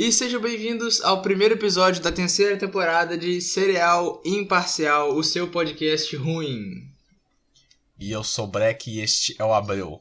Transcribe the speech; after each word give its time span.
E 0.00 0.10
sejam 0.10 0.40
bem-vindos 0.40 1.02
ao 1.02 1.20
primeiro 1.20 1.52
episódio 1.52 2.02
da 2.02 2.10
terceira 2.10 2.56
temporada 2.56 3.18
de 3.18 3.38
Cereal 3.38 4.22
Imparcial, 4.24 5.14
o 5.14 5.22
seu 5.22 5.48
podcast 5.48 6.16
ruim. 6.16 6.88
E 7.98 8.10
eu 8.10 8.24
sou 8.24 8.46
Breck 8.46 8.90
e 8.90 9.00
este 9.00 9.36
é 9.38 9.44
o 9.44 9.52
Abreu. 9.52 10.00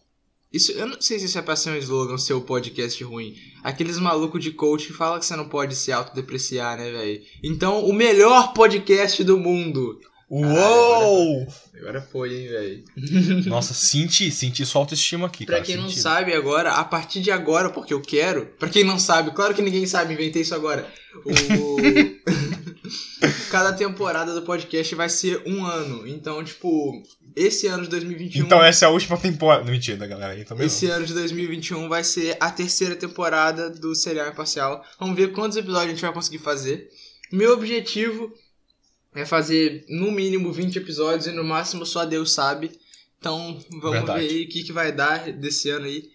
Isso, 0.53 0.71
eu 0.71 0.87
não 0.87 1.01
sei 1.01 1.19
se 1.19 1.25
isso 1.25 1.37
é 1.37 1.41
pra 1.41 1.57
ser 1.57 1.71
um 1.71 1.75
slogan, 1.75 2.17
seu 2.17 2.39
podcast 2.39 3.03
ruim. 3.03 3.35
Aqueles 3.61 3.99
malucos 3.99 4.41
de 4.41 4.51
coach 4.51 4.93
falam 4.93 5.19
que 5.19 5.25
você 5.25 5.35
não 5.35 5.49
pode 5.49 5.75
se 5.75 5.91
autodepreciar, 5.91 6.77
né, 6.77 6.89
velho? 6.89 7.21
Então, 7.43 7.83
o 7.83 7.91
melhor 7.91 8.53
podcast 8.53 9.21
do 9.25 9.37
mundo. 9.37 9.99
Uou! 10.29 11.47
Agora 11.79 12.01
foi, 12.01 12.35
hein, 12.35 12.47
velho. 12.47 12.83
Nossa, 13.49 13.73
senti, 13.73 14.29
senti 14.31 14.65
sua 14.65 14.81
autoestima 14.81 15.27
aqui, 15.27 15.45
Pra 15.45 15.55
cara. 15.55 15.65
quem 15.65 15.77
não 15.77 15.89
sabe 15.89 16.33
agora, 16.33 16.73
a 16.73 16.83
partir 16.83 17.21
de 17.21 17.31
agora, 17.31 17.69
porque 17.69 17.93
eu 17.93 18.01
quero. 18.01 18.45
Pra 18.59 18.69
quem 18.69 18.83
não 18.83 18.99
sabe, 18.99 19.31
claro 19.31 19.55
que 19.55 19.61
ninguém 19.61 19.87
sabe, 19.87 20.13
inventei 20.13 20.41
isso 20.43 20.53
agora. 20.53 20.87
O... 21.25 21.77
Cada 23.49 23.73
temporada 23.73 24.33
do 24.33 24.43
podcast 24.43 24.93
vai 24.93 25.09
ser 25.09 25.41
um 25.45 25.65
ano. 25.65 26.07
Então, 26.07 26.43
tipo, 26.43 27.01
esse 27.35 27.67
ano 27.67 27.83
de 27.83 27.89
2021. 27.89 28.45
Então 28.45 28.63
essa 28.63 28.85
é 28.85 28.87
a 28.87 28.91
última 28.91 29.17
temporada. 29.17 29.69
Mentira, 29.69 30.05
galera. 30.05 30.45
Também 30.45 30.67
Esse 30.67 30.85
ano 30.87 31.05
de 31.05 31.13
2021 31.13 31.89
vai 31.89 32.03
ser 32.03 32.37
a 32.39 32.51
terceira 32.51 32.95
temporada 32.95 33.69
do 33.69 33.95
Serial 33.95 34.29
Imparcial. 34.29 34.83
Vamos 34.99 35.15
ver 35.15 35.31
quantos 35.31 35.57
episódios 35.57 35.87
a 35.87 35.89
gente 35.89 36.01
vai 36.01 36.13
conseguir 36.13 36.37
fazer. 36.39 36.87
Meu 37.31 37.53
objetivo 37.53 38.31
é 39.15 39.25
fazer 39.25 39.85
no 39.89 40.11
mínimo 40.11 40.51
20 40.51 40.77
episódios 40.77 41.27
e 41.27 41.31
no 41.31 41.43
máximo 41.43 41.85
só 41.85 42.05
Deus 42.05 42.31
sabe. 42.31 42.71
Então 43.19 43.59
vamos 43.71 43.91
Verdade. 43.91 44.19
ver 44.27 44.29
aí 44.33 44.43
o 44.45 44.49
que, 44.49 44.63
que 44.63 44.71
vai 44.71 44.91
dar 44.91 45.31
desse 45.33 45.69
ano 45.69 45.85
aí. 45.85 46.09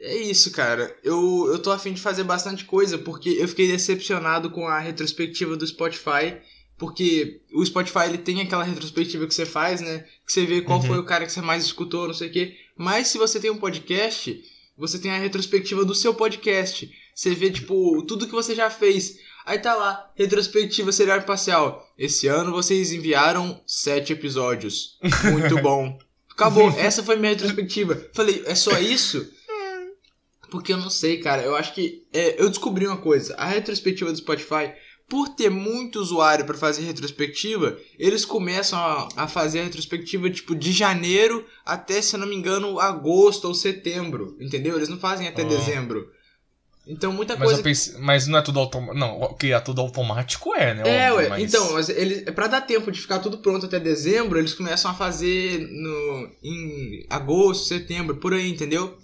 É 0.00 0.16
isso, 0.16 0.50
cara. 0.52 0.96
Eu, 1.02 1.48
eu 1.50 1.58
tô 1.58 1.72
afim 1.72 1.92
de 1.92 2.00
fazer 2.00 2.22
bastante 2.22 2.64
coisa 2.64 2.96
porque 2.98 3.30
eu 3.30 3.48
fiquei 3.48 3.66
decepcionado 3.66 4.48
com 4.50 4.66
a 4.68 4.78
retrospectiva 4.78 5.56
do 5.56 5.66
Spotify. 5.66 6.36
Porque 6.76 7.40
o 7.52 7.66
Spotify 7.66 8.04
ele 8.06 8.18
tem 8.18 8.40
aquela 8.40 8.62
retrospectiva 8.62 9.26
que 9.26 9.34
você 9.34 9.44
faz, 9.44 9.80
né? 9.80 10.04
Que 10.24 10.32
você 10.32 10.46
vê 10.46 10.62
qual 10.62 10.78
Uhum. 10.78 10.86
foi 10.86 10.98
o 11.00 11.04
cara 11.04 11.26
que 11.26 11.32
você 11.32 11.40
mais 11.40 11.64
escutou, 11.64 12.06
não 12.06 12.14
sei 12.14 12.28
o 12.28 12.32
quê. 12.32 12.54
Mas 12.76 13.08
se 13.08 13.18
você 13.18 13.40
tem 13.40 13.50
um 13.50 13.58
podcast, 13.58 14.40
você 14.76 14.96
tem 15.00 15.10
a 15.10 15.18
retrospectiva 15.18 15.84
do 15.84 15.92
seu 15.96 16.14
podcast. 16.14 16.88
Você 17.12 17.34
vê, 17.34 17.50
tipo, 17.50 18.00
tudo 18.06 18.26
que 18.26 18.32
você 18.32 18.54
já 18.54 18.70
fez. 18.70 19.18
Aí 19.48 19.58
tá 19.58 19.74
lá, 19.74 20.10
retrospectiva 20.14 20.92
serial 20.92 21.18
imparcial. 21.18 21.86
Esse 21.98 22.26
ano 22.26 22.52
vocês 22.52 22.92
enviaram 22.92 23.60
sete 23.66 24.12
episódios. 24.12 24.98
Muito 25.32 25.56
bom. 25.62 25.98
Acabou, 26.30 26.68
essa 26.78 27.02
foi 27.02 27.16
minha 27.16 27.32
retrospectiva. 27.32 28.00
Falei, 28.14 28.42
é 28.46 28.54
só 28.54 28.78
isso? 28.78 29.26
Porque 30.50 30.72
eu 30.72 30.76
não 30.78 30.88
sei, 30.90 31.18
cara. 31.20 31.42
Eu 31.42 31.56
acho 31.56 31.74
que. 31.74 32.06
é, 32.12 32.40
eu 32.40 32.48
descobri 32.48 32.86
uma 32.86 32.96
coisa. 32.96 33.34
A 33.36 33.46
retrospectiva 33.46 34.10
do 34.10 34.16
Spotify, 34.18 34.72
por 35.08 35.28
ter 35.30 35.50
muito 35.50 35.98
usuário 36.00 36.44
pra 36.46 36.56
fazer 36.56 36.82
retrospectiva, 36.82 37.78
eles 37.98 38.24
começam 38.24 38.78
a, 38.78 39.08
a 39.16 39.28
fazer 39.28 39.60
a 39.60 39.64
retrospectiva 39.64 40.30
tipo 40.30 40.54
de 40.54 40.72
janeiro 40.72 41.44
até, 41.66 42.00
se 42.00 42.14
eu 42.16 42.20
não 42.20 42.26
me 42.26 42.34
engano, 42.36 42.78
agosto 42.80 43.46
ou 43.46 43.54
setembro. 43.54 44.36
Entendeu? 44.40 44.76
Eles 44.76 44.88
não 44.88 44.98
fazem 44.98 45.26
até 45.28 45.42
Ah. 45.42 45.46
dezembro. 45.46 46.10
Então 46.90 47.12
muita 47.12 47.36
Mas, 47.36 47.60
coisa. 47.60 47.94
eu 47.94 48.00
mas 48.00 48.26
não 48.26 48.38
é 48.38 48.42
tudo 48.42 48.58
automático. 48.58 48.98
Não, 48.98 49.20
o 49.20 49.34
que 49.34 49.52
é 49.52 49.60
tudo 49.60 49.80
automático 49.82 50.54
é, 50.54 50.72
né? 50.72 50.82
É, 51.06 51.12
óbvio, 51.12 51.16
ué. 51.16 51.28
mas- 51.28 51.42
Então, 51.42 51.72
mas 51.74 51.88
eles, 51.90 52.22
pra 52.30 52.46
dar 52.46 52.62
tempo 52.62 52.90
de 52.90 52.98
ficar 52.98 53.18
tudo 53.18 53.38
pronto 53.38 53.66
até 53.66 53.78
dezembro, 53.78 54.38
eles 54.38 54.54
começam 54.54 54.90
a 54.90 54.94
fazer 54.94 55.68
no, 55.70 56.30
em 56.42 57.06
agosto, 57.10 57.66
setembro, 57.66 58.16
por 58.16 58.32
aí, 58.32 58.48
entendeu? 58.50 58.96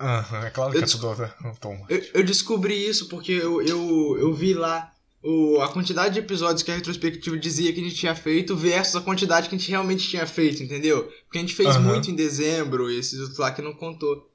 Aham, 0.00 0.46
é 0.46 0.50
claro 0.50 0.70
Eu 0.70 0.72
que 0.72 0.78
é 0.78 0.82
des- 0.86 0.92
tudo 0.92 1.08
automático. 1.08 1.92
Eu, 1.92 2.02
eu 2.14 2.24
descobri 2.24 2.88
isso 2.88 3.06
porque 3.08 3.32
eu, 3.32 3.60
eu, 3.60 4.16
eu 4.18 4.32
vi 4.32 4.54
lá 4.54 4.90
o, 5.22 5.60
a 5.60 5.68
quantidade 5.70 6.14
de 6.14 6.20
episódios 6.20 6.62
que 6.62 6.70
a 6.70 6.74
retrospectiva 6.74 7.36
dizia 7.36 7.70
que 7.74 7.80
a 7.80 7.84
gente 7.84 7.96
tinha 7.96 8.14
feito 8.14 8.56
versus 8.56 8.96
a 8.96 9.02
quantidade 9.02 9.50
que 9.50 9.54
a 9.54 9.58
gente 9.58 9.70
realmente 9.70 10.08
tinha 10.08 10.26
feito, 10.26 10.62
entendeu? 10.62 11.04
Porque 11.24 11.36
a 11.36 11.40
gente 11.42 11.54
fez 11.54 11.76
Aham. 11.76 11.80
muito 11.80 12.10
em 12.10 12.14
dezembro 12.14 12.90
e 12.90 12.98
esses 12.98 13.20
outros 13.20 13.38
lá 13.38 13.52
que 13.52 13.60
não 13.60 13.74
contou. 13.74 14.29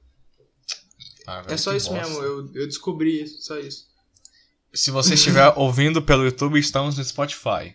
Ah, 1.26 1.42
velho, 1.42 1.54
É 1.54 1.56
só 1.56 1.74
isso 1.74 1.90
bosta. 1.90 2.08
mesmo, 2.08 2.22
eu, 2.22 2.50
eu 2.54 2.66
descobri 2.66 3.22
isso, 3.22 3.42
só 3.42 3.58
isso. 3.58 3.86
Se 4.72 4.90
você 4.90 5.14
estiver 5.14 5.52
ouvindo 5.56 6.00
pelo 6.02 6.24
YouTube, 6.24 6.58
estamos 6.58 6.96
no 6.96 7.04
Spotify. 7.04 7.74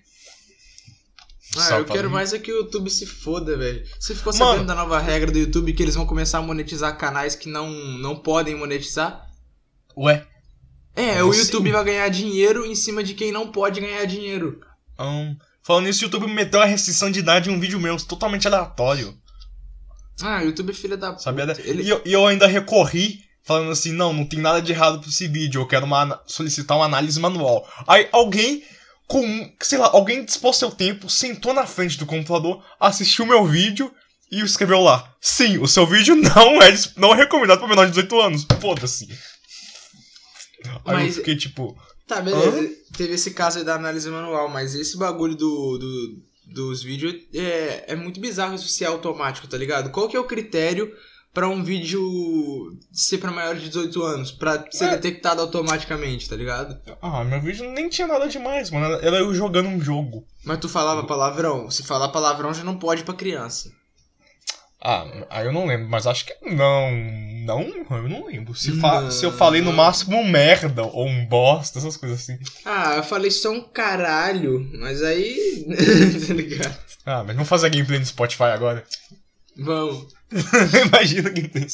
Ah, 1.57 1.67
Só 1.67 1.79
eu 1.79 1.85
quero 1.85 2.09
mais 2.09 2.31
é 2.31 2.39
que 2.39 2.51
o 2.51 2.57
YouTube 2.59 2.89
se 2.89 3.05
foda, 3.05 3.57
velho. 3.57 3.85
Você 3.99 4.15
ficou 4.15 4.31
Mano. 4.33 4.45
sabendo 4.51 4.67
da 4.67 4.75
nova 4.75 4.99
regra 4.99 5.29
do 5.31 5.37
YouTube 5.37 5.73
que 5.73 5.83
eles 5.83 5.95
vão 5.95 6.05
começar 6.05 6.37
a 6.37 6.41
monetizar 6.41 6.97
canais 6.97 7.35
que 7.35 7.49
não, 7.49 7.69
não 7.69 8.15
podem 8.15 8.55
monetizar? 8.55 9.27
Ué? 9.97 10.25
É, 10.95 11.15
Como 11.15 11.27
o 11.27 11.31
assim? 11.31 11.41
YouTube 11.41 11.71
vai 11.71 11.83
ganhar 11.83 12.07
dinheiro 12.09 12.65
em 12.65 12.73
cima 12.75 13.03
de 13.03 13.13
quem 13.13 13.33
não 13.33 13.51
pode 13.51 13.81
ganhar 13.81 14.05
dinheiro. 14.05 14.61
Ahn, 14.97 15.35
falando 15.61 15.85
nisso, 15.87 16.01
o 16.01 16.05
YouTube 16.05 16.27
meteu 16.27 16.61
a 16.61 16.65
restrição 16.65 17.11
de 17.11 17.19
idade 17.19 17.49
em 17.49 17.53
um 17.53 17.59
vídeo 17.59 17.79
meu 17.81 17.97
totalmente 17.97 18.47
aleatório. 18.47 19.13
Ah, 20.21 20.39
o 20.41 20.45
YouTube 20.45 20.69
é 20.69 20.73
filha 20.73 20.95
da 20.95 21.11
puta. 21.11 21.23
Sabia? 21.23 21.43
Ele... 21.65 21.83
E, 21.83 21.89
eu, 21.89 22.01
e 22.05 22.13
eu 22.13 22.25
ainda 22.27 22.47
recorri, 22.47 23.19
falando 23.43 23.71
assim, 23.71 23.91
não, 23.91 24.13
não 24.13 24.25
tem 24.25 24.39
nada 24.39 24.61
de 24.61 24.71
errado 24.71 25.01
com 25.01 25.09
esse 25.09 25.27
vídeo, 25.27 25.61
eu 25.61 25.67
quero 25.67 25.85
uma, 25.85 26.21
solicitar 26.27 26.77
uma 26.77 26.85
análise 26.85 27.19
manual. 27.19 27.67
Aí 27.87 28.07
alguém, 28.11 28.63
com, 29.07 29.51
sei 29.61 29.77
lá, 29.77 29.89
alguém 29.91 30.23
dispôs 30.23 30.57
seu 30.57 30.71
tempo, 30.71 31.09
sentou 31.09 31.53
na 31.53 31.65
frente 31.65 31.97
do 31.97 32.05
computador, 32.05 32.63
assistiu 32.79 33.25
meu 33.25 33.45
vídeo 33.45 33.91
e 34.31 34.39
escreveu 34.41 34.79
lá, 34.81 35.13
sim, 35.19 35.57
o 35.57 35.67
seu 35.67 35.85
vídeo 35.85 36.15
não 36.15 36.61
é, 36.61 36.73
não 36.95 37.13
é 37.13 37.17
recomendado 37.17 37.59
para 37.59 37.67
menor 37.67 37.83
de 37.85 37.91
18 37.91 38.21
anos. 38.21 38.47
Foda-se. 38.61 39.07
Aí 40.85 40.95
Mas- 40.95 41.07
eu 41.07 41.13
fiquei 41.23 41.35
tipo, 41.35 41.75
Tá, 42.07 42.19
beleza. 42.19 42.69
Teve 42.97 43.13
esse 43.13 43.31
caso 43.31 43.59
aí 43.59 43.63
da 43.63 43.75
análise 43.75 44.09
manual, 44.09 44.49
mas 44.49 44.75
esse 44.75 44.97
bagulho 44.97 45.33
do, 45.35 45.77
do- 45.77 46.21
dos 46.53 46.83
vídeos 46.83 47.15
é, 47.33 47.85
é 47.87 47.95
muito 47.95 48.19
bizarro 48.19 48.53
isso 48.53 48.67
ser 48.67 48.83
automático, 48.83 49.47
tá 49.47 49.57
ligado? 49.57 49.91
Qual 49.91 50.09
que 50.09 50.17
é 50.17 50.19
o 50.19 50.25
critério 50.27 50.91
pra 51.33 51.47
um 51.47 51.63
vídeo 51.63 52.01
ser 52.91 53.17
pra 53.19 53.31
maiores 53.31 53.61
de 53.61 53.67
18 53.69 54.03
anos? 54.03 54.31
Pra 54.31 54.65
ser 54.71 54.85
É. 54.85 54.89
detectado 54.97 55.41
automaticamente, 55.41 56.27
tá 56.29 56.35
ligado? 56.35 56.79
ah, 57.01 57.23
meu 57.23 57.41
vídeo 57.41 57.69
nem 57.71 57.89
tinha 57.89 58.07
nada 58.07 58.27
demais, 58.27 58.69
mano, 58.69 58.85
era- 58.85 59.05
era 59.05 59.17
eu 59.17 59.33
jogando 59.33 59.69
um 59.69 59.79
jogo. 59.81 60.25
Mas 60.43 60.59
tu 60.59 60.67
falava 60.69 61.03
palavrão. 61.05 61.69
Se 61.69 61.83
falar 61.83 62.09
palavrão 62.09 62.53
já 62.53 62.63
não 62.63 62.77
pode 62.77 63.03
pra 63.03 63.13
criança. 63.13 63.71
Ah, 64.83 65.05
aí 65.29 65.45
eu 65.45 65.53
não 65.53 65.67
lembro, 65.67 65.87
mas 65.87 66.07
acho 66.07 66.25
que 66.25 66.33
não. 66.41 66.89
Não, 67.45 67.61
eu 67.97 68.09
não 68.09 68.25
lembro. 68.25 68.55
Se, 68.55 68.71
fa- 68.79 69.01
Não. 69.01 69.11
se 69.11 69.23
eu 69.23 69.31
falei 69.31 69.61
no 69.61 69.71
máximo 69.71 70.17
um 70.17 70.27
merda 70.27 70.83
ou 70.83 71.05
um 71.07 71.23
bosta, 71.27 71.77
essas 71.77 71.95
coisas 71.97 72.19
assim. 72.21 72.39
Ah, 72.65 72.95
eu 72.97 73.03
falei 73.03 73.29
só 73.29 73.51
um 73.51 73.61
caralho, 73.61 74.67
mas 74.79 75.03
aí. 75.03 75.65
tá 76.27 76.33
ligado? 76.33 76.77
Ah, 77.05 77.23
mas 77.23 77.35
vamos 77.35 77.47
fazer 77.49 77.69
gameplay 77.69 77.99
no 77.99 78.05
Spotify 78.05 78.43
agora. 78.45 78.83
Vamos. 79.57 80.13
Imagina 80.87 81.29
a 81.29 81.31
gameplay. 81.31 81.67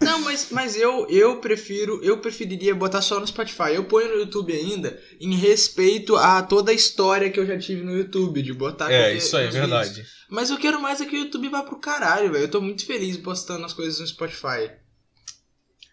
Não, 0.00 0.20
mas, 0.20 0.48
mas 0.50 0.76
eu, 0.76 1.08
eu 1.08 1.40
prefiro, 1.40 2.02
eu 2.02 2.18
preferiria 2.18 2.74
botar 2.74 3.00
só 3.00 3.18
no 3.18 3.26
Spotify. 3.26 3.72
Eu 3.74 3.84
ponho 3.84 4.08
no 4.08 4.18
YouTube 4.20 4.52
ainda 4.52 5.00
em 5.18 5.34
respeito 5.34 6.16
a 6.16 6.42
toda 6.42 6.70
a 6.70 6.74
história 6.74 7.30
que 7.30 7.40
eu 7.40 7.46
já 7.46 7.58
tive 7.58 7.82
no 7.82 7.96
YouTube, 7.96 8.42
de 8.42 8.52
botar 8.52 8.92
É, 8.92 9.14
isso 9.14 9.36
aí, 9.36 9.46
é 9.46 9.50
verdade. 9.50 9.88
vídeos. 9.88 10.08
Mas 10.28 10.50
eu 10.50 10.58
quero 10.58 10.80
mais 10.80 11.00
é 11.00 11.06
que 11.06 11.16
o 11.16 11.18
YouTube 11.20 11.48
vá 11.48 11.62
pro 11.62 11.78
caralho, 11.78 12.30
velho. 12.30 12.44
Eu 12.44 12.50
tô 12.50 12.60
muito 12.60 12.84
feliz 12.84 13.16
postando 13.16 13.64
as 13.64 13.72
coisas 13.72 14.00
no 14.00 14.06
Spotify. 14.06 14.70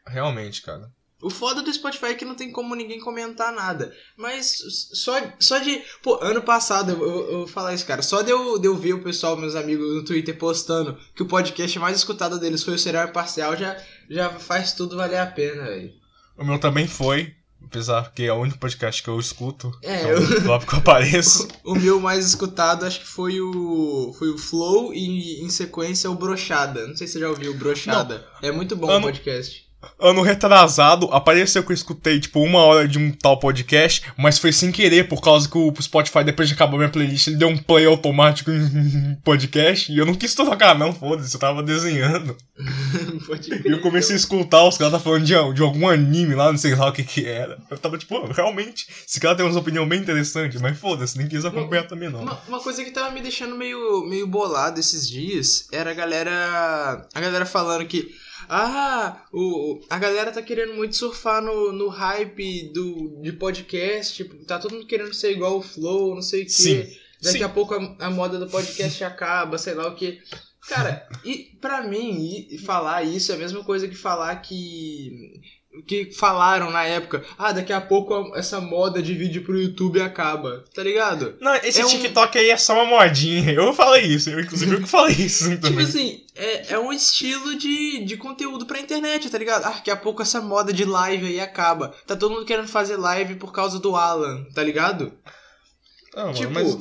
Realmente, 0.05 0.61
cara. 0.61 0.91
O 1.21 1.29
foda 1.29 1.61
do 1.61 1.71
Spotify 1.73 2.07
é 2.07 2.13
que 2.15 2.25
não 2.25 2.35
tem 2.35 2.51
como 2.51 2.73
ninguém 2.75 2.99
comentar 2.99 3.51
nada. 3.53 3.93
Mas 4.17 4.57
só, 4.93 5.13
só 5.39 5.57
de. 5.59 5.81
Pô, 6.01 6.17
ano 6.21 6.41
passado, 6.41 6.91
eu, 6.91 7.01
eu, 7.01 7.31
eu 7.31 7.37
vou 7.39 7.47
falar 7.47 7.73
isso, 7.73 7.85
cara. 7.85 8.01
Só 8.01 8.21
de 8.21 8.31
eu, 8.31 8.57
de 8.59 8.67
eu 8.67 8.75
ver 8.75 8.93
o 8.93 9.03
pessoal, 9.03 9.37
meus 9.37 9.55
amigos 9.55 9.95
no 9.95 10.03
Twitter 10.03 10.37
postando 10.37 10.97
que 11.15 11.23
o 11.23 11.27
podcast 11.27 11.77
mais 11.79 11.97
escutado 11.97 12.39
deles 12.39 12.63
foi 12.63 12.73
o 12.75 12.79
Serial 12.79 13.07
Imparcial, 13.07 13.55
já, 13.55 13.77
já 14.09 14.29
faz 14.31 14.73
tudo 14.73 14.97
valer 14.97 15.19
a 15.19 15.25
pena, 15.27 15.63
velho. 15.63 15.93
O 16.37 16.43
meu 16.45 16.59
também 16.59 16.87
foi. 16.87 17.35
Apesar 17.63 18.11
que 18.11 18.23
é 18.23 18.33
o 18.33 18.37
único 18.37 18.57
podcast 18.57 19.03
que 19.03 19.07
eu 19.07 19.19
escuto. 19.19 19.71
É, 19.83 20.01
então, 20.01 20.47
Logo 20.47 20.65
que 20.65 20.73
eu 20.73 20.79
apareço. 20.79 21.47
O 21.63 21.75
meu 21.75 21.99
mais 21.99 22.25
escutado 22.25 22.85
acho 22.85 22.99
que 23.01 23.07
foi 23.07 23.39
o. 23.39 24.13
Foi 24.17 24.29
o 24.31 24.37
Flow 24.37 24.91
e 24.93 25.41
em 25.41 25.49
sequência 25.49 26.09
o 26.09 26.15
Brochada. 26.15 26.87
Não 26.87 26.97
sei 26.97 27.05
se 27.05 27.13
você 27.13 27.19
já 27.19 27.29
ouviu 27.29 27.51
o 27.51 27.57
Brochada. 27.57 28.27
É 28.41 28.51
muito 28.51 28.75
bom 28.75 28.87
o 28.87 28.91
Ano- 28.91 29.05
podcast. 29.05 29.69
Ano 29.99 30.21
retrasado, 30.21 31.07
apareceu 31.11 31.63
que 31.63 31.71
eu 31.71 31.75
escutei, 31.75 32.19
tipo, 32.19 32.41
uma 32.41 32.59
hora 32.59 32.87
de 32.87 32.97
um 32.97 33.11
tal 33.11 33.39
podcast, 33.39 34.03
mas 34.17 34.37
foi 34.39 34.51
sem 34.51 34.71
querer, 34.71 35.07
por 35.07 35.21
causa 35.21 35.49
que 35.49 35.57
o 35.57 35.73
Spotify, 35.81 36.23
depois 36.23 36.47
de 36.47 36.55
acabar 36.55 36.77
minha 36.77 36.89
playlist, 36.89 37.27
ele 37.27 37.37
deu 37.37 37.47
um 37.47 37.57
play 37.57 37.85
automático 37.85 38.51
em 38.51 39.15
podcast, 39.23 39.91
e 39.91 39.97
eu 39.97 40.05
não 40.05 40.15
quis 40.15 40.35
tocar, 40.35 40.77
não, 40.77 40.93
foda-se, 40.93 41.33
eu 41.33 41.39
tava 41.39 41.63
desenhando. 41.63 42.35
E 43.65 43.71
eu 43.71 43.79
comecei 43.81 44.15
a 44.15 44.19
escutar 44.19 44.63
os 44.67 44.77
caras 44.77 44.93
tá 44.93 44.99
falando 44.99 45.23
de, 45.23 45.33
de 45.53 45.61
algum 45.61 45.87
anime 45.87 46.35
lá, 46.35 46.51
não 46.51 46.57
sei 46.57 46.75
lá 46.75 46.89
o 46.89 46.93
que 46.93 47.03
que 47.03 47.25
era. 47.25 47.57
Eu 47.69 47.77
tava 47.77 47.97
tipo, 47.97 48.19
"Pô, 48.19 48.27
realmente, 48.31 48.87
esse 49.07 49.19
cara 49.19 49.35
tem 49.35 49.45
umas 49.45 49.55
opiniões 49.55 49.87
bem 49.87 49.99
interessantes, 49.99 50.61
mas 50.61 50.77
foda-se, 50.77 51.17
nem 51.17 51.27
quis 51.27 51.45
acompanhar 51.45 51.87
também 51.87 52.09
não. 52.09 52.21
Uma, 52.21 52.39
uma 52.47 52.59
coisa 52.59 52.83
que 52.83 52.91
tava 52.91 53.11
me 53.11 53.21
deixando 53.21 53.55
meio, 53.55 54.05
meio 54.07 54.27
bolado 54.27 54.79
esses 54.79 55.09
dias 55.09 55.67
era 55.71 55.91
a 55.91 55.93
galera. 55.93 57.07
A 57.13 57.19
galera 57.19 57.45
falando 57.45 57.85
que. 57.85 58.09
Ah, 58.53 59.25
o, 59.31 59.79
a 59.89 59.97
galera 59.97 60.29
tá 60.29 60.41
querendo 60.41 60.73
muito 60.73 60.97
surfar 60.97 61.41
no, 61.41 61.71
no 61.71 61.87
hype 61.87 62.69
do, 62.73 63.21
de 63.21 63.31
podcast. 63.31 64.13
Tipo, 64.13 64.43
tá 64.43 64.59
todo 64.59 64.73
mundo 64.73 64.85
querendo 64.85 65.13
ser 65.13 65.31
igual 65.31 65.57
o 65.57 65.61
Flow, 65.61 66.13
não 66.13 66.21
sei 66.21 66.41
o 66.41 66.45
quê. 66.45 66.51
Sim. 66.51 66.97
Daqui 67.21 67.37
Sim. 67.37 67.43
a 67.43 67.49
pouco 67.49 67.73
a, 67.73 67.95
a 68.07 68.09
moda 68.09 68.37
do 68.37 68.49
podcast 68.49 69.01
acaba, 69.05 69.57
sei 69.57 69.73
lá 69.73 69.87
o 69.87 69.95
que. 69.95 70.19
Cara, 70.67 71.07
e 71.23 71.57
pra 71.61 71.81
mim, 71.81 72.45
falar 72.65 73.03
isso 73.03 73.31
é 73.31 73.35
a 73.35 73.37
mesma 73.37 73.63
coisa 73.63 73.87
que 73.87 73.95
falar 73.95 74.35
que. 74.41 75.39
Que 75.87 76.11
falaram 76.11 76.69
na 76.69 76.83
época, 76.83 77.23
ah, 77.37 77.53
daqui 77.53 77.71
a 77.71 77.79
pouco 77.79 78.35
essa 78.35 78.59
moda 78.59 79.01
de 79.01 79.13
vídeo 79.13 79.41
pro 79.43 79.57
YouTube 79.57 80.01
acaba, 80.01 80.65
tá 80.75 80.83
ligado? 80.83 81.35
Não, 81.39 81.55
esse 81.55 81.79
É 81.79 81.85
um- 81.85 81.89
TikTok 81.89 82.37
aí 82.37 82.49
é 82.49 82.57
só 82.57 82.73
uma 82.73 82.85
modinha. 82.85 83.51
Eu 83.53 83.73
falei 83.73 84.03
isso, 84.05 84.29
eu 84.29 84.39
inclusive 84.41 84.75
eu 84.75 84.81
que 84.81 84.87
falei 84.87 85.15
isso 85.15 85.49
Tipo 85.55 85.61
também. 85.61 85.85
assim, 85.85 86.25
é, 86.35 86.73
é 86.73 86.79
um 86.79 86.91
estilo 86.91 87.55
de, 87.57 88.03
de 88.03 88.17
conteúdo 88.17 88.65
pra 88.65 88.81
internet, 88.81 89.29
tá 89.29 89.37
ligado? 89.37 89.63
Ah, 89.65 89.69
daqui 89.69 89.89
a 89.89 89.95
pouco 89.95 90.21
essa 90.21 90.41
moda 90.41 90.73
de 90.73 90.83
live 90.83 91.25
aí 91.25 91.39
acaba. 91.39 91.95
Tá 92.05 92.17
todo 92.17 92.33
mundo 92.33 92.45
querendo 92.45 92.67
fazer 92.67 92.97
live 92.97 93.35
por 93.35 93.53
causa 93.53 93.79
do 93.79 93.95
Alan, 93.95 94.43
tá 94.53 94.61
ligado? 94.61 95.13
Não, 96.13 96.23
mano, 96.25 96.35
tipo, 96.37 96.51
mas 96.51 96.77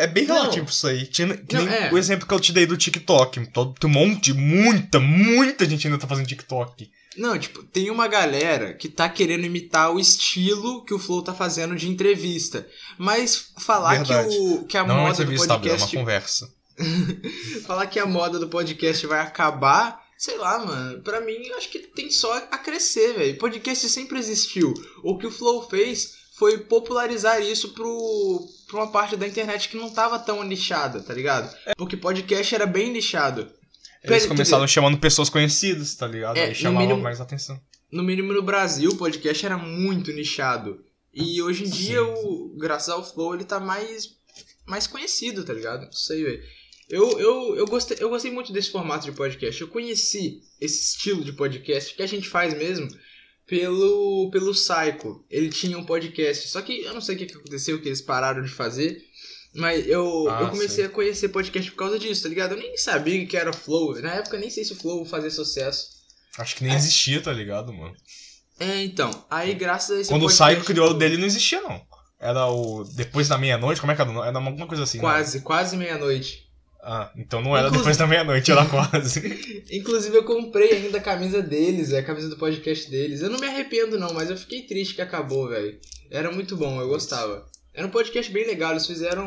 é 0.00 0.06
bem 0.08 0.26
não. 0.26 0.34
relativo 0.34 0.68
isso 0.68 0.88
aí. 0.88 1.06
Tinha, 1.06 1.36
que 1.36 1.54
Não, 1.54 1.64
nem 1.64 1.72
é. 1.72 1.92
o 1.92 1.96
exemplo 1.96 2.26
que 2.26 2.34
eu 2.34 2.40
te 2.40 2.52
dei 2.52 2.66
do 2.66 2.76
TikTok. 2.76 3.46
Todo, 3.52 3.74
tem 3.78 3.88
um 3.88 3.92
monte, 3.92 4.32
muita, 4.32 4.98
muita 4.98 5.64
gente 5.64 5.86
ainda 5.86 5.98
tá 6.00 6.08
fazendo 6.08 6.26
TikTok. 6.26 6.90
Não, 7.16 7.38
tipo, 7.38 7.62
tem 7.62 7.90
uma 7.90 8.08
galera 8.08 8.74
que 8.74 8.88
tá 8.88 9.08
querendo 9.08 9.44
imitar 9.44 9.92
o 9.92 10.00
estilo 10.00 10.84
que 10.84 10.94
o 10.94 10.98
Flow 10.98 11.22
tá 11.22 11.32
fazendo 11.32 11.76
de 11.76 11.88
entrevista. 11.88 12.66
Mas 12.98 13.52
falar 13.58 14.02
que, 14.02 14.12
Verdade. 14.12 14.36
o, 14.36 14.64
que 14.64 14.76
a 14.76 14.84
Não 14.84 14.94
é 14.94 14.98
uma 14.98 15.08
moda 15.08 15.16
do 15.16 15.22
entrevista, 15.22 15.54
Abel, 15.54 15.70
é 15.70 15.72
uma 15.72 15.78
podcast. 15.78 15.96
conversa. 15.96 16.54
falar 17.66 17.86
que 17.86 17.98
a 17.98 18.06
moda 18.06 18.38
do 18.38 18.48
podcast 18.48 19.06
vai 19.06 19.20
acabar. 19.20 20.02
Sei 20.16 20.36
lá, 20.38 20.64
mano. 20.64 21.02
Pra 21.02 21.20
mim, 21.20 21.34
eu 21.46 21.56
acho 21.56 21.68
que 21.68 21.78
tem 21.80 22.10
só 22.10 22.34
a 22.50 22.58
crescer, 22.58 23.14
velho. 23.14 23.38
Podcast 23.38 23.88
sempre 23.88 24.18
existiu. 24.18 24.72
O 25.02 25.18
que 25.18 25.26
o 25.26 25.30
Flow 25.30 25.68
fez 25.68 26.14
foi 26.38 26.58
popularizar 26.58 27.40
isso 27.40 27.70
pro, 27.70 28.48
pra 28.66 28.78
uma 28.78 28.90
parte 28.90 29.16
da 29.16 29.26
internet 29.26 29.68
que 29.68 29.76
não 29.76 29.90
tava 29.90 30.18
tão 30.18 30.42
nichada, 30.42 31.00
tá 31.00 31.14
ligado? 31.14 31.54
Porque 31.76 31.96
podcast 31.96 32.54
era 32.54 32.66
bem 32.66 32.90
nichado. 32.90 33.50
Eles 34.04 34.22
Quer 34.22 34.28
começaram 34.28 34.66
chamando 34.68 34.98
pessoas 34.98 35.28
conhecidas, 35.30 35.94
tá 35.94 36.06
ligado? 36.06 36.36
É, 36.36 36.46
aí 36.46 36.54
chamava 36.54 36.86
mínimo- 36.86 37.02
mais 37.02 37.20
atenção. 37.20 37.58
no 37.90 38.02
mínimo 38.02 38.32
no 38.32 38.42
Brasil, 38.42 38.90
o 38.90 38.96
podcast 38.96 39.44
era 39.46 39.56
muito 39.56 40.12
nichado. 40.12 40.84
E 41.12 41.40
hoje 41.40 41.64
em 41.64 41.70
dia, 41.70 41.98
Sim. 42.00 42.12
o, 42.24 42.56
graças 42.58 42.88
ao 42.88 43.04
Flow, 43.04 43.34
ele 43.34 43.44
tá 43.44 43.58
mais, 43.60 44.16
mais 44.66 44.86
conhecido, 44.86 45.44
tá 45.44 45.52
ligado? 45.52 45.84
Não 45.86 45.92
sei, 45.92 46.22
velho. 46.24 46.42
Eu, 46.90 47.18
eu, 47.18 47.56
eu, 47.56 47.66
gostei, 47.66 47.96
eu 48.00 48.10
gostei 48.10 48.30
muito 48.30 48.52
desse 48.52 48.70
formato 48.70 49.06
de 49.06 49.12
podcast. 49.12 49.60
Eu 49.60 49.68
conheci 49.68 50.42
esse 50.60 50.82
estilo 50.96 51.24
de 51.24 51.32
podcast 51.32 51.94
que 51.94 52.02
a 52.02 52.06
gente 52.06 52.28
faz 52.28 52.52
mesmo 52.52 52.88
pelo, 53.46 54.28
pelo 54.30 54.52
Psycho. 54.52 55.24
Ele 55.30 55.48
tinha 55.48 55.78
um 55.78 55.84
podcast, 55.84 56.48
só 56.48 56.60
que 56.62 56.82
eu 56.82 56.92
não 56.94 57.00
sei 57.00 57.14
o 57.14 57.18
que 57.18 57.26
que 57.26 57.36
aconteceu, 57.36 57.80
que 57.80 57.88
eles 57.88 58.02
pararam 58.02 58.42
de 58.42 58.50
fazer. 58.50 59.02
Mas 59.54 59.86
eu, 59.86 60.28
Ah, 60.28 60.40
eu 60.42 60.48
comecei 60.50 60.68
sei. 60.76 60.84
a 60.86 60.88
conhecer 60.88 61.28
podcast 61.28 61.70
por 61.70 61.78
causa 61.78 61.98
disso, 61.98 62.22
tá 62.24 62.28
ligado? 62.28 62.52
Eu 62.52 62.58
nem 62.58 62.76
sabia 62.76 63.22
o 63.22 63.26
que 63.26 63.36
era 63.36 63.52
Flow. 63.52 63.94
Na 64.02 64.14
época 64.14 64.36
eu 64.36 64.40
nem 64.40 64.50
sei 64.50 64.64
se 64.64 64.72
o 64.72 64.76
Flow 64.76 65.04
fazia 65.04 65.30
sucesso. 65.30 65.86
Acho 66.38 66.56
que 66.56 66.64
nem 66.64 66.72
É. 66.72 66.76
existia, 66.76 67.20
tá 67.20 67.32
ligado, 67.32 67.72
mano? 67.72 67.94
É, 68.58 68.82
então. 68.82 69.10
Aí, 69.30 69.54
graças 69.54 69.96
a 69.96 70.00
esse 70.00 70.10
Quando 70.10 70.22
o 70.22 70.26
podcast, 70.26 70.54
Psycho 70.54 70.66
criou 70.66 70.90
o 70.90 70.94
dele, 70.94 71.16
não 71.16 71.26
existia, 71.26 71.60
não. 71.62 71.80
Era 72.20 72.46
o. 72.48 72.84
Depois 72.84 73.28
da 73.28 73.36
meia-noite, 73.38 73.80
como 73.80 73.92
é 73.92 73.96
que 73.96 74.00
era? 74.02 74.10
Era 74.10 74.38
alguma 74.38 74.66
coisa 74.66 74.82
assim. 74.84 74.98
né? 74.98 75.02
Quase, 75.02 75.40
quase 75.40 75.76
meia-noite. 75.76 76.42
Ah, 76.82 77.10
então 77.16 77.40
não 77.40 77.56
era 77.56 77.68
Inclusive- 77.68 77.78
depois 77.78 77.96
da 77.96 78.06
meia-noite, 78.06 78.50
era 78.52 78.66
quase. 78.66 79.20
Inclusive, 79.70 80.16
eu 80.16 80.24
comprei 80.24 80.72
ainda 80.72 80.98
a 80.98 81.02
camisa 81.02 81.40
deles, 81.42 81.92
a 81.92 82.02
camisa 82.02 82.28
do 82.28 82.36
podcast 82.36 82.90
deles. 82.90 83.20
Eu 83.22 83.30
não 83.30 83.38
me 83.38 83.46
arrependo, 83.46 83.98
não, 83.98 84.12
mas 84.12 84.28
eu 84.30 84.36
fiquei 84.36 84.62
triste 84.66 84.94
que 84.94 85.00
acabou, 85.02 85.48
velho. 85.48 85.78
Era 86.10 86.30
muito 86.30 86.56
bom, 86.56 86.80
eu 86.80 86.88
gostava. 86.88 87.46
Era 87.74 87.86
um 87.86 87.90
podcast 87.90 88.32
bem 88.32 88.46
legal, 88.46 88.70
eles 88.70 88.86
fizeram, 88.86 89.26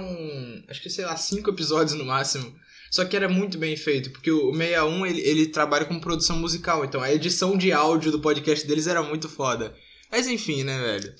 acho 0.70 0.82
que 0.82 0.90
sei 0.90 1.06
lá, 1.06 1.18
cinco 1.18 1.50
episódios 1.50 1.98
no 1.98 2.06
máximo. 2.06 2.56
Só 2.90 3.04
que 3.04 3.16
era 3.16 3.28
muito 3.28 3.58
bem 3.58 3.76
feito, 3.76 4.10
porque 4.12 4.32
o 4.32 4.54
61 4.54 5.06
ele, 5.06 5.22
ele 5.22 5.48
trabalha 5.48 5.84
com 5.84 6.00
produção 6.00 6.38
musical, 6.38 6.86
então 6.86 7.02
a 7.02 7.14
edição 7.14 7.58
de 7.58 7.74
áudio 7.74 8.12
do 8.12 8.22
podcast 8.22 8.66
deles 8.66 8.88
era 8.88 9.04
muito 9.04 9.28
foda. 9.28 9.76
Mas 10.10 10.28
enfim, 10.28 10.64
né, 10.64 10.80
velho? 10.80 11.14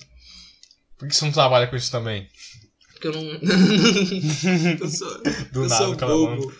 Por 0.96 1.06
que 1.06 1.14
você 1.14 1.26
não 1.26 1.32
trabalha 1.32 1.66
com 1.66 1.76
isso 1.76 1.90
também? 1.90 2.26
Porque 2.92 3.08
eu 3.08 3.12
não. 3.12 3.22
eu 4.80 4.88
sou, 4.88 5.22
Do 5.52 5.62
eu 5.62 5.68
nada, 5.68 5.84
sou 5.84 5.94
bobo. 5.94 6.52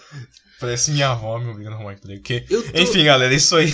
Parece 0.61 0.91
minha 0.91 1.11
avó 1.11 1.39
me 1.39 1.51
obrigando 1.51 1.77
a 1.77 1.79
arrumar 1.79 1.95
emprego. 1.95 2.23
Que... 2.23 2.45
Eu 2.51 2.63
tô... 2.63 2.79
Enfim, 2.79 3.05
galera, 3.05 3.33
é 3.33 3.37
isso 3.37 3.57
aí. 3.57 3.73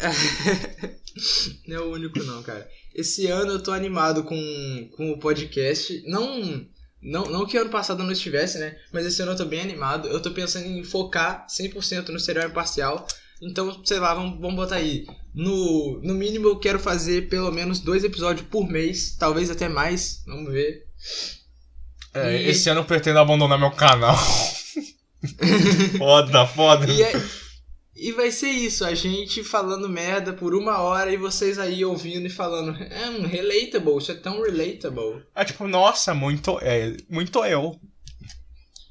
não 1.66 1.76
é 1.76 1.80
o 1.80 1.90
único 1.92 2.22
não, 2.22 2.42
cara. 2.42 2.68
Esse 2.94 3.26
ano 3.28 3.52
eu 3.52 3.62
tô 3.62 3.72
animado 3.72 4.24
com, 4.24 4.90
com 4.96 5.10
o 5.12 5.18
podcast. 5.18 6.02
Não, 6.06 6.66
não, 7.02 7.24
não 7.26 7.46
que 7.46 7.56
ano 7.56 7.70
passado 7.70 8.00
eu 8.00 8.04
não 8.06 8.12
estivesse, 8.12 8.58
né? 8.58 8.76
Mas 8.92 9.06
esse 9.06 9.22
ano 9.22 9.32
eu 9.32 9.36
tô 9.36 9.44
bem 9.44 9.60
animado. 9.60 10.08
Eu 10.08 10.20
tô 10.20 10.30
pensando 10.32 10.66
em 10.66 10.82
focar 10.84 11.46
100% 11.48 12.08
no 12.08 12.18
serial 12.20 12.48
imparcial. 12.48 13.06
Então, 13.42 13.80
sei 13.84 13.98
lá, 13.98 14.12
vamos, 14.14 14.38
vamos 14.40 14.56
botar 14.56 14.76
aí. 14.76 15.06
No, 15.34 16.00
no 16.02 16.14
mínimo 16.14 16.48
eu 16.48 16.58
quero 16.58 16.78
fazer 16.78 17.28
pelo 17.28 17.50
menos 17.50 17.78
dois 17.80 18.04
episódios 18.04 18.46
por 18.48 18.68
mês. 18.68 19.16
Talvez 19.18 19.50
até 19.50 19.68
mais. 19.68 20.22
Vamos 20.26 20.52
ver. 20.52 20.86
É, 22.12 22.42
E- 22.42 22.48
Esse 22.50 22.68
ano 22.68 22.80
eu 22.80 22.84
pretendo 22.84 23.18
abandonar 23.20 23.58
meu 23.58 23.70
canal. 23.70 24.16
foda, 25.98 26.46
foda. 26.46 26.86
E, 26.92 27.02
é- 27.02 27.12
e 28.02 28.12
vai 28.12 28.30
ser 28.30 28.48
isso, 28.48 28.82
a 28.82 28.94
gente 28.94 29.44
falando 29.44 29.86
merda 29.86 30.32
por 30.32 30.54
uma 30.54 30.78
hora 30.78 31.12
e 31.12 31.18
vocês 31.18 31.58
aí 31.58 31.84
ouvindo 31.84 32.26
e 32.26 32.30
falando, 32.30 32.74
é 32.82 33.10
um 33.10 33.26
relatable, 33.26 33.98
isso 33.98 34.10
é 34.10 34.14
tão 34.14 34.42
relatable. 34.42 35.22
É 35.34 35.44
tipo, 35.44 35.68
nossa, 35.68 36.14
muito, 36.14 36.58
é, 36.62 36.96
muito 37.10 37.44
eu. 37.44 37.78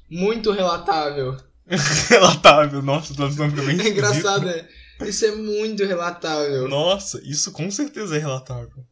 Muito 0.08 0.52
relatável. 0.52 1.36
Relatável, 2.08 2.82
nossa, 2.82 3.14
tô 3.14 3.28
ficando 3.28 3.56
bem 3.56 3.70
É 3.70 3.72
esquisito. 3.72 3.92
engraçado, 3.92 4.46
né? 4.46 4.68
Isso 5.02 5.24
é 5.24 5.34
muito 5.34 5.84
relatável. 5.84 6.68
Nossa, 6.68 7.20
isso 7.24 7.50
com 7.50 7.68
certeza 7.70 8.16
é 8.16 8.18
relatável. 8.18 8.84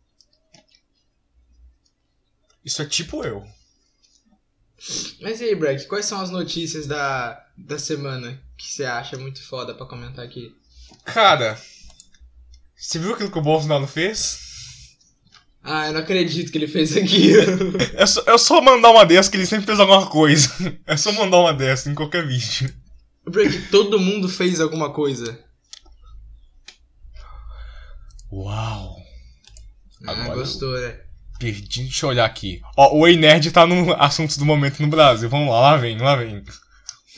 Isso 2.65 2.82
é 2.82 2.87
tipo 2.87 3.25
eu. 3.25 3.44
Mas 5.20 5.41
e 5.41 5.44
aí, 5.44 5.55
Breck, 5.55 5.87
quais 5.87 6.06
são 6.06 6.20
as 6.20 6.31
notícias 6.31 6.87
da, 6.87 7.44
da 7.56 7.79
semana 7.79 8.41
que 8.58 8.66
você 8.66 8.84
acha 8.84 9.16
muito 9.16 9.43
foda 9.43 9.72
pra 9.72 9.87
comentar 9.87 10.25
aqui? 10.25 10.55
Cara, 11.05 11.58
você 12.77 12.98
viu 12.98 13.15
aquilo 13.15 13.31
que 13.31 13.38
o 13.38 13.43
Bolsonaro 13.43 13.86
fez? 13.86 14.46
Ah, 15.62 15.86
eu 15.86 15.93
não 15.93 16.00
acredito 16.00 16.50
que 16.50 16.58
ele 16.58 16.67
fez 16.69 16.96
aquilo. 16.96 17.77
É 17.94 18.06
só, 18.06 18.22
é 18.27 18.38
só 18.38 18.60
mandar 18.60 18.91
uma 18.91 19.05
dessa 19.06 19.31
que 19.31 19.36
ele 19.36 19.46
sempre 19.46 19.67
fez 19.67 19.79
alguma 19.81 20.06
coisa. 20.06 20.50
É 20.86 20.96
só 20.96 21.12
mandar 21.12 21.38
uma 21.38 21.55
dessa 21.55 21.91
em 21.91 21.94
qualquer 21.94 22.27
vídeo. 22.27 22.74
Breck, 23.29 23.69
todo 23.70 24.00
mundo 24.00 24.29
fez 24.29 24.60
alguma 24.60 24.93
coisa. 24.93 25.38
Uau. 28.32 28.96
Ah, 30.06 30.12
Agora 30.12 30.34
gostou, 30.36 30.79
né? 30.81 31.00
Perdi, 31.38 31.82
deixa 31.82 32.06
eu 32.06 32.10
olhar 32.10 32.24
aqui. 32.24 32.60
Ó, 32.77 32.96
o 32.96 33.06
Ei 33.06 33.17
Nerd 33.17 33.50
tá 33.50 33.67
no 33.67 33.93
assuntos 33.94 34.36
do 34.36 34.44
momento 34.44 34.81
no 34.81 34.88
Brasil. 34.88 35.29
Vamos 35.29 35.50
lá, 35.50 35.60
lá 35.60 35.77
vem, 35.77 35.98
lá 35.98 36.17
vem. 36.17 36.43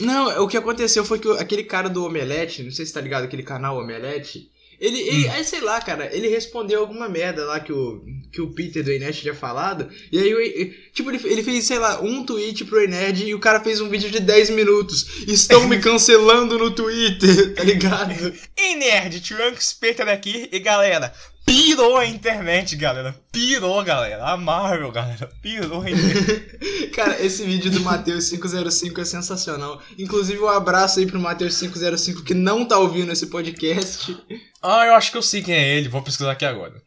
Não, 0.00 0.42
o 0.42 0.48
que 0.48 0.56
aconteceu 0.56 1.04
foi 1.04 1.18
que 1.18 1.28
aquele 1.32 1.64
cara 1.64 1.88
do 1.88 2.04
Omelete, 2.04 2.62
não 2.62 2.70
sei 2.70 2.86
se 2.86 2.92
tá 2.92 3.00
ligado, 3.00 3.24
aquele 3.24 3.42
canal 3.42 3.78
Omelete, 3.78 4.50
ele, 4.80 4.98
ele 4.98 5.28
aí 5.28 5.44
sei 5.44 5.60
lá, 5.60 5.78
cara, 5.78 6.08
ele 6.10 6.26
respondeu 6.26 6.80
alguma 6.80 7.06
merda 7.06 7.44
lá 7.44 7.60
que 7.60 7.70
o, 7.70 8.02
que 8.32 8.40
o 8.40 8.50
Peter 8.54 8.82
do 8.82 8.90
Enerd 8.90 9.20
tinha 9.20 9.34
falado, 9.34 9.90
e 10.10 10.18
aí, 10.18 10.74
tipo, 10.94 11.10
ele, 11.10 11.20
ele 11.24 11.42
fez, 11.42 11.66
sei 11.66 11.78
lá, 11.78 12.00
um 12.00 12.24
tweet 12.24 12.64
pro 12.64 12.82
Enerd 12.82 13.26
e 13.26 13.34
o 13.34 13.38
cara 13.38 13.60
fez 13.60 13.78
um 13.82 13.90
vídeo 13.90 14.10
de 14.10 14.20
10 14.20 14.50
minutos. 14.50 15.26
Estão 15.28 15.68
me 15.68 15.78
cancelando 15.80 16.56
no 16.56 16.70
Twitter, 16.70 17.54
tá 17.54 17.62
ligado? 17.62 18.32
Ei 18.56 18.76
Nerd, 18.76 19.20
Trunks 19.20 19.74
Peter 19.74 20.08
aqui 20.08 20.48
e 20.50 20.58
galera. 20.58 21.12
Pirou 21.50 21.96
a 21.96 22.06
internet, 22.06 22.76
galera. 22.76 23.12
Pirou, 23.32 23.82
galera. 23.82 24.24
A 24.24 24.36
Marvel, 24.36 24.92
galera. 24.92 25.26
Pirou 25.42 25.82
a 25.82 25.90
internet. 25.90 26.90
Cara, 26.94 27.20
esse 27.20 27.44
vídeo 27.44 27.72
do 27.72 27.80
Matheus 27.80 28.28
505 28.28 29.00
é 29.00 29.04
sensacional. 29.04 29.82
Inclusive, 29.98 30.38
um 30.38 30.46
abraço 30.46 31.00
aí 31.00 31.06
pro 31.06 31.18
Matheus 31.18 31.58
505 31.58 32.22
que 32.22 32.34
não 32.34 32.64
tá 32.64 32.78
ouvindo 32.78 33.10
esse 33.10 33.26
podcast. 33.26 34.16
ah, 34.62 34.86
eu 34.86 34.94
acho 34.94 35.10
que 35.10 35.16
eu 35.18 35.22
sei 35.22 35.42
quem 35.42 35.54
é 35.54 35.76
ele. 35.76 35.88
Vou 35.88 36.02
pesquisar 36.02 36.30
aqui 36.30 36.44
agora. 36.44 36.80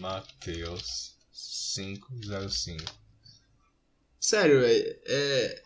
Matheus 0.00 1.14
505. 1.74 2.84
Sério, 4.20 4.60
velho. 4.60 4.96
É... 5.06 5.62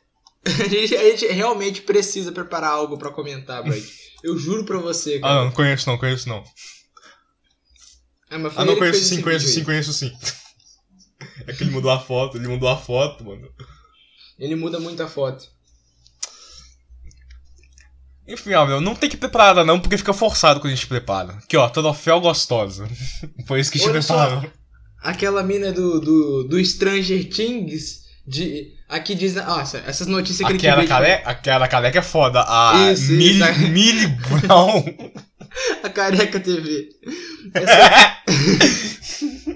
A, 0.48 0.68
gente, 0.68 0.96
a 0.96 1.10
gente 1.10 1.26
realmente 1.26 1.82
precisa 1.82 2.32
preparar 2.32 2.70
algo 2.70 2.96
pra 2.96 3.10
comentar, 3.10 3.62
Blake. 3.62 3.86
Eu 4.24 4.38
juro 4.38 4.64
pra 4.64 4.78
você, 4.78 5.16
Ah, 5.16 5.20
cara. 5.20 5.34
não, 5.34 5.44
não 5.46 5.52
conheço 5.52 5.90
não, 5.90 5.98
conheço 5.98 6.26
não. 6.26 6.42
Ah, 8.30 8.38
mas 8.38 8.52
foi 8.52 8.62
Ah, 8.62 8.66
não 8.66 8.72
ele 8.72 8.80
conheço 8.80 9.04
sim, 9.04 9.22
conheço 9.22 9.48
sim, 9.48 9.64
conheço 9.64 9.92
sim. 9.92 10.12
É 11.46 11.52
que 11.52 11.62
ele 11.62 11.70
mudou 11.70 11.90
a 11.90 11.98
foto, 11.98 12.36
ele 12.36 12.48
mudou 12.48 12.68
a 12.68 12.76
foto, 12.76 13.24
mano. 13.24 13.48
Ele 14.38 14.54
muda 14.54 14.78
muito 14.78 15.02
a 15.02 15.08
foto. 15.08 15.46
Enfim, 18.26 18.52
Abel, 18.52 18.80
não 18.80 18.94
tem 18.94 19.08
que 19.08 19.16
preparar 19.16 19.54
nada 19.54 19.64
não, 19.66 19.80
porque 19.80 19.96
fica 19.96 20.12
forçado 20.12 20.60
quando 20.60 20.72
a 20.72 20.76
gente 20.76 20.86
prepara. 20.86 21.32
Aqui, 21.32 21.56
ó, 21.56 21.66
troféu 21.68 22.20
gostosa. 22.20 22.86
Foi 23.46 23.58
isso 23.60 23.72
que 23.72 23.78
a 23.78 23.80
gente 23.80 23.90
Olha 23.90 24.02
só. 24.02 24.26
preparou. 24.26 24.52
Aquela 25.00 25.42
mina 25.42 25.72
do, 25.72 25.98
do, 26.00 26.44
do 26.44 26.62
Stranger 26.64 27.26
Things, 27.30 28.02
de, 28.26 28.74
aqui 28.88 29.14
diz. 29.14 29.34
Nossa, 29.36 29.78
essas 29.86 30.06
notícias 30.06 30.46
que 30.46 30.56
Aquela 30.56 30.86
careca, 30.86 31.30
aquela 31.30 31.68
careca 31.68 31.98
é 32.00 32.02
foda. 32.02 32.44
A 32.46 32.92
Isso, 32.92 33.12
Millie, 33.12 33.40
isso, 33.40 33.68
Millie 33.68 34.08
Brown. 34.08 34.84
A 35.82 35.88
Careca 35.90 36.38
TV. 36.40 36.90
Essa- 37.54 38.22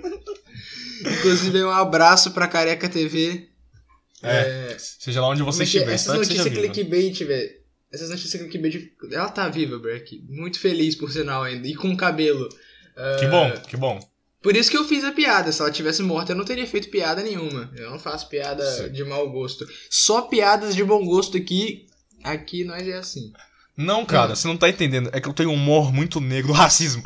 Inclusive, 1.19 1.65
um 1.65 1.71
abraço 1.71 2.31
pra 2.33 2.47
Careca 2.49 2.89
TV. 2.89 3.49
É, 4.23 4.77
seja 4.79 5.21
lá 5.21 5.29
onde 5.29 5.43
você 5.43 5.65
é 5.65 5.67
que 5.67 5.79
é? 5.79 5.81
estiver. 5.81 5.95
Essas 5.95 6.13
que 6.13 6.19
notícias 6.19 6.49
clickbait, 6.55 7.25
velho. 7.25 7.51
Essas 7.93 8.09
notícias 8.11 8.41
clickbait. 8.41 8.93
Ela 9.11 9.29
tá 9.29 9.49
viva, 9.49 9.79
Breck. 9.79 10.25
Muito 10.29 10.61
feliz, 10.61 10.95
por 10.95 11.11
sinal, 11.11 11.43
ainda. 11.43 11.67
E 11.67 11.75
com 11.75 11.97
cabelo. 11.97 12.49
Que 13.19 13.25
Ah, 13.27 13.29
bom, 13.31 13.53
que 13.69 13.77
bom. 13.77 14.13
Por 14.41 14.57
isso 14.57 14.71
que 14.71 14.77
eu 14.77 14.85
fiz 14.85 15.05
a 15.05 15.13
piada. 15.13 15.51
Se 15.53 15.61
ela 15.61 15.71
tivesse 15.71 16.03
morta, 16.03 16.33
eu 16.33 16.37
não 16.37 16.45
teria 16.45 16.67
feito 16.67 16.89
piada 16.91 17.23
nenhuma. 17.23 17.73
Eu 17.77 17.91
não 17.91 17.99
faço 17.99 18.29
piada 18.29 18.65
Sim. 18.65 18.91
de 18.93 19.05
mau 19.05 19.29
gosto. 19.31 19.67
Só 19.91 20.23
piadas 20.23 20.75
de 20.75 20.83
bom 20.85 21.05
gosto 21.05 21.37
aqui. 21.37 21.87
Aqui 22.25 22.65
nós 22.65 22.87
é 22.87 22.95
assim. 22.95 23.33
Não, 23.77 24.05
cara, 24.05 24.37
você 24.37 24.47
não 24.47 24.57
tá 24.57 24.69
entendendo. 24.69 25.11
É 25.13 25.21
que 25.21 25.29
eu 25.29 25.33
tenho 25.33 25.51
um 25.51 25.55
humor 25.55 25.93
muito 25.93 26.21
negro, 26.21 26.53
racismo. 26.53 27.03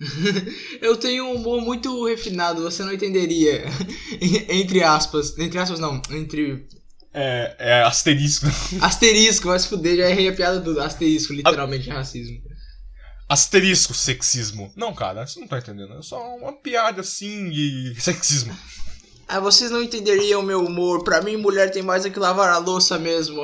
Eu 0.80 0.96
tenho 0.96 1.24
um 1.24 1.34
humor 1.36 1.60
muito 1.60 2.04
refinado, 2.06 2.62
você 2.62 2.82
não 2.82 2.92
entenderia. 2.92 3.64
entre 4.50 4.82
aspas. 4.82 5.38
Entre 5.38 5.58
aspas, 5.58 5.78
não. 5.78 6.02
Entre 6.10 6.66
É, 7.12 7.56
é 7.58 7.82
asterisco. 7.82 8.46
Asterisco, 8.80 9.48
vai 9.48 9.58
se 9.58 9.68
fuder, 9.68 9.96
já 9.96 10.10
errei 10.10 10.28
a 10.28 10.32
piada 10.32 10.60
do 10.60 10.80
asterisco, 10.80 11.32
literalmente 11.32 11.88
racismo. 11.88 12.38
Asterisco 13.28 13.94
sexismo. 13.94 14.72
Não, 14.76 14.92
cara, 14.92 15.26
você 15.26 15.40
não 15.40 15.48
tá 15.48 15.58
entendendo. 15.58 15.94
É 15.94 16.02
só 16.02 16.20
uma 16.36 16.52
piada 16.52 17.00
assim 17.00 17.48
de 17.48 17.94
sexismo. 17.98 18.54
Ah, 19.26 19.40
vocês 19.40 19.70
não 19.70 19.82
entenderiam 19.82 20.40
o 20.40 20.44
meu 20.44 20.62
humor. 20.62 21.02
Pra 21.02 21.22
mim, 21.22 21.36
mulher 21.36 21.70
tem 21.70 21.82
mais 21.82 22.04
é 22.04 22.10
que 22.10 22.18
lavar 22.18 22.50
a 22.50 22.58
louça 22.58 22.98
mesmo. 22.98 23.42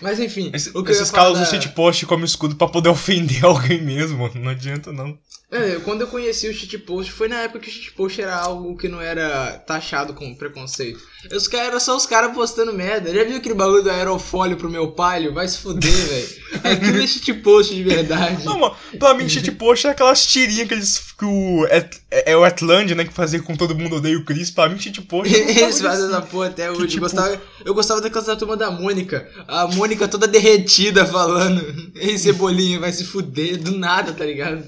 Mas 0.00 0.18
enfim, 0.18 0.50
Esse- 0.54 0.72
esses 0.88 1.10
caras 1.10 1.34
da- 1.34 1.42
usam 1.42 1.60
shitpost 1.60 2.06
como 2.06 2.24
escudo 2.24 2.56
pra 2.56 2.66
poder 2.68 2.88
ofender 2.90 3.44
alguém 3.44 3.82
mesmo. 3.82 4.30
Não 4.34 4.50
adianta, 4.50 4.92
não. 4.92 5.18
É, 5.50 5.76
quando 5.84 6.00
eu 6.00 6.06
conheci 6.08 6.48
o 6.48 6.54
shitpost, 6.54 7.12
foi 7.12 7.28
na 7.28 7.42
época 7.42 7.60
que 7.60 7.68
o 7.68 7.72
shitpost 7.72 8.20
era 8.20 8.34
algo 8.34 8.76
que 8.76 8.88
não 8.88 9.00
era 9.00 9.58
taxado 9.58 10.14
como 10.14 10.36
preconceito. 10.36 11.00
Os 11.32 11.48
caras 11.48 11.68
eram 11.68 11.80
só 11.80 11.96
os 11.96 12.06
caras 12.06 12.34
postando 12.34 12.72
merda. 12.72 13.12
Já 13.14 13.24
viu 13.24 13.36
aquele 13.36 13.54
bagulho 13.54 13.82
do 13.82 13.90
aerofólio 13.90 14.56
pro 14.56 14.70
meu 14.70 14.92
palio? 14.92 15.32
Vai 15.32 15.48
se 15.48 15.58
fuder, 15.58 15.90
velho. 15.92 16.28
Aquilo 16.64 17.02
é 17.02 17.06
shitpost 17.06 17.74
de 17.74 17.82
verdade. 17.82 18.44
Não, 18.44 18.58
mano, 18.58 18.76
pra 18.98 19.14
mim, 19.14 19.28
shitpost 19.28 19.86
é 19.86 19.90
aquelas 19.90 20.26
tirinhas 20.26 20.68
que 20.68 20.74
eles. 20.74 21.12
Que 21.18 21.24
o, 21.24 21.66
é, 21.66 21.88
é 22.32 22.36
o 22.36 22.44
Atlandia, 22.44 22.94
né? 22.96 23.04
Que 23.04 23.12
fazia 23.12 23.40
com 23.40 23.56
todo 23.56 23.74
mundo 23.74 23.96
odeia 23.96 24.18
o 24.18 24.24
Chris. 24.24 24.50
Pra 24.50 24.68
mim, 24.68 24.78
shitpost 24.78 25.34
é 25.34 25.38
Eles 25.62 25.80
fazem 25.80 26.06
essa 26.06 26.20
porra 26.22 26.48
até 26.48 26.70
hoje. 26.70 26.88
tipo- 26.88 27.00
gostava, 27.02 27.40
eu 27.64 27.74
gostava 27.74 28.00
daquelas 28.00 28.26
da 28.26 28.36
turma 28.36 28.56
da 28.56 28.70
Mônica. 28.70 29.26
A 29.46 29.66
Mônica 29.68 30.06
toda 30.08 30.26
derretida 30.26 31.06
falando. 31.06 31.64
Ei, 31.96 32.18
Cebolinha, 32.18 32.80
vai 32.80 32.92
se 32.92 33.04
fuder 33.04 33.56
do 33.58 33.72
nada, 33.78 34.12
tá 34.12 34.24
ligado? 34.24 34.64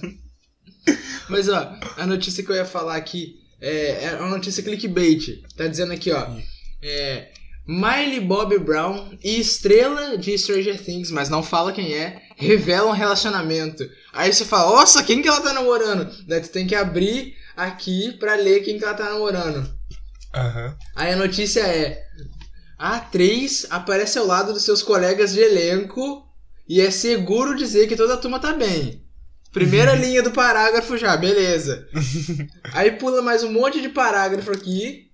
Mas 1.29 1.49
ó, 1.49 1.73
a 1.97 2.07
notícia 2.07 2.43
que 2.45 2.51
eu 2.51 2.57
ia 2.57 2.65
falar 2.65 2.97
aqui 2.97 3.35
é, 3.61 4.05
é 4.05 4.17
uma 4.17 4.31
notícia 4.31 4.63
clickbait. 4.63 5.43
Tá 5.57 5.67
dizendo 5.67 5.93
aqui, 5.93 6.11
ó. 6.11 6.27
É. 6.83 7.29
Miley 7.67 8.21
Bobby 8.21 8.59
Brown 8.59 9.11
e 9.25 9.41
estrela 9.41 10.17
de 10.17 10.39
Stranger 10.39 10.81
Things, 10.81 11.11
mas 11.11 11.29
não 11.29 11.43
fala 11.43 11.73
quem 11.73 11.95
é, 11.95 12.23
revelam 12.37 12.93
relacionamento. 12.93 13.85
Aí 14.13 14.33
você 14.33 14.45
fala, 14.45 14.77
nossa, 14.77 15.03
quem 15.03 15.21
que 15.21 15.27
ela 15.27 15.41
tá 15.41 15.53
namorando? 15.53 16.09
Daí 16.29 16.41
tu 16.41 16.51
tem 16.51 16.67
que 16.67 16.77
abrir 16.77 17.35
aqui 17.57 18.13
pra 18.19 18.37
ler 18.37 18.63
quem 18.63 18.79
que 18.79 18.85
ela 18.85 18.95
tá 18.95 19.05
namorando. 19.11 19.69
Aham. 20.35 20.77
Aí 20.95 21.13
a 21.13 21.17
notícia 21.17 21.61
é: 21.61 22.05
a 22.79 22.97
atriz 22.97 23.67
aparece 23.71 24.19
ao 24.19 24.27
lado 24.27 24.53
dos 24.53 24.63
seus 24.63 24.83
colegas 24.83 25.33
de 25.33 25.41
elenco 25.41 26.29
e 26.69 26.81
é 26.81 26.91
seguro 26.91 27.57
dizer 27.57 27.89
que 27.89 27.97
toda 27.97 28.15
a 28.15 28.19
turma 28.19 28.39
tá 28.39 28.53
bem. 28.53 29.06
Primeira 29.57 29.95
linha 29.95 30.23
do 30.23 30.33
parágrafo 30.33 30.99
já, 30.99 31.17
beleza. 31.17 31.89
Aí 32.75 32.91
pula 32.91 33.23
mais 33.23 33.43
um 33.43 33.51
monte 33.51 33.81
de 33.81 33.89
parágrafo 33.89 34.53
aqui. 34.53 35.11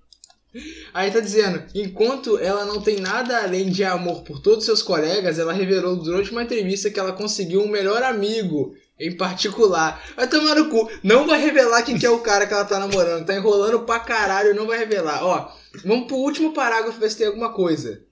Aí 0.92 1.12
tá 1.12 1.20
dizendo, 1.20 1.62
enquanto 1.72 2.36
ela 2.40 2.64
não 2.64 2.82
tem 2.82 2.98
nada 2.98 3.40
além 3.40 3.70
de 3.70 3.84
amor 3.84 4.24
por 4.24 4.40
todos 4.40 4.64
seus 4.64 4.82
colegas, 4.82 5.38
ela 5.38 5.52
revelou 5.52 5.94
durante 5.94 6.32
uma 6.32 6.42
entrevista 6.42 6.90
que 6.90 6.98
ela 6.98 7.12
conseguiu 7.12 7.62
um 7.62 7.68
melhor 7.68 8.02
amigo 8.02 8.74
em 8.98 9.16
particular. 9.16 10.02
Vai 10.16 10.26
tomar 10.26 10.56
no 10.56 10.68
cu. 10.68 10.90
Não 11.04 11.24
vai 11.24 11.40
revelar 11.40 11.84
quem 11.84 11.96
que 11.96 12.04
é 12.04 12.10
o 12.10 12.18
cara 12.18 12.44
que 12.44 12.52
ela 12.52 12.64
tá 12.64 12.80
namorando. 12.80 13.24
Tá 13.24 13.36
enrolando 13.36 13.84
pra 13.84 14.00
caralho, 14.00 14.56
não 14.56 14.66
vai 14.66 14.80
revelar. 14.80 15.24
Ó, 15.24 15.52
vamos 15.84 16.08
pro 16.08 16.16
último 16.16 16.52
parágrafo 16.52 16.98
ver 16.98 17.12
se 17.12 17.18
tem 17.18 17.28
alguma 17.28 17.52
coisa. 17.52 18.02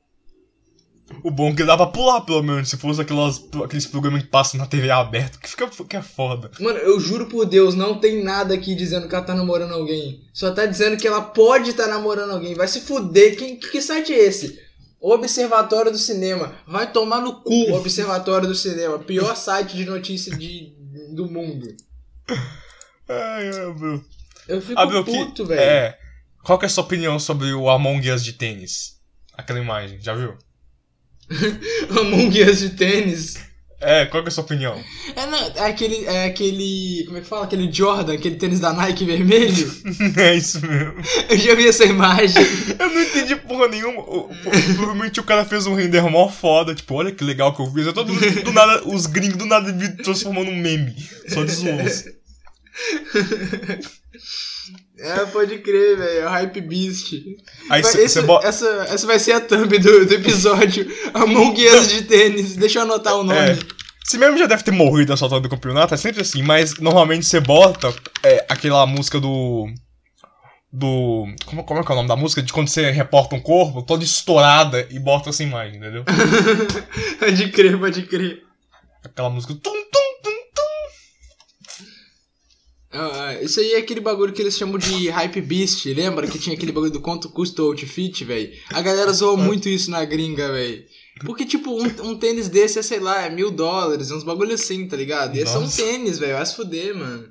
O 1.23 1.31
bom 1.31 1.51
é 1.51 1.55
que 1.55 1.65
dá 1.65 1.77
pra 1.77 1.87
pular, 1.87 2.21
pelo 2.23 2.43
menos, 2.43 2.69
se 2.71 2.77
fosse 2.77 3.01
aquelas, 3.01 3.43
aqueles 3.65 3.87
programas 3.87 4.23
que 4.23 4.29
passam 4.29 4.59
na 4.59 4.67
TV 4.67 4.91
aberta, 4.91 5.39
que 5.39 5.49
fica 5.49 5.69
que 5.69 5.97
é 5.97 6.03
foda. 6.03 6.51
Mano, 6.61 6.79
eu 6.79 6.99
juro 7.01 7.27
por 7.27 7.45
Deus, 7.45 7.75
não 7.75 7.99
tem 8.01 8.23
nada 8.23 8.55
aqui 8.55 8.75
dizendo 8.75 9.07
que 9.09 9.15
ela 9.15 9.25
tá 9.25 9.35
namorando 9.35 9.73
alguém. 9.73 10.23
Só 10.33 10.51
tá 10.53 10.65
dizendo 10.67 10.97
que 10.97 11.07
ela 11.07 11.21
pode 11.21 11.71
estar 11.71 11.89
namorando 11.89 12.31
alguém. 12.31 12.55
Vai 12.55 12.69
se 12.69 12.81
fuder. 12.81 13.37
Quem, 13.37 13.59
que 13.59 13.83
site 13.83 14.13
é 14.13 14.19
esse? 14.19 14.59
Observatório 15.01 15.91
do 15.93 15.99
Cinema. 15.99 16.55
Vai 16.67 16.91
tomar 16.93 17.21
no 17.21 17.43
cu, 17.43 17.73
Observatório 17.75 18.47
do 18.49 18.55
Cinema. 18.55 18.99
Pior 18.99 19.35
site 19.37 19.77
de 19.77 19.85
notícia 19.85 20.35
de, 20.37 20.75
do 21.15 21.29
mundo. 21.31 21.67
Ai, 23.09 23.51
meu. 23.79 24.03
Eu 24.49 24.61
fico 24.61 24.81
Ah, 24.81 24.87
meu, 24.87 25.05
que- 25.05 25.13
puto, 25.13 25.45
velho. 25.45 25.61
É. 25.61 25.99
Qual 26.43 26.59
que 26.59 26.65
é 26.65 26.69
a 26.69 26.71
sua 26.71 26.85
opinião 26.85 27.19
sobre 27.19 27.53
o 27.53 27.69
Among 27.69 28.11
Us 28.11 28.25
de 28.25 28.33
tênis? 28.33 28.99
Aquela 29.35 29.59
imagem, 29.61 30.01
já 30.01 30.15
viu? 30.15 30.35
Among 31.99 32.43
Us 32.43 32.61
de 32.61 32.71
tênis. 32.71 33.51
É, 33.83 34.05
qual 34.05 34.23
que 34.23 34.29
é 34.29 34.31
a 34.31 34.33
sua 34.33 34.45
opinião? 34.45 34.79
É, 35.17 35.27
não, 35.27 35.39
é 35.39 35.71
aquele, 35.71 36.05
é 36.05 36.27
aquele, 36.27 37.03
como 37.07 37.17
é 37.17 37.23
que 37.23 37.27
fala? 37.27 37.45
Aquele 37.45 37.73
Jordan, 37.73 38.13
aquele 38.13 38.37
tênis 38.37 38.61
da 38.61 38.75
Nike 38.75 39.07
vermelho. 39.07 39.73
é 40.19 40.35
isso 40.35 40.61
mesmo. 40.67 40.95
Eu 41.31 41.39
já 41.39 41.55
vi 41.55 41.67
essa 41.67 41.87
imagem. 41.87 42.45
Eu 42.79 42.91
não 42.91 43.01
entendi 43.01 43.37
porra 43.37 43.69
nenhuma. 43.69 44.03
Provavelmente 44.77 45.19
o 45.19 45.25
cara 45.25 45.47
fez 45.47 45.67
um 45.67 45.75
render 45.75 46.03
mó 46.11 46.29
foda. 46.29 46.75
Tipo, 46.75 46.97
olha 46.97 47.11
que 47.11 47.25
legal 47.25 47.55
que 47.55 47.63
eu 47.63 47.73
fiz. 47.73 47.87
Eu 47.87 47.95
todo 47.95 48.13
mundo, 48.13 48.43
do 48.43 48.53
nada, 48.53 48.87
os 48.87 49.07
gringos 49.07 49.39
do 49.39 49.47
nada 49.47 49.73
me 49.73 49.89
transformando 49.97 50.51
num 50.51 50.59
meme. 50.59 50.95
Só 51.29 51.43
de 51.43 51.53
zoos. 51.53 52.05
É, 55.03 55.27
pode 55.27 55.59
crer, 55.59 55.97
velho. 55.97 56.21
É 56.21 56.27
o 56.27 56.29
Hype 56.29 56.61
Beast. 56.61 57.13
Aí 57.71 57.83
Vai- 57.83 57.93
você 57.93 58.03
esse- 58.03 58.23
bota. 58.23 58.47
essa, 58.47 58.67
essa 58.89 59.07
vai 59.07 59.19
ser 59.19 59.33
a 59.33 59.41
thumb 59.41 59.79
do, 59.79 60.07
do 60.07 60.15
episódio. 60.15 60.87
Among 61.15 61.67
Us 61.69 61.89
de 61.89 62.03
tênis. 62.03 62.57
Deixa 62.57 62.79
eu 62.79 62.83
anotar 62.83 63.15
o 63.17 63.23
nome. 63.25 63.39
É. 63.39 63.59
Você 64.05 64.19
mesmo 64.19 64.37
já 64.39 64.47
deve 64.47 64.63
ter 64.65 64.73
morrido 64.73 65.13
nessa 65.13 65.25
altura 65.25 65.41
do 65.41 65.49
campeonato, 65.49 65.95
é 65.95 65.97
sempre 65.97 66.23
assim, 66.23 66.43
mas 66.43 66.79
normalmente 66.79 67.25
você 67.25 67.39
bota 67.39 67.95
é, 68.25 68.45
aquela 68.49 68.85
música 68.87 69.21
do. 69.21 69.67
Do. 70.73 71.27
Como, 71.47 71.65
como 71.65 71.81
é 71.81 71.85
que 71.85 71.91
é 71.91 71.95
o 71.95 71.97
nome 71.97 72.09
da 72.09 72.17
música? 72.17 72.43
De 72.43 72.53
quando 72.53 72.69
você 72.69 72.91
reporta 72.91 73.35
um 73.37 73.41
corpo, 73.41 73.83
toda 73.83 74.03
estourada 74.05 74.87
e 74.91 74.99
bota 74.99 75.31
essa 75.31 75.43
imagem, 75.43 75.79
entendeu? 75.79 76.05
pode 77.19 77.49
crer, 77.51 77.79
pode 77.79 78.03
crer. 78.03 78.43
Aquela 79.05 79.31
música. 79.31 79.55
Tum, 79.55 79.71
tum. 79.71 80.01
Ah, 82.93 83.35
isso 83.41 83.61
aí 83.61 83.73
é 83.75 83.79
aquele 83.79 84.01
bagulho 84.01 84.33
que 84.33 84.43
eles 84.43 84.57
chamam 84.59 84.77
de 84.77 85.09
Hype 85.09 85.41
Beast. 85.43 85.87
Lembra 85.87 86.27
que 86.27 86.39
tinha 86.39 86.57
aquele 86.57 86.73
bagulho 86.73 86.91
do 86.93 87.01
quanto 87.01 87.29
custa 87.29 87.63
o 87.63 87.67
outfit, 87.67 88.25
velho? 88.25 88.53
A 88.71 88.83
galera 88.83 89.13
zoou 89.13 89.37
muito 89.37 89.69
isso 89.69 89.91
na 89.91 90.05
gringa, 90.05 90.51
velho. 90.53 90.85
Porque, 91.25 91.45
tipo, 91.45 91.71
um, 91.71 92.11
um 92.11 92.19
tênis 92.19 92.49
desse 92.49 92.79
é, 92.79 92.83
sei 92.83 92.99
lá, 92.99 93.23
é 93.27 93.31
mil 93.31 93.51
dólares, 93.51 94.11
uns 94.11 94.25
bagulho 94.25 94.55
assim, 94.55 94.89
tá 94.89 94.97
ligado? 94.97 95.37
E 95.37 95.41
esse 95.41 95.55
é 95.55 95.59
um 95.59 95.69
tênis, 95.71 96.19
velho. 96.19 96.33
Vai 96.35 96.47
se 96.47 96.57
fuder, 96.57 96.95
mano. 96.97 97.29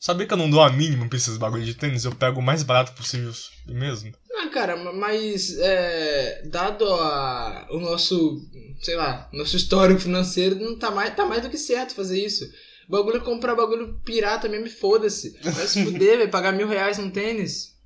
Sabia 0.00 0.26
que 0.26 0.32
eu 0.32 0.38
não 0.38 0.48
dou 0.50 0.62
a 0.62 0.70
mínima 0.72 1.06
pra 1.08 1.18
esses 1.18 1.36
bagulho 1.36 1.64
de 1.64 1.74
tênis? 1.74 2.04
Eu 2.04 2.14
pego 2.14 2.40
o 2.40 2.42
mais 2.42 2.62
barato 2.62 2.92
possível 2.92 3.32
mesmo. 3.66 4.12
Ah, 4.36 4.48
cara, 4.48 4.76
ma- 4.76 4.92
mas 4.92 5.56
é, 5.58 6.42
dado 6.46 6.84
a, 6.86 7.66
o 7.70 7.78
nosso, 7.80 8.40
sei 8.80 8.94
lá, 8.96 9.28
nosso 9.32 9.56
histórico 9.56 10.00
financeiro, 10.00 10.54
não 10.56 10.76
tá 10.78 10.90
mais, 10.90 11.14
tá 11.14 11.26
mais 11.26 11.42
do 11.42 11.50
que 11.50 11.58
certo 11.58 11.94
fazer 11.94 12.24
isso. 12.24 12.48
Bagulho 12.88 13.20
comprar 13.20 13.54
bagulho 13.54 14.00
pirata 14.04 14.48
mesmo 14.48 14.68
foda-se. 14.70 15.38
Vai 15.42 15.66
se 15.66 15.84
fuder, 15.84 16.18
velho, 16.18 16.30
pagar 16.30 16.52
mil 16.52 16.66
reais 16.68 16.96
num 16.98 17.10
tênis. 17.10 17.76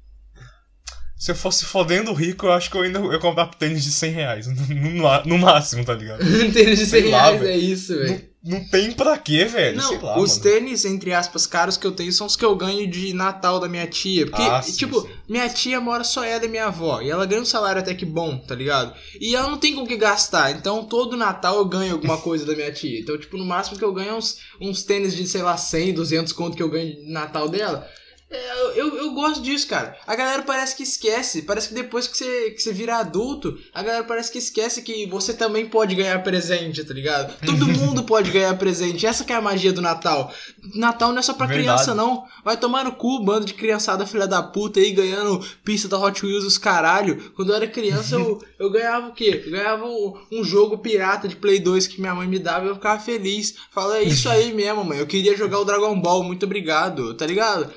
Se 1.17 1.31
eu 1.31 1.35
fosse 1.37 1.65
fodendo 1.65 2.13
rico, 2.13 2.47
eu 2.47 2.53
acho 2.53 2.71
que 2.71 2.77
eu 2.77 2.83
ainda 2.83 3.01
ia 3.01 3.19
comprar 3.19 3.47
tênis 3.55 3.85
de 3.85 3.91
100 3.93 4.13
reais. 4.13 4.47
No, 4.69 4.91
no- 4.91 5.25
no 5.25 5.39
máximo, 5.39 5.85
tá 5.85 5.95
ligado? 5.95 6.23
Um 6.25 6.51
tênis 6.53 6.79
de 6.79 6.87
100 6.87 7.03
Sei 7.03 7.11
lá, 7.11 7.25
reais 7.27 7.41
velho. 7.41 7.53
é 7.53 7.57
isso, 7.57 7.97
velho. 7.99 8.32
Não 8.45 8.65
tem 8.69 8.93
pra 8.93 9.17
quê, 9.17 9.45
velho. 9.45 9.77
Não, 9.77 10.03
lá, 10.03 10.19
os 10.19 10.31
mano. 10.33 10.43
tênis, 10.43 10.85
entre 10.85 11.13
aspas, 11.13 11.47
caros 11.47 11.77
que 11.77 11.87
eu 11.87 11.93
tenho 11.93 12.13
são 12.13 12.27
os 12.27 12.35
que 12.37 12.45
eu 12.45 12.55
ganho 12.57 12.87
de 12.91 13.13
Natal 13.15 13.61
da 13.61 13.69
minha 13.69 13.87
tia. 13.87 14.27
Porque, 14.27 14.43
Ah, 14.43 14.61
sim, 14.61 14.73
tipo, 14.77 15.01
sim. 15.01 15.09
minha 15.29 15.49
tia 15.49 15.81
mora 15.81 16.03
só 16.05 16.25
ela 16.25 16.45
e 16.45 16.49
minha 16.49 16.67
avó. 16.67 17.01
E 17.01 17.11
ela 17.11 17.25
ganha 17.27 17.43
um 17.43 17.45
salário 17.45 17.81
até 17.81 17.95
que 17.95 18.05
bom, 18.05 18.39
tá 18.39 18.55
ligado? 18.55 18.93
E 19.21 19.35
ela 19.37 19.49
não 19.49 19.59
tem 19.59 19.75
com 19.75 19.83
o 19.83 19.87
que 19.87 19.97
gastar. 19.97 20.51
Então, 20.53 20.85
todo 20.85 21.17
Natal 21.17 21.57
eu 21.57 21.65
ganho 21.65 21.93
alguma 21.95 22.19
coisa 22.23 22.45
da 22.45 22.55
minha 22.55 22.73
tia. 22.73 22.99
Então, 23.01 23.17
tipo, 23.19 23.37
no 23.37 23.45
máximo 23.45 23.79
que 23.79 23.85
eu 23.85 23.93
ganho 23.93 24.11
é 24.11 24.15
uns, 24.15 24.39
uns 24.61 24.83
tênis 24.83 25.15
de, 25.15 25.27
sei 25.27 25.43
lá, 25.43 25.57
100, 25.57 25.95
200 25.95 26.33
conto 26.33 26.57
que 26.57 26.63
eu 26.63 26.69
ganho 26.71 26.95
de 26.97 27.13
Natal 27.13 27.49
dela. 27.49 27.89
É, 28.33 28.81
eu, 28.81 28.97
eu, 28.97 29.13
gosto 29.13 29.43
disso, 29.43 29.69
cara. 29.69 29.95
A 30.07 30.17
galera 30.17 30.43
parece 30.43 30.75
que 30.75 30.83
esquece. 30.83 31.43
Parece 31.43 31.69
que 31.69 31.75
depois 31.75 32.09
que 32.09 32.17
você, 32.17 32.51
que 32.53 32.63
você 32.63 32.73
vira 32.73 32.97
adulto, 32.97 33.59
a 33.75 33.83
galera 33.83 34.05
parece 34.05 34.33
que 34.33 34.39
esquece 34.39 34.81
que 34.81 35.07
você 35.07 35.35
também 35.35 35.67
pode 35.67 35.95
ganhar 35.95 36.23
presente, 36.23 36.83
tá 36.83 36.95
ligado? 36.95 37.35
Todo 37.45 37.67
mundo 37.79 38.05
pode 38.05 38.31
ganhar 38.31 38.57
presente. 38.57 39.07
Essa 39.07 39.23
que 39.23 39.35
é 39.35 39.37
a 39.37 39.41
magia 39.43 39.71
do 39.71 39.83
Natal. 39.83 40.33
Natal 40.75 41.13
não 41.13 41.19
é 41.19 41.23
só 41.23 41.35
pra 41.35 41.45
Verdade. 41.45 41.67
criança, 41.67 41.95
não. 41.95 42.25
Vai 42.43 42.57
tomar 42.57 42.85
no 42.85 42.93
cu, 42.93 43.23
bando 43.23 43.45
de 43.45 43.53
criançada 43.53 44.07
filha 44.07 44.27
da 44.27 44.43
puta 44.43 44.81
aí 44.81 44.93
ganhando 44.93 45.45
pista 45.63 45.87
da 45.87 45.99
Hot 45.99 46.25
Wheels 46.25 46.45
os 46.45 46.57
caralho. 46.57 47.33
Quando 47.37 47.51
eu 47.51 47.57
era 47.57 47.67
criança, 47.67 48.15
eu, 48.15 48.43
eu 48.59 48.71
ganhava 48.71 49.09
o 49.09 49.13
quê? 49.13 49.43
Eu 49.45 49.53
ganhava 49.53 49.85
um, 49.85 50.15
um 50.33 50.43
jogo 50.43 50.79
pirata 50.79 51.29
de 51.29 51.37
Play 51.37 51.61
2 51.61 51.87
que 51.87 52.01
minha 52.01 52.15
mãe 52.15 52.27
me 52.27 52.39
dava 52.39 52.65
e 52.65 52.69
eu 52.69 52.77
ficava 52.77 52.99
feliz. 52.99 53.57
Fala, 53.71 53.99
é 53.99 54.05
isso 54.05 54.27
aí 54.31 54.55
mesmo, 54.55 54.83
mãe. 54.85 54.99
Eu 54.99 55.07
queria 55.07 55.37
jogar 55.37 55.59
o 55.59 55.67
Dragon 55.67 56.01
Ball, 56.01 56.23
muito 56.23 56.47
obrigado, 56.47 57.13
tá 57.13 57.27
ligado? 57.27 57.71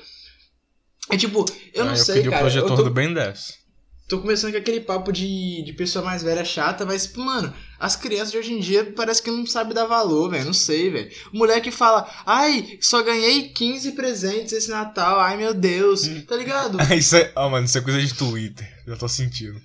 É 1.10 1.16
tipo, 1.16 1.44
eu 1.72 1.84
não 1.84 1.92
Ah, 1.92 1.96
sei, 1.96 2.16
queria 2.16 2.30
cara. 2.30 2.42
o 2.42 2.44
projetor 2.46 2.70
eu 2.70 2.76
tô, 2.76 2.82
do 2.82 2.90
Ben 2.90 3.12
10. 3.14 3.54
tô 4.08 4.20
começando 4.20 4.52
com 4.52 4.58
aquele 4.58 4.80
papo 4.80 5.12
de, 5.12 5.62
de 5.62 5.72
pessoa 5.72 6.04
mais 6.04 6.22
velha 6.22 6.44
chata, 6.44 6.84
mas, 6.84 7.12
mano, 7.14 7.52
as 7.78 7.94
crianças 7.96 8.32
de 8.32 8.38
hoje 8.38 8.52
em 8.52 8.58
dia 8.60 8.92
parece 8.96 9.22
que 9.22 9.30
não 9.30 9.46
sabem 9.46 9.72
dar 9.74 9.84
valor, 9.86 10.30
velho. 10.30 10.44
Não 10.44 10.52
sei, 10.52 10.90
velho. 10.90 11.10
O 11.32 11.38
moleque 11.38 11.70
fala, 11.70 12.08
ai, 12.26 12.78
só 12.80 13.02
ganhei 13.02 13.48
15 13.50 13.92
presentes 13.92 14.52
esse 14.52 14.70
Natal, 14.70 15.20
ai 15.20 15.36
meu 15.36 15.54
Deus, 15.54 16.06
Hum. 16.06 16.22
tá 16.22 16.36
ligado? 16.36 16.78
isso 16.94 17.14
é. 17.16 17.30
Ah, 17.36 17.48
mano, 17.48 17.66
isso 17.66 17.78
é 17.78 17.80
coisa 17.80 18.00
de 18.00 18.12
Twitter. 18.14 18.68
Já 18.86 18.96
tô 18.96 19.08
sentindo. 19.08 19.60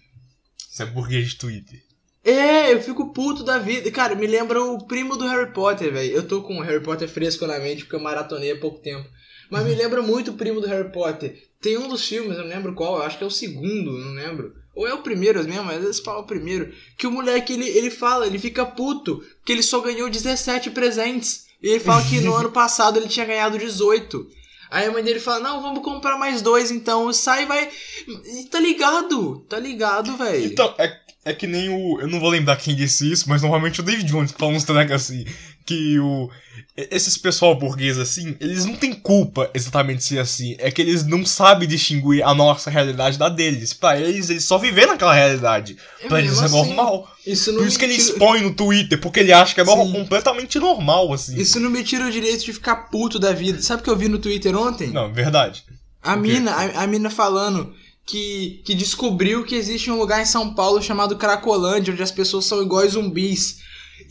Isso 0.72 0.82
é 0.84 0.86
burguês 0.86 1.30
de 1.30 1.36
Twitter. 1.38 1.80
É, 2.24 2.72
eu 2.72 2.80
fico 2.84 3.12
puto 3.14 3.44
da 3.44 3.58
vida. 3.58 3.90
Cara, 3.92 4.14
me 4.14 4.28
lembra 4.28 4.62
o 4.64 4.86
primo 4.86 5.18
do 5.18 5.28
Harry 5.28 5.52
Potter, 5.54 5.92
velho. 5.92 6.12
Eu 6.14 6.28
tô 6.28 6.44
com 6.44 6.60
o 6.60 6.62
Harry 6.62 6.80
Potter 6.84 7.10
fresco 7.10 7.48
na 7.48 7.58
mente 7.58 7.84
porque 7.84 7.96
eu 7.96 8.00
maratonei 8.00 8.52
há 8.52 8.60
pouco 8.60 8.78
tempo. 8.80 9.10
Mas 9.52 9.66
me 9.66 9.76
lembra 9.76 10.02
muito 10.02 10.32
o 10.32 10.36
primo 10.36 10.62
do 10.62 10.68
Harry 10.68 10.90
Potter. 10.92 11.38
Tem 11.62 11.78
um 11.78 11.90
dos 11.90 12.08
filmes, 12.08 12.38
eu 12.38 12.44
não 12.44 12.50
lembro 12.50 12.74
qual, 12.74 12.96
eu 12.96 13.04
acho 13.04 13.18
que 13.18 13.24
é 13.24 13.28
o 13.28 13.32
segundo, 13.32 13.92
não 13.92 14.14
lembro. 14.14 14.56
Ou 14.74 14.88
é 14.88 14.94
o 14.94 15.04
primeiro 15.04 15.44
mesmo, 15.44 15.66
mas 15.66 15.84
eles 15.84 16.00
falam 16.00 16.22
o 16.22 16.26
primeiro. 16.26 16.74
Que 16.98 17.06
o 17.06 17.12
moleque, 17.12 17.54
ele, 17.54 17.68
ele 17.68 17.92
fala, 17.92 18.26
ele 18.26 18.40
fica 18.40 18.66
puto, 18.66 19.22
que 19.46 19.52
ele 19.52 19.62
só 19.62 19.82
ganhou 19.82 20.10
17 20.10 20.72
presentes. 20.72 21.48
E 21.62 21.68
ele 21.68 21.82
fala 21.82 22.02
que 22.02 22.22
no 22.22 22.34
ano 22.34 22.50
passado 22.50 22.98
ele 22.98 23.10
tinha 23.10 23.26
ganhado 23.26 23.60
18. 23.60 24.26
Aí 24.72 24.88
a 24.88 24.92
mãe 24.92 25.04
dele 25.04 25.20
fala, 25.20 25.42
não, 25.42 25.62
vamos 25.62 25.84
comprar 25.84 26.18
mais 26.18 26.42
dois 26.42 26.72
então. 26.72 27.12
Sai 27.12 27.44
e 27.44 27.46
vai. 27.46 27.70
E 28.08 28.46
tá 28.46 28.58
ligado, 28.58 29.40
tá 29.50 29.60
ligado, 29.60 30.16
velho. 30.16 30.46
Então, 30.46 30.74
é, 30.78 30.98
é 31.26 31.34
que 31.34 31.46
nem 31.46 31.68
o. 31.68 32.00
Eu 32.00 32.08
não 32.08 32.22
vou 32.22 32.30
lembrar 32.30 32.56
quem 32.56 32.74
disse 32.74 33.12
isso, 33.12 33.28
mas 33.28 33.42
normalmente 33.42 33.82
o 33.82 33.84
David 33.84 34.10
Jones 34.10 34.32
fala 34.32 34.54
uns 34.54 34.64
tracks 34.64 34.94
assim. 34.96 35.26
Que 35.66 36.00
o. 36.00 36.30
Esses 36.76 37.18
pessoal 37.18 37.54
burguês 37.54 38.00
assim, 38.00 38.36
eles 38.40 38.66
não 38.66 38.76
têm 38.76 38.94
culpa 38.94 39.50
exatamente 39.54 40.04
ser 40.04 40.20
assim. 40.20 40.56
É 40.58 40.72
que 40.72 40.82
eles 40.82 41.06
não 41.06 41.26
sabem 41.26 41.68
distinguir 41.68 42.24
a 42.26 42.34
nossa 42.34 42.70
realidade 42.70 43.18
da 43.18 43.30
deles. 43.30 43.74
Pra 43.74 44.00
eles, 44.00 44.30
eles 44.30 44.44
só 44.46 44.58
viveram 44.58 44.94
naquela 44.94 45.14
realidade. 45.14 45.78
Pra 46.08 46.20
eles 46.20 46.42
é 46.42 46.46
assim, 46.46 46.56
normal. 46.56 47.08
Isso 47.28 47.54
Por 47.54 47.68
isso 47.68 47.78
que 47.78 47.86
ele 47.86 47.96
tira- 47.98 48.10
expõe 48.10 48.42
no 48.42 48.54
Twitter, 48.54 49.00
porque 49.00 49.20
ele 49.20 49.32
acha 49.34 49.54
que 49.54 49.62
é 49.62 49.66
Sim. 49.66 49.92
completamente 49.92 50.58
normal, 50.60 51.14
assim. 51.14 51.36
Isso 51.40 51.60
não 51.60 51.70
me 51.70 51.84
tira 51.84 52.06
o 52.08 52.12
direito 52.12 52.44
de 52.46 52.54
ficar 52.54 52.76
puto 52.90 53.20
da 53.20 53.32
vida. 53.34 53.62
Sabe 53.62 53.82
o 53.82 53.84
que 53.84 53.90
eu 53.90 53.98
vi 53.98 54.08
no 54.08 54.18
Twitter 54.20 54.56
ontem? 54.56 54.90
Não, 54.90 55.14
verdade. 55.14 55.64
A 56.02 56.16
mina, 56.16 56.52
a, 56.52 56.84
a 56.84 56.88
mina 56.88 57.10
falando 57.12 57.74
que, 58.08 58.62
que 58.66 58.74
descobriu 58.74 59.44
que 59.46 59.54
existe 59.56 59.92
um 59.92 59.98
lugar 60.00 60.22
em 60.22 60.26
São 60.26 60.56
Paulo 60.56 60.82
chamado 60.82 61.16
Cracolândia, 61.18 61.94
onde 61.94 62.02
as 62.02 62.12
pessoas 62.12 62.46
são 62.46 62.62
iguais 62.64 62.94
zumbis. 62.94 63.60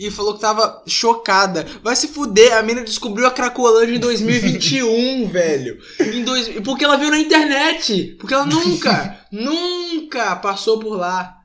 E 0.00 0.11
falou 0.11 0.33
que 0.33 0.40
tava 0.40 0.83
chocada. 0.87 1.66
Vai 1.83 1.95
se 1.95 2.09
fuder, 2.09 2.57
a 2.57 2.62
mina 2.62 2.83
descobriu 2.83 3.26
a 3.26 3.30
Cracolândia 3.30 3.95
em 3.95 3.99
2021, 3.99 5.28
velho. 5.28 5.78
Em 6.00 6.25
dois, 6.25 6.49
porque 6.65 6.86
ela 6.86 6.97
viu 6.97 7.10
na 7.10 7.19
internet. 7.19 8.17
Porque 8.19 8.32
ela 8.32 8.47
nunca, 8.47 9.21
nunca 9.30 10.36
passou 10.36 10.78
por 10.78 10.97
lá. 10.97 11.36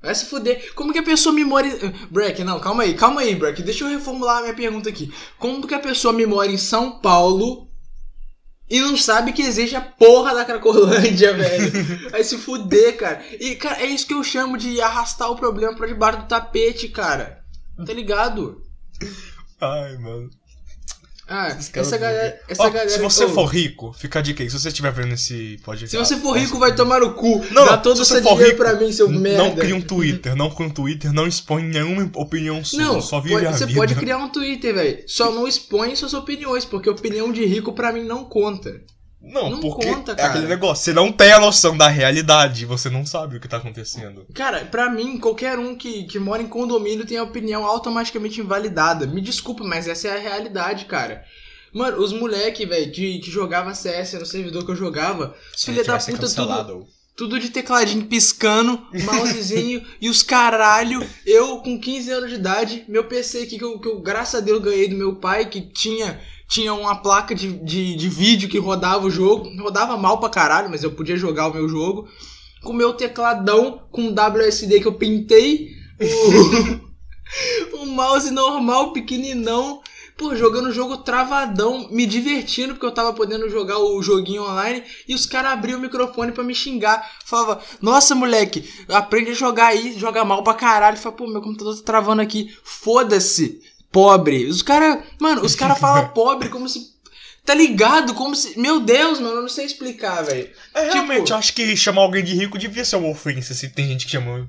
Vai 0.00 0.14
se 0.14 0.24
fuder. 0.24 0.72
Como 0.74 0.90
que 0.90 0.98
a 0.98 1.02
pessoa 1.02 1.34
memoriza. 1.34 1.92
Breck, 2.10 2.42
não, 2.42 2.58
calma 2.58 2.84
aí, 2.84 2.94
calma 2.94 3.20
aí, 3.20 3.34
Breck. 3.34 3.62
Deixa 3.62 3.84
eu 3.84 3.90
reformular 3.90 4.38
a 4.38 4.42
minha 4.42 4.54
pergunta 4.54 4.88
aqui. 4.88 5.12
Como 5.38 5.66
que 5.66 5.74
a 5.74 5.80
pessoa 5.80 6.14
memora 6.14 6.50
em 6.50 6.56
São 6.56 7.00
Paulo 7.00 7.67
e 8.70 8.80
não 8.80 8.96
sabe 8.96 9.32
que 9.32 9.42
existe 9.42 9.74
a 9.74 9.80
porra 9.80 10.34
da 10.34 10.44
Cracolândia, 10.44 11.32
velho? 11.36 12.10
Vai 12.10 12.22
se 12.22 12.36
fuder, 12.36 12.96
cara. 12.96 13.22
E, 13.40 13.54
cara, 13.54 13.80
é 13.82 13.86
isso 13.86 14.06
que 14.06 14.14
eu 14.14 14.22
chamo 14.22 14.58
de 14.58 14.80
arrastar 14.80 15.30
o 15.30 15.36
problema 15.36 15.74
pra 15.74 15.86
debaixo 15.86 16.20
do 16.20 16.26
tapete, 16.28 16.88
cara. 16.88 17.42
Tá 17.86 17.92
ligado? 17.92 18.62
Ai, 19.60 19.96
mano. 19.98 20.30
Ah, 21.30 21.48
essa 21.48 21.98
galera. 21.98 22.40
Essa 22.48 22.62
Ó, 22.62 22.70
galera 22.70 22.88
se 22.88 22.98
você 22.98 23.28
for 23.28 23.44
rico, 23.44 23.92
fica 23.92 24.18
a 24.18 24.22
dica 24.22 24.42
aí. 24.42 24.48
Se 24.48 24.58
você 24.58 24.68
estiver 24.68 24.90
vendo 24.92 25.12
esse 25.12 25.58
podcast. 25.62 25.90
Se 25.90 25.96
você 25.98 26.16
for 26.16 26.32
rico, 26.38 26.58
vai 26.58 26.74
tomar 26.74 27.00
no 27.00 27.12
cu. 27.12 27.44
Não, 27.50 27.66
Dá 27.66 27.72
não, 27.76 27.82
todo 27.82 28.02
se 28.02 28.10
você 28.10 28.22
for 28.22 28.34
rico, 28.40 28.56
pra 28.56 28.74
mim, 28.74 28.90
seu 28.90 29.10
Não 29.10 29.20
merda. 29.20 29.60
cria 29.60 29.76
um 29.76 29.80
Twitter, 29.82 30.34
não 30.34 30.48
cria 30.50 30.68
um 30.68 30.70
Twitter, 30.70 31.12
não 31.12 31.26
expõe 31.26 31.62
nenhuma 31.64 32.10
opinião 32.14 32.64
sua, 32.64 32.78
Não, 32.80 33.00
só 33.02 33.20
vive 33.20 33.34
pode- 33.34 33.46
a 33.46 33.52
você 33.52 33.66
vida. 33.66 33.78
pode 33.78 33.94
criar 33.96 34.16
um 34.18 34.30
Twitter, 34.30 34.74
velho. 34.74 35.04
Só 35.06 35.30
não 35.30 35.46
expõe 35.46 35.94
suas 35.94 36.14
opiniões, 36.14 36.64
porque 36.64 36.88
opinião 36.88 37.30
de 37.30 37.44
rico 37.44 37.74
pra 37.74 37.92
mim 37.92 38.04
não 38.04 38.24
conta. 38.24 38.80
Não, 39.20 39.50
não 39.50 39.60
porque 39.60 39.86
conta, 39.86 40.12
é 40.12 40.22
aquele 40.22 40.46
negócio, 40.46 40.84
você 40.84 40.92
não 40.92 41.10
tem 41.10 41.32
a 41.32 41.40
noção 41.40 41.76
da 41.76 41.88
realidade, 41.88 42.64
você 42.64 42.88
não 42.88 43.04
sabe 43.04 43.36
o 43.36 43.40
que 43.40 43.48
tá 43.48 43.56
acontecendo. 43.56 44.24
Cara, 44.32 44.64
pra 44.64 44.88
mim, 44.88 45.18
qualquer 45.18 45.58
um 45.58 45.74
que, 45.74 46.04
que 46.04 46.18
mora 46.18 46.40
em 46.40 46.46
condomínio 46.46 47.04
tem 47.04 47.18
a 47.18 47.24
opinião 47.24 47.66
automaticamente 47.66 48.40
invalidada. 48.40 49.06
Me 49.06 49.20
desculpa, 49.20 49.64
mas 49.64 49.88
essa 49.88 50.08
é 50.08 50.12
a 50.12 50.20
realidade, 50.20 50.84
cara. 50.84 51.24
Mano, 51.72 51.98
os 51.98 52.12
moleque, 52.12 52.64
velho, 52.64 52.90
que, 52.90 53.20
jogava 53.30 53.74
CS 53.74 54.14
no 54.14 54.26
servidor 54.26 54.64
que 54.64 54.70
eu 54.70 54.76
jogava, 54.76 55.34
filha 55.56 55.84
da 55.84 55.98
puta, 55.98 56.28
tudo, 56.28 56.86
tudo 57.16 57.40
de 57.40 57.50
tecladinho 57.50 58.06
piscando, 58.06 58.80
mousezinho 59.04 59.84
e 60.00 60.08
os 60.08 60.22
caralho. 60.22 61.06
Eu, 61.26 61.58
com 61.58 61.78
15 61.78 62.10
anos 62.10 62.30
de 62.30 62.36
idade, 62.36 62.84
meu 62.88 63.04
PC 63.04 63.42
aqui, 63.42 63.58
que 63.58 63.64
eu, 63.64 63.78
que 63.78 63.88
eu 63.88 64.00
graças 64.00 64.36
a 64.36 64.44
Deus 64.44 64.62
ganhei 64.62 64.88
do 64.88 64.96
meu 64.96 65.16
pai, 65.16 65.46
que 65.50 65.60
tinha, 65.60 66.20
tinha 66.48 66.72
uma 66.72 66.96
placa 66.96 67.34
de, 67.34 67.52
de, 67.62 67.94
de 67.94 68.08
vídeo 68.08 68.48
que 68.48 68.58
rodava 68.58 69.06
o 69.06 69.10
jogo. 69.10 69.50
Rodava 69.60 69.96
mal 69.98 70.18
pra 70.18 70.30
caralho, 70.30 70.70
mas 70.70 70.82
eu 70.82 70.90
podia 70.90 71.16
jogar 71.16 71.48
o 71.48 71.54
meu 71.54 71.68
jogo. 71.68 72.08
Com 72.62 72.72
meu 72.72 72.94
tecladão, 72.94 73.82
com 73.92 74.08
WSD 74.08 74.80
que 74.80 74.88
eu 74.88 74.94
pintei. 74.94 75.68
O, 76.00 77.76
o 77.84 77.86
mouse 77.86 78.30
normal, 78.30 78.94
pequeninão. 78.94 79.82
Pô, 80.16 80.34
jogando 80.34 80.70
o 80.70 80.72
jogo 80.72 80.96
travadão, 80.96 81.86
me 81.92 82.04
divertindo, 82.04 82.74
porque 82.74 82.86
eu 82.86 82.90
tava 82.90 83.12
podendo 83.12 83.48
jogar 83.48 83.78
o 83.78 84.02
joguinho 84.02 84.42
online, 84.42 84.82
e 85.06 85.14
os 85.14 85.26
caras 85.26 85.52
abriam 85.52 85.78
o 85.78 85.82
microfone 85.82 86.32
pra 86.32 86.42
me 86.42 86.56
xingar. 86.56 87.08
Falava, 87.24 87.60
nossa, 87.80 88.16
moleque, 88.16 88.68
aprende 88.88 89.30
a 89.30 89.34
jogar 89.34 89.66
aí, 89.68 89.96
joga 89.96 90.24
mal 90.24 90.42
pra 90.42 90.54
caralho. 90.54 90.96
Fala, 90.96 91.14
pô, 91.14 91.28
meu 91.28 91.40
computador 91.40 91.76
tá 91.76 91.84
travando 91.84 92.20
aqui. 92.20 92.52
Foda-se, 92.64 93.60
pobre. 93.92 94.46
Os 94.46 94.62
caras, 94.62 94.98
mano, 95.20 95.42
os 95.44 95.54
caras 95.54 95.78
falam 95.78 96.08
pobre 96.14 96.48
como 96.48 96.68
se. 96.68 96.96
Tá 97.44 97.54
ligado? 97.54 98.12
Como 98.14 98.34
se. 98.34 98.58
Meu 98.58 98.80
Deus, 98.80 99.18
mano, 99.20 99.36
eu 99.36 99.42
não 99.42 99.48
sei 99.48 99.64
explicar, 99.64 100.22
velho. 100.22 100.50
É, 100.74 100.82
Tipo- 100.82 100.92
realmente, 100.94 101.30
eu 101.30 101.36
acho 101.38 101.54
que 101.54 101.76
chamar 101.76 102.02
alguém 102.02 102.22
de 102.22 102.34
rico 102.34 102.58
devia 102.58 102.84
ser 102.84 102.96
uma 102.96 103.08
ofensa, 103.08 103.54
se 103.54 103.70
tem 103.70 103.86
gente 103.88 104.04
que 104.04 104.12
chama, 104.12 104.46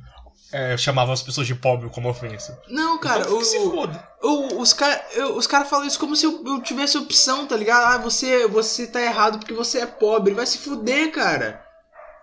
é, 0.52 0.76
chamava 0.76 1.14
as 1.14 1.22
pessoas 1.24 1.48
de 1.48 1.56
pobre 1.56 1.90
como 1.90 2.10
ofensa. 2.10 2.60
Não, 2.68 2.98
cara, 2.98 3.22
então, 3.22 3.38
o, 3.38 3.44
se 3.46 3.58
foda. 3.60 4.06
o- 4.22 4.60
os 4.62 4.74
caras 4.74 5.00
os 5.36 5.48
cara 5.48 5.64
falam 5.64 5.88
isso 5.88 5.98
como 6.00 6.14
se 6.16 6.26
eu, 6.26 6.44
eu 6.46 6.62
tivesse 6.62 6.98
opção, 6.98 7.46
tá 7.48 7.56
ligado? 7.56 7.94
Ah, 7.94 7.98
você, 7.98 8.46
você 8.48 8.86
tá 8.86 9.02
errado 9.02 9.40
porque 9.40 9.54
você 9.54 9.80
é 9.80 9.86
pobre. 9.86 10.34
Vai 10.34 10.46
se 10.46 10.58
fuder, 10.58 11.12
cara. 11.14 11.64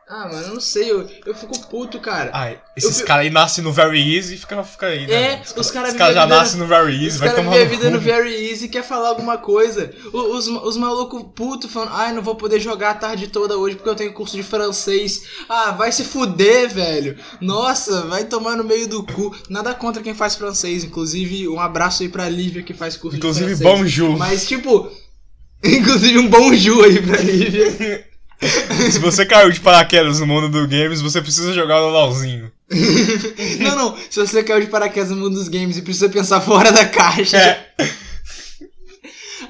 Ah, 0.09 0.29
mano, 0.29 0.47
eu 0.47 0.55
não 0.55 0.61
sei, 0.61 0.89
eu, 0.89 1.05
eu 1.27 1.35
fico 1.35 1.59
puto, 1.69 1.99
cara. 1.99 2.31
Ai, 2.33 2.61
esses 2.77 3.03
caras 3.03 3.25
aí 3.27 3.31
nascem 3.31 3.65
no 3.65 3.73
Very 3.73 4.15
Easy 4.17 4.35
e 4.35 4.39
fica, 4.39 4.63
fica 4.63 4.87
aí, 4.87 5.05
né? 5.05 5.13
É, 5.13 5.43
os 5.43 5.51
caras 5.53 5.89
Os 5.89 5.95
vivem 5.95 5.99
caras 5.99 6.15
já 6.15 6.27
nascem 6.29 6.61
no 6.61 6.67
Very 6.69 6.95
Easy, 6.95 7.07
Os 7.09 7.17
vai 7.17 7.29
caras 7.31 7.45
tomar 7.45 7.57
vivem 7.59 7.67
a 7.67 7.71
no 7.71 7.77
vida 7.77 7.91
no. 7.91 8.01
Very 8.01 8.49
Easy 8.49 8.67
e 8.67 8.69
quer 8.69 8.85
falar 8.85 9.09
alguma 9.09 9.37
coisa. 9.37 9.93
O- 10.13 10.37
Os, 10.37 10.47
os 10.47 10.77
malucos 10.77 11.25
putos 11.35 11.73
falando, 11.73 11.91
ai, 11.93 12.13
não 12.13 12.23
vou 12.23 12.37
poder 12.37 12.61
jogar 12.61 12.91
a 12.91 12.95
tarde 12.95 13.27
toda 13.27 13.57
hoje 13.59 13.75
porque 13.75 13.89
eu 13.89 13.97
tenho 13.97 14.13
curso 14.13 14.37
de 14.37 14.45
francês. 14.45 15.23
Ah, 15.49 15.73
vai 15.73 15.91
se 15.91 16.05
fuder, 16.05 16.73
velho. 16.73 17.19
Nossa, 17.41 18.03
vai 18.03 18.25
tomar 18.27 18.57
no 18.57 18.63
meio 18.63 18.87
do 18.87 19.03
cu. 19.03 19.35
Nada 19.51 19.75
contra 19.75 20.05
quem 20.05 20.15
faz 20.15 20.37
francês. 20.37 20.85
Inclusive, 20.85 21.49
um 21.49 21.59
abraço 21.59 22.05
aí 22.05 22.09
pra 22.09 22.29
Lívia 22.29 22.63
que 22.63 22.73
faz 22.75 22.97
curso 22.97 23.17
Inclusive, 23.17 23.57
de 23.57 23.57
francês. 23.57 23.81
bonjour. 23.81 24.17
Mas, 24.17 24.47
tipo, 24.47 24.89
inclusive 25.65 26.17
um 26.21 26.29
bonjour 26.29 26.85
aí 26.85 27.03
pra 27.03 27.17
Lívia. 27.21 28.07
Se 28.93 28.99
você 28.99 29.25
caiu 29.25 29.51
de 29.51 29.61
paraquedas 29.61 30.21
no 30.21 30.27
mundo 30.27 30.49
do 30.49 30.69
games, 30.69 31.01
você 31.01 31.21
precisa 31.21 31.53
jogar 31.53 31.81
no 31.81 31.89
LOLzinho. 31.89 32.53
não, 33.61 33.77
não. 33.77 33.97
Se 34.11 34.21
você 34.21 34.43
caiu 34.43 34.61
de 34.61 34.67
paraquedas 34.67 35.11
no 35.11 35.17
mundo 35.17 35.35
dos 35.35 35.49
games 35.49 35.77
e 35.77 35.83
precisa 35.83 36.09
pensar 36.09 36.41
fora 36.43 36.71
da 36.71 36.87
caixa. 36.87 37.37
É. 37.37 37.73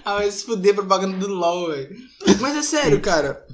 ah, 0.05 0.15
vai 0.17 0.31
se 0.31 0.45
fuder 0.45 0.75
propaganda 0.75 1.17
do 1.17 1.33
LOL, 1.33 1.69
velho. 1.71 1.97
Mas 2.41 2.57
é 2.57 2.63
sério, 2.63 3.01
cara. 3.01 3.45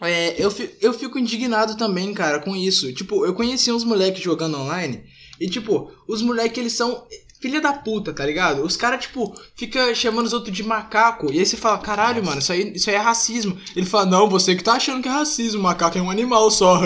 É, 0.00 0.34
eu, 0.36 0.52
eu 0.80 0.92
fico 0.92 1.18
indignado 1.18 1.76
também, 1.76 2.12
cara, 2.12 2.40
com 2.40 2.56
isso. 2.56 2.92
Tipo, 2.92 3.24
eu 3.24 3.34
conheci 3.34 3.70
uns 3.70 3.84
moleques 3.84 4.22
jogando 4.22 4.58
online. 4.58 5.04
E, 5.40 5.48
tipo, 5.48 5.92
os 6.08 6.22
moleques, 6.22 6.58
eles 6.58 6.72
são 6.72 7.06
filha 7.42 7.60
da 7.60 7.72
puta, 7.72 8.12
tá 8.12 8.24
ligado? 8.24 8.62
Os 8.62 8.76
caras, 8.76 9.04
tipo, 9.04 9.34
fica 9.56 9.92
chamando 9.96 10.26
os 10.26 10.32
outros 10.32 10.56
de 10.56 10.62
macaco. 10.62 11.30
E 11.32 11.40
aí 11.40 11.44
você 11.44 11.56
fala, 11.56 11.76
caralho, 11.78 12.24
mano, 12.24 12.38
isso 12.38 12.52
aí, 12.52 12.72
isso 12.72 12.88
aí 12.88 12.94
é 12.94 13.00
racismo. 13.00 13.58
Ele 13.74 13.84
fala, 13.84 14.06
não, 14.06 14.30
você 14.30 14.54
que 14.54 14.62
tá 14.62 14.74
achando 14.74 15.02
que 15.02 15.08
é 15.08 15.12
racismo. 15.12 15.60
Macaco 15.60 15.98
é 15.98 16.00
um 16.00 16.10
animal 16.10 16.48
só. 16.52 16.80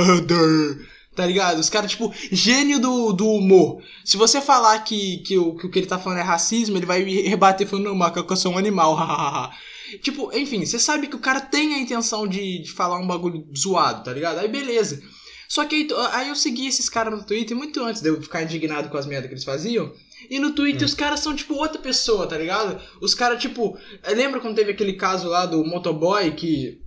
tá 1.15 1.27
ligado? 1.27 1.59
Os 1.59 1.69
caras, 1.69 1.91
tipo, 1.91 2.13
gênio 2.33 2.81
do, 2.81 3.13
do 3.13 3.29
humor. 3.29 3.83
Se 4.03 4.17
você 4.17 4.41
falar 4.41 4.79
que, 4.81 5.19
que, 5.19 5.37
o, 5.37 5.55
que 5.55 5.67
o 5.67 5.71
que 5.71 5.79
ele 5.79 5.87
tá 5.87 5.99
falando 5.99 6.19
é 6.19 6.23
racismo, 6.23 6.79
ele 6.79 6.87
vai 6.87 7.05
me 7.05 7.21
rebater 7.23 7.67
falando, 7.67 7.87
não, 7.87 7.95
macaco 7.95 8.33
é 8.33 8.37
só 8.37 8.49
um 8.49 8.59
animal. 8.59 8.97
Tipo, 10.03 10.37
enfim, 10.37 10.67
você 10.67 10.81
sabe 10.81 11.07
que 11.07 11.15
o 11.15 11.21
cara 11.21 11.41
tem 11.41 11.75
a 11.75 11.79
intenção 11.79 12.27
de, 12.27 12.61
de 12.61 12.73
falar 12.73 12.99
um 12.99 13.07
bagulho 13.07 13.47
zoado, 13.57 14.03
tá 14.03 14.13
ligado? 14.13 14.41
Aí 14.41 14.49
beleza. 14.49 15.01
Só 15.49 15.65
que 15.65 15.77
aí, 15.77 15.89
aí 16.11 16.29
eu 16.29 16.35
segui 16.35 16.67
esses 16.67 16.89
caras 16.89 17.17
no 17.17 17.25
Twitter 17.25 17.57
muito 17.57 17.81
antes 17.85 18.03
de 18.03 18.09
eu 18.09 18.21
ficar 18.21 18.43
indignado 18.43 18.89
com 18.89 18.97
as 18.97 19.07
merdas 19.07 19.29
que 19.29 19.35
eles 19.35 19.45
faziam. 19.45 19.93
E 20.31 20.39
no 20.39 20.53
Twitter 20.53 20.85
os 20.87 20.95
caras 20.95 21.21
são 21.21 21.35
tipo 21.35 21.55
outra 21.55 21.81
pessoa, 21.81 22.27
tá 22.27 22.37
ligado? 22.39 22.81
Os 23.01 23.15
caras, 23.15 23.41
tipo. 23.41 23.77
Lembra 24.15 24.41
quando 24.41 24.55
teve 24.57 24.73
aquele 24.73 24.95
caso 24.95 25.29
lá 25.29 25.47
do 25.47 25.65
motoboy 25.65 26.31
que. 26.33 26.81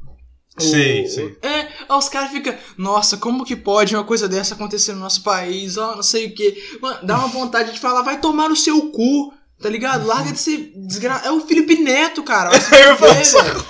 o- 0.58 0.62
Sei, 0.62 1.08
sei. 1.08 1.38
É, 1.42 1.94
os 1.96 2.10
caras 2.10 2.32
ficam, 2.32 2.54
nossa, 2.78 3.16
como 3.18 3.46
que 3.46 3.56
pode 3.56 3.96
uma 3.96 4.04
coisa 4.04 4.28
dessa 4.28 4.56
acontecer 4.56 4.94
no 4.94 5.00
nosso 5.00 5.24
país? 5.24 5.78
Ó, 5.78 5.96
não 5.96 6.04
sei 6.04 6.28
o 6.28 6.36
que. 6.36 6.78
Mano, 6.82 7.00
dá 7.06 7.18
uma 7.18 7.28
vontade 7.30 7.72
de 7.72 7.80
falar, 7.80 8.02
vai 8.02 8.20
tomar 8.20 8.50
no 8.50 8.56
seu 8.56 8.92
cu, 8.92 9.34
tá 9.62 9.70
ligado? 9.70 10.06
Larga 10.08 10.32
de 10.32 10.40
ser 10.40 10.72
desgra... 10.76 11.22
É 11.26 11.32
o 11.32 11.42
Felipe 11.42 11.76
Neto, 11.82 12.24
cara. 12.24 12.50
Eu 12.72 12.96
velho. 12.96 13.66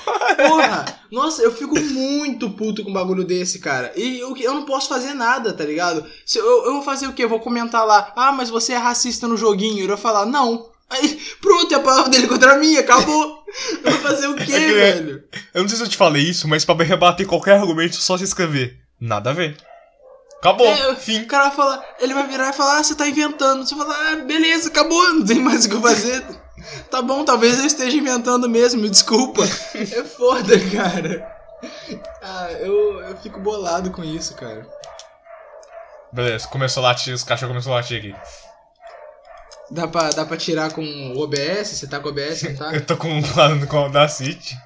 Porra, 0.47 0.85
nossa, 1.11 1.41
eu 1.41 1.51
fico 1.53 1.77
muito 1.79 2.49
puto 2.51 2.83
com 2.83 2.91
um 2.91 2.93
bagulho 2.93 3.23
desse, 3.25 3.59
cara. 3.59 3.91
E 3.95 4.19
eu, 4.19 4.35
eu 4.37 4.53
não 4.53 4.63
posso 4.65 4.87
fazer 4.87 5.13
nada, 5.13 5.51
tá 5.53 5.65
ligado? 5.65 6.05
Se 6.25 6.37
eu, 6.37 6.65
eu 6.65 6.73
vou 6.73 6.81
fazer 6.83 7.07
o 7.07 7.13
quê? 7.13 7.23
Eu 7.23 7.29
vou 7.29 7.39
comentar 7.39 7.85
lá, 7.85 8.13
ah, 8.15 8.31
mas 8.31 8.49
você 8.49 8.73
é 8.73 8.77
racista 8.77 9.27
no 9.27 9.35
joguinho. 9.35 9.79
Ele 9.79 9.87
vai 9.87 9.97
falar, 9.97 10.25
não. 10.25 10.69
Aí, 10.89 11.19
pronto, 11.41 11.71
é 11.73 11.77
a 11.77 11.81
palavra 11.81 12.09
dele 12.09 12.27
contra 12.27 12.53
a 12.53 12.57
minha, 12.57 12.79
acabou. 12.79 13.43
Eu 13.83 13.91
vou 13.91 14.01
fazer 14.01 14.27
o 14.27 14.35
quê, 14.35 14.53
É 14.53 14.59
que- 14.59 14.73
velho? 14.73 15.23
Eu 15.53 15.61
não 15.61 15.67
sei 15.69 15.77
se 15.77 15.83
eu 15.83 15.89
te 15.89 15.97
falei 15.97 16.23
isso, 16.23 16.47
mas 16.47 16.63
pra 16.65 16.75
rebater 16.83 17.27
qualquer 17.27 17.59
argumento, 17.59 17.95
só 17.95 18.17
se 18.17 18.23
escrever. 18.23 18.77
Nada 18.99 19.29
a 19.31 19.33
ver. 19.33 19.57
Acabou. 20.39 20.67
É, 20.67 20.95
Fim. 20.95 21.23
O 21.23 21.27
cara 21.27 21.45
vai 21.45 21.55
falar, 21.55 21.85
ele 21.99 22.13
vai 22.13 22.25
virar 22.27 22.49
e 22.49 22.53
falar, 22.53 22.77
ah, 22.79 22.83
você 22.83 22.95
tá 22.95 23.07
inventando. 23.07 23.65
Você 23.65 23.75
fala, 23.75 23.93
ah, 23.93 24.15
beleza, 24.17 24.69
acabou, 24.69 25.13
não 25.13 25.25
tem 25.25 25.39
mais 25.39 25.65
o 25.65 25.69
que 25.69 25.81
fazer. 25.81 26.25
Tá 26.91 27.01
bom, 27.01 27.23
talvez 27.23 27.57
eu 27.57 27.65
esteja 27.65 27.95
inventando 27.95 28.49
mesmo, 28.49 28.81
me 28.81 28.89
desculpa. 28.89 29.43
É 29.73 30.03
foda, 30.03 30.59
cara. 30.75 31.39
Ah, 32.21 32.51
eu, 32.59 32.99
eu 32.99 33.15
fico 33.15 33.39
bolado 33.39 33.91
com 33.91 34.03
isso, 34.03 34.35
cara. 34.35 34.67
Beleza, 36.11 36.47
começou 36.49 36.83
a 36.83 36.89
latir, 36.89 37.13
os 37.13 37.23
cachorros 37.23 37.53
começaram 37.53 37.77
a 37.77 37.79
latir 37.79 37.97
aqui. 37.99 38.15
Dá 39.71 39.87
pra, 39.87 40.09
dá 40.09 40.25
pra 40.25 40.35
tirar 40.35 40.73
com 40.73 40.81
o 40.81 41.19
OBS? 41.21 41.69
Você 41.69 41.87
tá 41.87 41.99
com 41.99 42.09
o 42.09 42.11
OBS, 42.11 42.43
não 42.43 42.55
tá? 42.55 42.73
Eu 42.75 42.85
tô 42.85 42.97
com 42.97 43.07
um 43.07 43.21
plano 43.21 43.65
com 43.67 43.77
o 43.77 43.79
Audacity. 43.79 44.57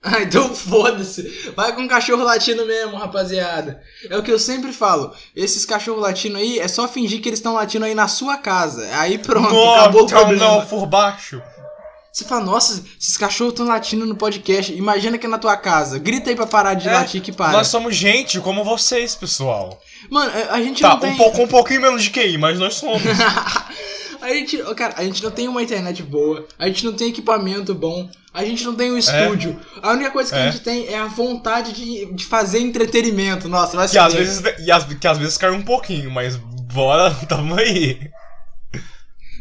Ah, 0.02 0.22
então 0.22 0.54
foda-se. 0.54 1.22
Vai 1.56 1.74
com 1.74 1.88
cachorro 1.88 2.22
latino 2.22 2.64
mesmo, 2.64 2.96
rapaziada. 2.96 3.82
É 4.08 4.16
o 4.16 4.22
que 4.22 4.30
eu 4.30 4.38
sempre 4.38 4.72
falo. 4.72 5.12
Esses 5.34 5.66
cachorros 5.66 6.00
latinos 6.00 6.40
aí, 6.40 6.58
é 6.60 6.68
só 6.68 6.86
fingir 6.86 7.20
que 7.20 7.28
eles 7.28 7.40
estão 7.40 7.54
latindo 7.54 7.84
aí 7.84 7.94
na 7.96 8.06
sua 8.06 8.36
casa. 8.36 8.88
Aí 8.96 9.18
pronto, 9.18 9.48
acabou 9.74 10.02
o 10.02 10.04
então 10.06 10.18
problema. 10.20 10.44
não, 10.58 10.66
por 10.66 10.86
baixo. 10.86 11.42
Você 12.12 12.24
fala, 12.24 12.44
nossa, 12.44 12.82
esses 13.00 13.16
cachorros 13.16 13.52
estão 13.54 13.66
latindo 13.66 14.06
no 14.06 14.14
podcast. 14.16 14.72
Imagina 14.72 15.18
que 15.18 15.26
é 15.26 15.28
na 15.28 15.36
tua 15.38 15.56
casa. 15.56 15.98
Grita 15.98 16.30
aí 16.30 16.36
pra 16.36 16.46
parar 16.46 16.74
de 16.74 16.88
É, 16.88 16.92
latir 16.92 17.20
que 17.20 17.32
para. 17.32 17.50
Nós 17.52 17.66
somos 17.66 17.94
gente 17.96 18.38
como 18.40 18.62
vocês, 18.64 19.16
pessoal. 19.16 19.80
Mano, 20.08 20.30
a 20.48 20.54
a 20.54 20.62
gente 20.62 20.80
Tá, 20.80 20.90
não 20.90 21.00
tem. 21.00 21.10
um, 21.12 21.16
pouco, 21.16 21.42
um 21.42 21.48
pouquinho 21.48 21.80
menos 21.82 22.04
de 22.04 22.10
QI, 22.10 22.38
mas 22.38 22.58
nós 22.58 22.74
somos. 22.74 23.02
a 24.20 24.28
gente, 24.28 24.56
cara, 24.74 24.94
a 24.96 25.04
gente 25.04 25.22
não 25.22 25.30
tem 25.30 25.48
uma 25.48 25.62
internet 25.62 26.02
boa, 26.02 26.46
a 26.58 26.66
gente 26.66 26.84
não 26.84 26.92
tem 26.92 27.08
equipamento 27.08 27.74
bom, 27.74 28.08
a 28.32 28.44
gente 28.44 28.64
não 28.64 28.74
tem 28.74 28.92
um 28.92 28.98
estúdio. 28.98 29.58
A 29.82 29.92
única 29.92 30.10
coisa 30.10 30.30
que 30.30 30.36
a 30.36 30.40
É. 30.46 30.52
gente 30.52 30.62
tem 30.62 30.86
é 30.88 30.98
a 30.98 31.06
vontade 31.06 31.72
de, 31.72 32.06
de 32.14 32.24
fazer 32.24 32.60
entretenimento. 32.60 33.48
Nossa, 33.48 33.76
vai 33.76 33.86
que 33.86 33.92
se 33.92 33.98
às 33.98 34.14
vezes, 34.14 34.42
e 34.64 34.70
às, 34.70 34.84
que 34.84 35.06
às 35.06 35.18
vezes 35.18 35.36
cai 35.36 35.50
um 35.50 35.62
pouquinho, 35.62 36.10
mas 36.10 36.36
bora, 36.36 37.10
tamo 37.28 37.54
aí. 37.56 38.10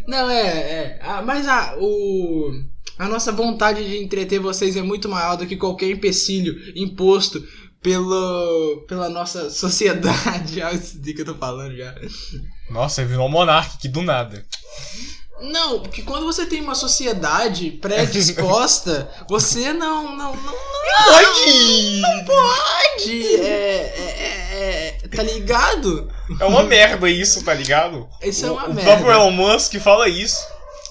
Não, 0.07 0.29
é, 0.29 0.41
é. 0.47 0.99
Ah, 1.01 1.21
mas 1.21 1.47
a, 1.47 1.75
o, 1.77 2.51
a 2.97 3.07
nossa 3.07 3.31
vontade 3.31 3.83
de 3.83 3.97
entreter 3.97 4.39
vocês 4.39 4.75
é 4.77 4.81
muito 4.81 5.09
maior 5.09 5.35
do 5.35 5.45
que 5.45 5.57
qualquer 5.57 5.89
empecilho 5.89 6.55
imposto 6.75 7.43
pelo, 7.81 8.85
pela 8.87 9.09
nossa 9.09 9.49
sociedade. 9.49 10.61
Ah, 10.67 10.73
isso 10.73 10.99
que 11.01 11.21
eu 11.21 11.25
tô 11.25 11.35
falando 11.35 11.75
já. 11.75 11.93
Nossa, 12.69 13.05
virou 13.05 13.27
um 13.27 13.31
monarca 13.31 13.75
aqui 13.75 13.87
do 13.87 14.01
nada. 14.01 14.45
Não, 15.39 15.81
porque 15.81 16.01
quando 16.01 16.25
você 16.25 16.45
tem 16.45 16.61
uma 16.61 16.73
sociedade 16.73 17.71
predisposta, 17.71 19.09
você 19.29 19.71
não, 19.71 20.15
não, 20.17 20.35
não, 20.35 20.35
não 20.35 20.53
Pode! 21.05 22.01
pode. 22.25 23.35
É, 23.35 23.93
é, 23.95 24.47
é, 24.51 24.97
é, 25.03 25.07
tá 25.15 25.21
ligado? 25.21 26.11
É 26.39 26.45
uma 26.45 26.63
merda 26.63 27.07
isso, 27.09 27.43
tá 27.43 27.53
ligado? 27.53 28.07
Isso 28.21 28.45
é 28.47 28.51
uma 28.51 28.67
o, 28.67 28.71
o 28.71 28.73
merda. 28.73 28.91
próprio 28.91 29.11
Elon 29.11 29.31
Musk 29.31 29.75
fala 29.75 30.09
isso. 30.09 30.37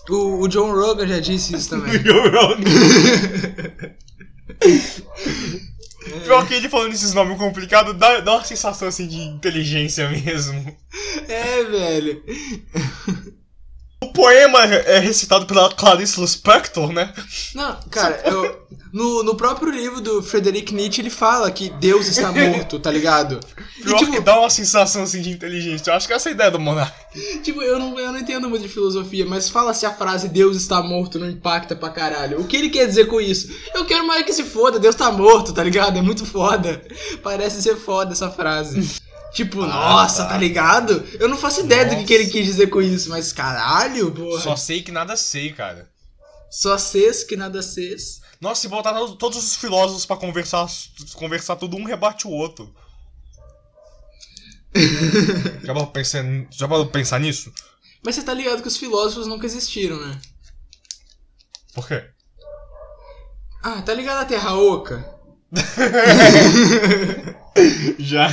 O, 0.08 0.42
o 0.42 0.48
John 0.48 0.72
Rogan 0.72 1.08
já 1.08 1.18
disse 1.18 1.56
isso 1.56 1.68
também. 1.70 2.00
Pior 6.24 6.46
que 6.46 6.54
ele 6.54 6.68
falando 6.68 6.92
esses 6.92 7.12
nomes 7.14 7.38
complicados 7.38 7.96
dá, 7.96 8.20
dá 8.20 8.34
uma 8.34 8.44
sensação 8.44 8.88
assim 8.88 9.06
de 9.06 9.18
inteligência 9.18 10.08
mesmo. 10.08 10.76
É, 11.28 11.64
velho. 11.64 12.22
O 14.02 14.12
poema 14.12 14.62
é 14.64 14.98
recitado 14.98 15.46
pela 15.46 15.72
Clarice 15.72 16.20
Lispector, 16.20 16.92
né? 16.92 17.14
Não, 17.54 17.78
cara, 17.90 18.20
eu, 18.26 18.66
no, 18.92 19.22
no 19.22 19.34
próprio 19.34 19.70
livro 19.70 20.02
do 20.02 20.22
Frederick 20.22 20.74
Nietzsche 20.74 21.00
ele 21.00 21.08
fala 21.08 21.50
que 21.50 21.70
Deus 21.70 22.06
está 22.06 22.30
morto, 22.30 22.78
tá 22.78 22.90
ligado? 22.90 23.40
E, 23.78 23.94
tipo, 23.94 24.10
que 24.10 24.20
dá 24.20 24.40
uma 24.40 24.50
sensação 24.50 25.04
assim 25.04 25.20
de 25.20 25.30
inteligência. 25.30 25.90
Eu 25.90 25.94
acho 25.94 26.08
que 26.08 26.12
essa 26.12 26.28
é 26.28 26.32
a 26.32 26.34
ideia 26.34 26.50
do 26.50 26.58
monarca. 26.58 26.96
tipo 27.44 27.62
eu, 27.62 27.78
não, 27.78 27.96
eu 28.00 28.10
não 28.10 28.18
entendo 28.18 28.48
muito 28.48 28.62
de 28.62 28.68
filosofia, 28.68 29.24
mas 29.24 29.48
fala 29.48 29.72
se 29.72 29.86
a 29.86 29.94
frase 29.94 30.28
Deus 30.28 30.56
está 30.56 30.82
morto 30.82 31.20
não 31.20 31.30
impacta 31.30 31.76
pra 31.76 31.90
caralho. 31.90 32.40
O 32.40 32.46
que 32.46 32.56
ele 32.56 32.70
quer 32.70 32.86
dizer 32.86 33.06
com 33.06 33.20
isso? 33.20 33.48
Eu 33.74 33.84
quero 33.84 34.04
mais 34.04 34.24
que 34.24 34.32
se 34.32 34.42
foda, 34.42 34.80
Deus 34.80 34.96
tá 34.96 35.12
morto, 35.12 35.52
tá 35.52 35.62
ligado? 35.62 35.98
É 35.98 36.02
muito 36.02 36.26
foda. 36.26 36.82
Parece 37.22 37.62
ser 37.62 37.76
foda 37.76 38.12
essa 38.12 38.30
frase. 38.30 39.00
Tipo, 39.36 39.62
Ah, 39.64 39.66
nossa, 39.66 40.22
tá. 40.24 40.30
tá. 40.30 40.38
ligado? 40.38 41.06
Eu 41.20 41.28
não 41.28 41.36
faço 41.36 41.60
ideia 41.60 41.84
do 41.84 41.96
que, 41.96 42.04
que 42.06 42.14
ele 42.14 42.24
Nossa. 42.24 42.32
quis 42.38 42.46
dizer 42.46 42.68
com 42.68 42.80
isso, 42.80 43.10
mas 43.10 43.34
caralho, 43.34 44.10
porra. 44.10 44.40
Só 44.40 44.56
sei 44.56 44.82
que 44.82 44.90
nada 44.90 45.14
sei, 45.14 45.52
cara. 45.52 45.90
Só 46.50 46.78
cês 46.78 47.22
que 47.22 47.36
nada 47.36 47.60
cês. 47.60 48.22
Nossa, 48.40 48.62
se 48.62 48.68
botar 48.68 48.94
to- 48.94 49.14
todos 49.16 49.36
os 49.36 49.54
filósofos 49.56 50.06
pra 50.06 50.16
conversar, 50.16 50.66
conversar 51.12 51.56
tudo, 51.56 51.76
um 51.76 51.84
rebate 51.84 52.26
o 52.26 52.30
outro. 52.30 52.74
já 55.64 55.74
pra 55.74 55.86
pensar, 55.86 56.24
já 56.50 56.66
pensar 56.86 57.20
nisso? 57.20 57.52
Mas 58.02 58.14
você 58.14 58.22
tá 58.22 58.32
ligado 58.32 58.62
que 58.62 58.68
os 58.68 58.78
filósofos 58.78 59.26
nunca 59.26 59.44
existiram, 59.44 60.00
né? 60.00 60.18
Por 61.74 61.86
quê? 61.88 62.04
Ah, 63.62 63.82
tá 63.82 63.92
ligado 63.92 64.22
a 64.22 64.24
Terra 64.24 64.54
Oca? 64.54 65.04
Já. 67.98 68.28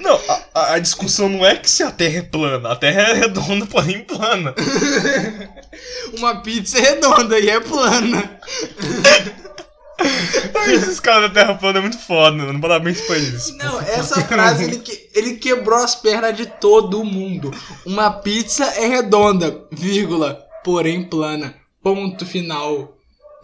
Não, 0.00 0.20
a, 0.54 0.74
a- 0.74 0.78
discussão 0.78 1.28
não 1.28 1.44
é 1.44 1.56
que 1.56 1.68
se 1.70 1.82
a 1.82 1.90
Terra 1.90 2.18
é 2.18 2.22
plana. 2.22 2.72
A 2.72 2.76
Terra 2.76 3.00
é 3.10 3.12
redonda, 3.14 3.66
porém 3.66 4.00
plana. 4.04 4.54
Uma 6.18 6.36
pizza 6.42 6.78
é 6.78 6.80
redonda 6.82 7.38
e 7.38 7.48
é 7.50 7.60
plana. 7.60 8.38
Esses 10.68 10.98
caras 11.00 11.28
da 11.32 11.40
Terra 11.40 11.54
plana 11.54 11.78
é 11.78 11.82
muito 11.82 11.98
foda, 11.98 12.36
mano. 12.36 12.60
Parabéns 12.60 13.00
pra 13.02 13.16
eles. 13.16 13.54
Não, 13.56 13.80
essa 13.80 14.20
frase 14.24 14.64
ele, 14.64 14.78
que- 14.78 15.08
ele 15.14 15.34
quebrou 15.36 15.78
as 15.82 15.94
pernas 15.94 16.36
de 16.36 16.46
todo 16.46 17.04
mundo. 17.04 17.50
Uma 17.86 18.10
pizza 18.10 18.64
é 18.64 18.86
redonda, 18.86 19.64
vírgula, 19.70 20.40
porém 20.64 21.04
plana. 21.04 21.54
Ponto 21.82 22.24
final. 22.26 22.93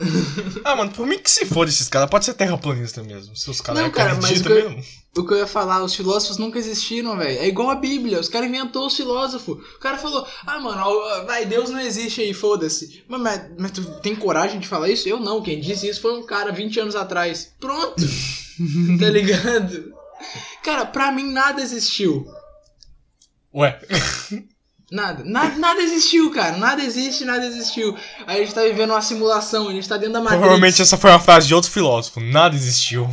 Ah, 0.64 0.74
mano, 0.76 0.90
por 0.92 1.06
mim 1.06 1.18
que 1.18 1.30
se 1.30 1.44
foda 1.46 1.70
esses 1.70 1.88
caras. 1.88 2.08
Pode 2.10 2.24
ser 2.24 2.34
terraplanista 2.34 3.02
mesmo. 3.02 3.36
Se 3.36 3.50
os 3.50 3.60
caras 3.60 3.82
Não, 3.82 3.90
cara, 3.90 4.14
mas 4.20 4.40
o 4.40 4.44
que 4.44 4.50
eu- 4.52 4.70
mesmo. 4.70 4.84
O 5.16 5.26
que 5.26 5.34
eu 5.34 5.38
ia 5.38 5.46
falar, 5.46 5.82
os 5.82 5.94
filósofos 5.94 6.38
nunca 6.38 6.58
existiram, 6.58 7.16
velho. 7.16 7.38
É 7.40 7.48
igual 7.48 7.68
a 7.70 7.74
Bíblia, 7.74 8.20
os 8.20 8.28
caras 8.28 8.48
inventou 8.48 8.86
os 8.86 8.96
filósofos. 8.96 9.58
O 9.74 9.78
cara 9.80 9.98
falou, 9.98 10.24
ah, 10.46 10.60
mano, 10.60 11.26
vai, 11.26 11.44
Deus 11.44 11.68
não 11.68 11.80
existe 11.80 12.20
aí, 12.20 12.32
foda-se. 12.32 13.02
Mas, 13.08 13.20
mas, 13.20 13.42
mas 13.58 13.70
tu 13.72 13.82
tem 14.00 14.14
coragem 14.14 14.60
de 14.60 14.68
falar 14.68 14.88
isso? 14.88 15.08
Eu 15.08 15.18
não, 15.18 15.42
quem 15.42 15.60
disse 15.60 15.88
isso 15.88 16.00
foi 16.00 16.14
um 16.16 16.24
cara 16.24 16.52
20 16.52 16.78
anos 16.78 16.94
atrás. 16.94 17.52
Pronto. 17.58 18.00
tá 19.00 19.10
ligado? 19.10 19.92
Cara, 20.62 20.86
pra 20.86 21.10
mim 21.10 21.32
nada 21.32 21.60
existiu. 21.60 22.24
Ué, 23.52 23.80
Nada, 24.90 25.22
nada, 25.24 25.56
nada 25.56 25.80
existiu, 25.82 26.30
cara. 26.32 26.56
Nada 26.56 26.82
existe, 26.82 27.24
nada 27.24 27.46
existiu. 27.46 27.96
A 28.26 28.34
gente 28.34 28.52
tá 28.52 28.62
vivendo 28.62 28.90
uma 28.90 29.00
simulação, 29.00 29.68
a 29.68 29.72
gente 29.72 29.88
tá 29.88 29.96
dentro 29.96 30.14
da 30.14 30.20
Matrix. 30.20 30.40
provavelmente 30.40 30.82
essa 30.82 30.96
foi 30.96 31.10
uma 31.10 31.20
frase 31.20 31.46
de 31.46 31.54
outro 31.54 31.70
filósofo. 31.70 32.18
Nada 32.20 32.54
existiu. 32.56 33.08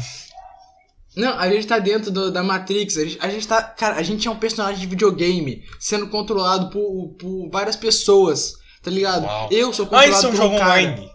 Não, 1.15 1.37
a 1.37 1.49
gente 1.49 1.65
tá 1.67 1.79
dentro 1.79 2.09
do- 2.11 2.31
da 2.31 2.43
Matrix. 2.43 2.97
A 2.97 3.03
gente, 3.03 3.17
a 3.21 3.29
gente 3.29 3.47
tá. 3.47 3.61
Cara, 3.61 3.95
a 3.95 4.03
gente 4.03 4.27
é 4.27 4.31
um 4.31 4.35
personagem 4.35 4.79
de 4.79 4.87
videogame 4.87 5.63
sendo 5.79 6.07
controlado 6.07 6.69
por, 6.69 7.15
por 7.19 7.49
várias 7.51 7.75
pessoas. 7.75 8.53
Tá 8.83 8.89
ligado? 8.91 9.25
Uau. 9.25 9.49
Eu 9.51 9.73
sou 9.73 9.85
Ah, 9.85 9.89
controlado 9.89 10.11
isso 10.17 10.25
é 10.25 10.29
um 10.29 10.35
jogo 10.35 10.55
online. 10.55 11.09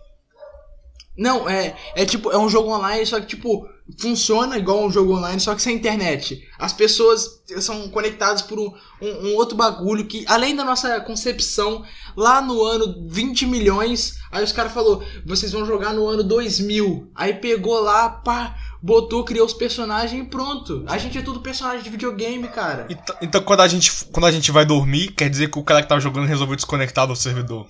Não, 1.17 1.49
é, 1.49 1.77
é 1.95 2.05
tipo, 2.05 2.31
é 2.31 2.39
um 2.39 2.49
jogo 2.49 2.71
online, 2.71 3.05
só 3.07 3.21
que 3.21 3.27
tipo, 3.27 3.69
funciona 3.99 4.57
igual 4.59 4.85
um 4.85 4.91
jogo 4.91 5.17
online, 5.17 5.41
só 5.41 5.55
que 5.55 5.63
sem 5.63 5.77
internet. 5.77 6.43
As 6.59 6.73
pessoas 6.73 7.43
são 7.61 7.89
conectadas 7.89 8.43
por 8.43 8.59
um, 8.59 8.73
um- 9.01 9.29
um 9.29 9.35
outro 9.37 9.57
bagulho 9.57 10.07
que, 10.07 10.25
além 10.29 10.55
da 10.57 10.65
nossa 10.65 11.01
concepção, 11.01 11.85
lá 12.17 12.41
no 12.41 12.63
ano 12.65 13.07
20 13.09 13.47
milhões, 13.47 14.15
aí 14.31 14.43
os 14.43 14.53
caras 14.53 14.73
falou, 14.73 15.03
vocês 15.27 15.53
vão 15.53 15.65
jogar 15.67 15.93
no 15.93 16.07
ano 16.07 16.23
2000. 16.23 17.11
Aí 17.15 17.35
pegou 17.35 17.81
lá, 17.81 18.09
pá, 18.09 18.55
botou, 18.83 19.25
criou 19.25 19.47
os 19.47 19.53
personagens 19.53 20.23
e 20.23 20.27
pronto. 20.27 20.85
A 20.87 20.99
gente 20.99 21.19
é 21.19 21.23
tudo 21.23 21.41
personagem 21.41 21.83
de 21.83 21.91
videogame, 21.91 22.49
cara. 22.49 22.87
Então, 22.89 23.17
então 23.21 23.43
quando, 23.43 23.61
a 23.61 23.69
gente, 23.69 24.05
quando 24.13 24.27
a 24.27 24.31
gente 24.33 24.51
vai 24.51 24.65
dormir, 24.65 25.09
quer 25.13 25.29
dizer 25.29 25.51
que 25.51 25.59
o 25.59 25.65
cara 25.65 25.83
que 25.83 25.89
tava 25.89 26.01
jogando 26.01 26.27
resolveu 26.27 26.57
desconectar 26.57 27.07
do 27.07 27.17
servidor. 27.17 27.67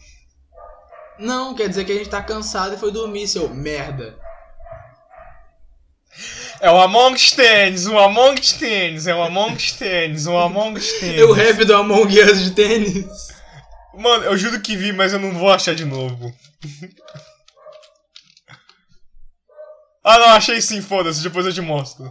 Não, 1.19 1.55
quer 1.55 1.69
dizer 1.69 1.85
que 1.85 1.93
a 1.93 1.95
gente 1.95 2.09
tá 2.09 2.23
cansado 2.23 2.75
e 2.75 2.79
foi 2.79 2.91
dormir, 2.91 3.29
seu 3.29 3.49
merda. 3.55 4.17
É 6.61 6.71
o 6.71 6.81
Among 6.81 7.15
Us 7.15 7.33
Tênis, 7.33 7.87
um 7.87 7.99
Among 7.99 8.41
Us 8.41 8.53
Tênis, 8.53 9.07
é 9.07 9.15
o 9.15 9.23
Among 9.23 9.57
Us 9.57 9.73
Tênis, 9.73 10.27
um 10.27 10.39
Among 10.39 10.79
Us 10.79 10.93
Tênis. 11.01 11.17
Eu 11.19 11.33
rap 11.33 11.65
do 11.65 11.75
Among 11.75 12.21
Us 12.21 12.45
de 12.45 12.51
tênis. 12.53 13.33
Mano, 13.95 14.25
eu 14.25 14.37
juro 14.39 14.61
que 14.61 14.77
vi, 14.77 14.93
mas 14.93 15.13
eu 15.13 15.19
não 15.19 15.33
vou 15.33 15.53
achar 15.53 15.75
de 15.75 15.85
novo. 15.85 16.35
ah, 20.03 20.19
não, 20.19 20.29
achei 20.29 20.63
sim, 20.63 20.81
foda-se, 20.81 21.23
depois 21.23 21.45
eu 21.45 21.53
te 21.53 21.61
mostro. 21.61 22.11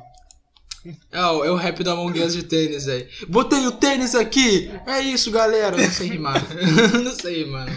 É 1.11 1.23
o, 1.23 1.45
é 1.45 1.51
o 1.51 1.55
rap 1.55 1.83
do 1.83 1.91
Among 1.91 2.19
Us 2.21 2.33
de 2.33 2.43
tênis 2.43 2.87
aí. 2.87 3.07
Botei 3.27 3.65
o 3.67 3.71
tênis 3.71 4.15
aqui! 4.15 4.71
É 4.85 4.99
isso, 4.99 5.31
galera! 5.31 5.77
Não 5.77 5.89
sei 5.89 6.09
rimar. 6.09 6.41
não 7.03 7.11
sei, 7.11 7.45
mano. 7.45 7.71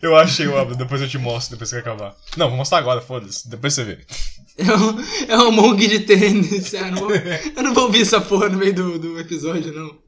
Eu 0.00 0.16
achei 0.16 0.46
o 0.46 0.74
depois 0.74 1.00
eu 1.00 1.08
te 1.08 1.18
mostro, 1.18 1.56
depois 1.56 1.70
que 1.70 1.76
acabar. 1.76 2.14
Não, 2.36 2.48
vou 2.48 2.56
mostrar 2.56 2.78
agora, 2.78 3.00
foda-se, 3.00 3.48
depois 3.48 3.74
você 3.74 3.84
vê. 3.84 3.98
É 4.56 4.62
o, 4.72 5.32
é 5.32 5.36
o 5.36 5.48
Among 5.48 5.86
de 5.86 6.00
tênis. 6.00 6.72
Eu 6.72 6.90
não, 6.92 6.98
vou, 6.98 7.10
eu 7.10 7.62
não 7.62 7.74
vou 7.74 7.84
ouvir 7.84 8.02
essa 8.02 8.20
porra 8.20 8.48
no 8.48 8.58
meio 8.58 8.72
do, 8.74 8.98
do 8.98 9.18
episódio, 9.18 9.72
não. 9.72 9.98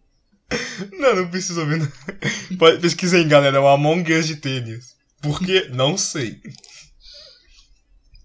Não, 1.00 1.16
não 1.16 1.28
preciso 1.28 1.60
ouvir. 1.60 1.78
não. 1.78 2.56
Pode- 2.56 2.80
Pesquisa 2.80 3.16
aí, 3.16 3.24
galera, 3.24 3.56
é 3.56 3.60
o 3.60 3.66
Among 3.66 4.12
Us 4.12 4.26
de 4.26 4.36
tênis. 4.36 4.94
Por 5.20 5.40
quê? 5.40 5.68
Não 5.72 5.96
sei. 5.98 6.40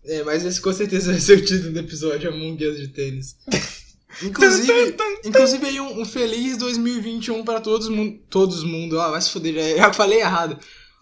É, 0.06 0.24
mas 0.24 0.44
esse 0.46 0.60
com 0.62 0.74
certeza 0.74 1.12
vai 1.12 1.20
ser 1.22 1.38
o 1.40 1.46
título 1.46 1.74
do 1.74 1.80
episódio, 1.80 2.30
Among 2.30 2.66
Us 2.68 2.78
de 2.78 2.88
tênis. 2.90 3.36
Inclusive, 4.24 4.96
inclusive 5.26 5.66
aí 5.66 5.80
um, 5.80 6.02
um 6.02 6.06
feliz 6.06 6.58
2021 6.58 7.44
para 7.46 7.62
todos 7.62 7.88
mundo, 7.88 8.20
todos 8.30 8.62
mundo. 8.64 8.98
Ó, 9.00 9.10
vai 9.10 9.22
se 9.22 9.30
fuder, 9.32 9.54
já, 9.54 9.78
já 9.88 9.94
falei 9.94 10.20
errado. 10.20 10.60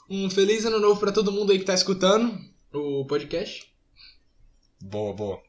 Um 0.09 0.29
feliz 0.29 0.63
ano 0.63 0.79
novo 0.79 0.99
para 0.99 1.11
todo 1.11 1.31
mundo 1.31 1.51
aí 1.51 1.57
que 1.59 1.65
tá 1.65 1.73
escutando 1.73 2.37
o 2.71 3.03
podcast. 3.05 3.68
Boa, 4.81 5.13
boa. 5.13 5.39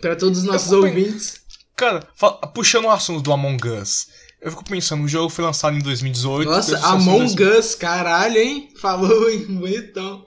Para 0.00 0.16
todos 0.16 0.38
os 0.38 0.44
nossos 0.44 0.72
ouvintes. 0.72 1.42
Cara, 1.76 2.06
puxando 2.54 2.84
o 2.84 2.90
assunto 2.90 3.22
do 3.22 3.32
Among 3.32 3.68
Us, 3.68 4.08
eu 4.40 4.50
fico 4.50 4.64
pensando, 4.64 5.04
o 5.04 5.08
jogo 5.08 5.28
foi 5.28 5.44
lançado 5.44 5.76
em 5.76 5.80
2018. 5.80 6.48
Nossa, 6.48 6.78
em 6.78 6.82
Among 6.82 7.34
2000. 7.34 7.58
Us, 7.58 7.74
caralho, 7.74 8.38
hein? 8.38 8.68
Falou, 8.80 9.30
hein? 9.30 9.46
Bonitão. 9.48 10.26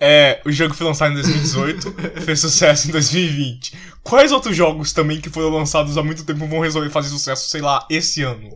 É, 0.00 0.40
o 0.46 0.52
jogo 0.52 0.74
foi 0.74 0.86
lançado 0.86 1.10
em 1.10 1.14
2018, 1.14 1.94
fez 2.22 2.40
sucesso 2.40 2.88
em 2.88 2.92
2020. 2.92 3.76
Quais 4.02 4.30
outros 4.30 4.56
jogos 4.56 4.92
também 4.92 5.20
que 5.20 5.28
foram 5.28 5.50
lançados 5.50 5.98
há 5.98 6.02
muito 6.02 6.24
tempo 6.24 6.46
vão 6.46 6.60
resolver 6.60 6.88
fazer 6.90 7.08
sucesso, 7.08 7.48
sei 7.48 7.60
lá, 7.60 7.86
esse 7.90 8.22
ano? 8.22 8.50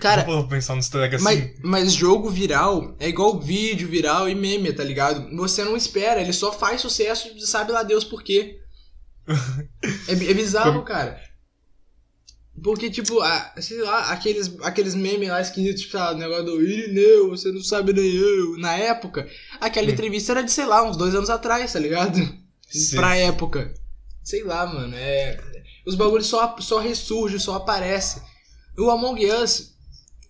Cara, 0.00 0.22
Eu 0.22 0.26
vou 0.26 0.48
pensar 0.48 0.74
nos 0.74 0.88
tracks 0.88 1.24
assim. 1.24 1.24
mas, 1.24 1.60
mas 1.62 1.92
jogo 1.92 2.28
viral 2.28 2.94
é 2.98 3.08
igual 3.08 3.40
vídeo 3.40 3.88
viral 3.88 4.28
e 4.28 4.34
meme, 4.34 4.72
tá 4.72 4.84
ligado? 4.84 5.34
Você 5.36 5.64
não 5.64 5.76
espera, 5.76 6.20
ele 6.20 6.32
só 6.32 6.52
faz 6.52 6.80
sucesso 6.80 7.28
e 7.36 7.40
sabe 7.46 7.72
lá 7.72 7.82
Deus 7.82 8.04
por 8.04 8.22
quê. 8.22 8.60
É, 10.08 10.12
é 10.12 10.34
bizarro, 10.34 10.82
cara. 10.82 11.18
Porque, 12.62 12.88
tipo, 12.88 13.20
ah, 13.20 13.54
sei 13.58 13.78
lá, 13.82 14.10
aqueles, 14.12 14.54
aqueles 14.62 14.94
memes 14.94 15.28
lá 15.28 15.40
esquisitos, 15.40 15.82
tipo, 15.82 15.98
ah, 15.98 16.12
o 16.12 16.16
negócio 16.16 16.44
do 16.44 16.62
Irineu, 16.62 17.30
você 17.30 17.50
não 17.50 17.62
sabe 17.62 17.92
nem 17.92 18.14
eu. 18.14 18.56
Na 18.58 18.74
época, 18.74 19.28
aquela 19.60 19.90
entrevista 19.90 20.32
era 20.32 20.42
de, 20.42 20.52
sei 20.52 20.64
lá, 20.64 20.88
uns 20.88 20.96
dois 20.96 21.14
anos 21.14 21.28
atrás, 21.30 21.72
tá 21.72 21.78
ligado? 21.80 22.16
Sim. 22.68 22.96
Pra 22.96 23.16
época. 23.16 23.74
Sei 24.22 24.44
lá, 24.44 24.66
mano, 24.66 24.94
é. 24.96 25.38
Os 25.84 25.94
bagulhos 25.96 26.26
só, 26.28 26.56
só 26.60 26.78
ressurgem, 26.78 27.38
só 27.38 27.56
aparecem. 27.56 28.22
O 28.78 28.88
Among 28.90 29.26
Us 29.30 29.73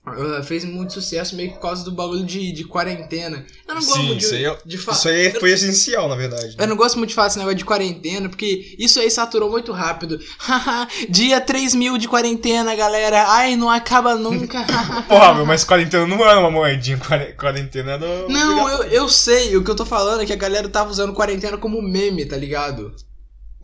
ah, 0.07 0.43
fez 0.43 0.65
muito 0.65 0.93
sucesso 0.93 1.35
meio 1.35 1.49
que 1.49 1.55
por 1.55 1.63
causa 1.63 1.83
do 1.85 1.91
bagulho 1.93 2.25
de, 2.25 2.53
de 2.53 2.65
quarentena. 2.65 3.45
Eu 3.67 3.75
não 3.75 3.81
gosto 3.83 3.97
Sim, 4.01 4.07
muito 4.07 4.19
de, 4.19 4.25
isso 4.27 4.35
aí 4.35 4.45
é- 4.45 4.59
de 4.65 4.79
falar. 4.79 4.99
Isso 4.99 5.09
aí 5.09 5.31
foi 5.33 5.51
essencial, 5.53 6.09
na 6.09 6.15
verdade. 6.15 6.57
Eu 6.59 6.67
não 6.67 6.77
gosto 6.77 6.97
muito 6.99 7.09
de 7.09 7.15
falar 7.15 7.29
esse 7.29 7.39
negócio 7.39 7.57
de 7.57 7.65
quarentena, 7.65 8.29
porque 8.29 8.77
isso 8.79 9.01
aí 9.01 9.11
saturou 9.11 9.51
muito 9.51 9.73
rápido. 9.73 10.21
Haha, 10.39 10.87
Dia 11.09 11.41
3 11.41 11.75
mil 11.75 11.97
de 11.97 12.07
quarentena, 12.07 12.75
galera. 12.75 13.25
Ai, 13.29 13.57
não 13.57 13.71
acaba 13.71 14.15
nunca. 14.15 14.63
Porra, 15.09 15.35
meu, 15.35 15.47
mas 15.47 15.65
quarentena 15.65 16.07
não 16.07 16.23
era 16.29 16.39
uma 16.39 16.51
moedinha, 16.51 16.99
quare- 16.99 17.33
quarentena 17.33 17.93
era. 17.93 18.29
não, 18.29 18.69
eu, 18.69 18.83
eu 18.85 19.09
sei. 19.09 19.57
O 19.57 19.65
que 19.65 19.71
eu 19.71 19.77
tô 19.77 19.87
falando 19.87 20.21
é 20.23 20.27
que 20.27 20.33
a 20.33 20.37
galera 20.37 20.69
tava 20.69 20.91
usando 20.91 21.15
quarentena 21.15 21.57
como 21.57 21.81
meme, 21.81 22.27
tá 22.27 22.37
ligado? 22.37 22.95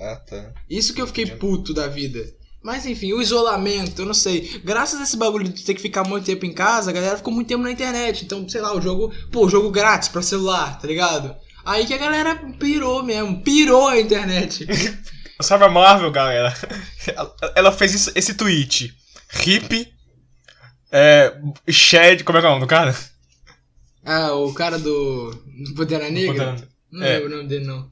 Ah, 0.00 0.16
tá. 0.16 0.52
Isso 0.70 0.94
que 0.94 1.02
eu 1.02 1.06
fiquei 1.06 1.26
puto 1.26 1.74
da 1.74 1.86
vida. 1.86 2.24
Mas 2.62 2.84
enfim, 2.84 3.12
o 3.14 3.22
isolamento, 3.22 4.02
eu 4.02 4.06
não 4.06 4.12
sei. 4.12 4.60
Graças 4.62 5.00
a 5.00 5.04
esse 5.04 5.16
bagulho 5.16 5.48
de 5.48 5.64
ter 5.64 5.72
que 5.74 5.80
ficar 5.80 6.04
muito 6.04 6.26
tempo 6.26 6.44
em 6.44 6.52
casa, 6.52 6.90
a 6.90 6.92
galera 6.92 7.16
ficou 7.16 7.32
muito 7.32 7.48
tempo 7.48 7.62
na 7.62 7.72
internet. 7.72 8.24
Então, 8.24 8.46
sei 8.48 8.60
lá, 8.60 8.74
o 8.76 8.80
jogo. 8.82 9.10
Pô, 9.32 9.48
jogo 9.48 9.70
grátis 9.70 10.08
pra 10.10 10.20
celular, 10.20 10.78
tá 10.78 10.86
ligado? 10.86 11.34
Aí 11.64 11.86
que 11.86 11.94
a 11.94 11.98
galera 11.98 12.36
pirou 12.58 13.02
mesmo. 13.02 13.42
Pirou 13.42 13.88
a 13.88 13.98
internet. 14.00 14.66
Sabe 15.40 15.64
a 15.64 15.68
Marvel, 15.70 16.10
galera? 16.10 16.54
Ela- 17.56 17.72
fez 17.72 17.94
isso- 17.94 18.12
esse 18.14 18.34
tweet. 18.34 18.92
Hip. 19.46 19.90
É. 20.92 21.34
Shed. 21.68 22.24
Como 22.24 22.36
é 22.36 22.40
que 22.42 22.46
é 22.46 22.50
o 22.50 22.52
nome 22.52 22.64
do 22.64 22.68
cara? 22.68 22.94
Ah, 24.04 24.32
o 24.34 24.52
cara 24.52 24.78
do. 24.78 25.30
do 25.64 25.74
Pantera 25.74 26.10
Negra? 26.10 26.46
Pantera- 26.52 26.68
Não 26.92 27.02
é. 27.06 27.12
lembro 27.14 27.32
o 27.32 27.36
nome 27.38 27.48
dele, 27.48 27.64
não. 27.66 27.90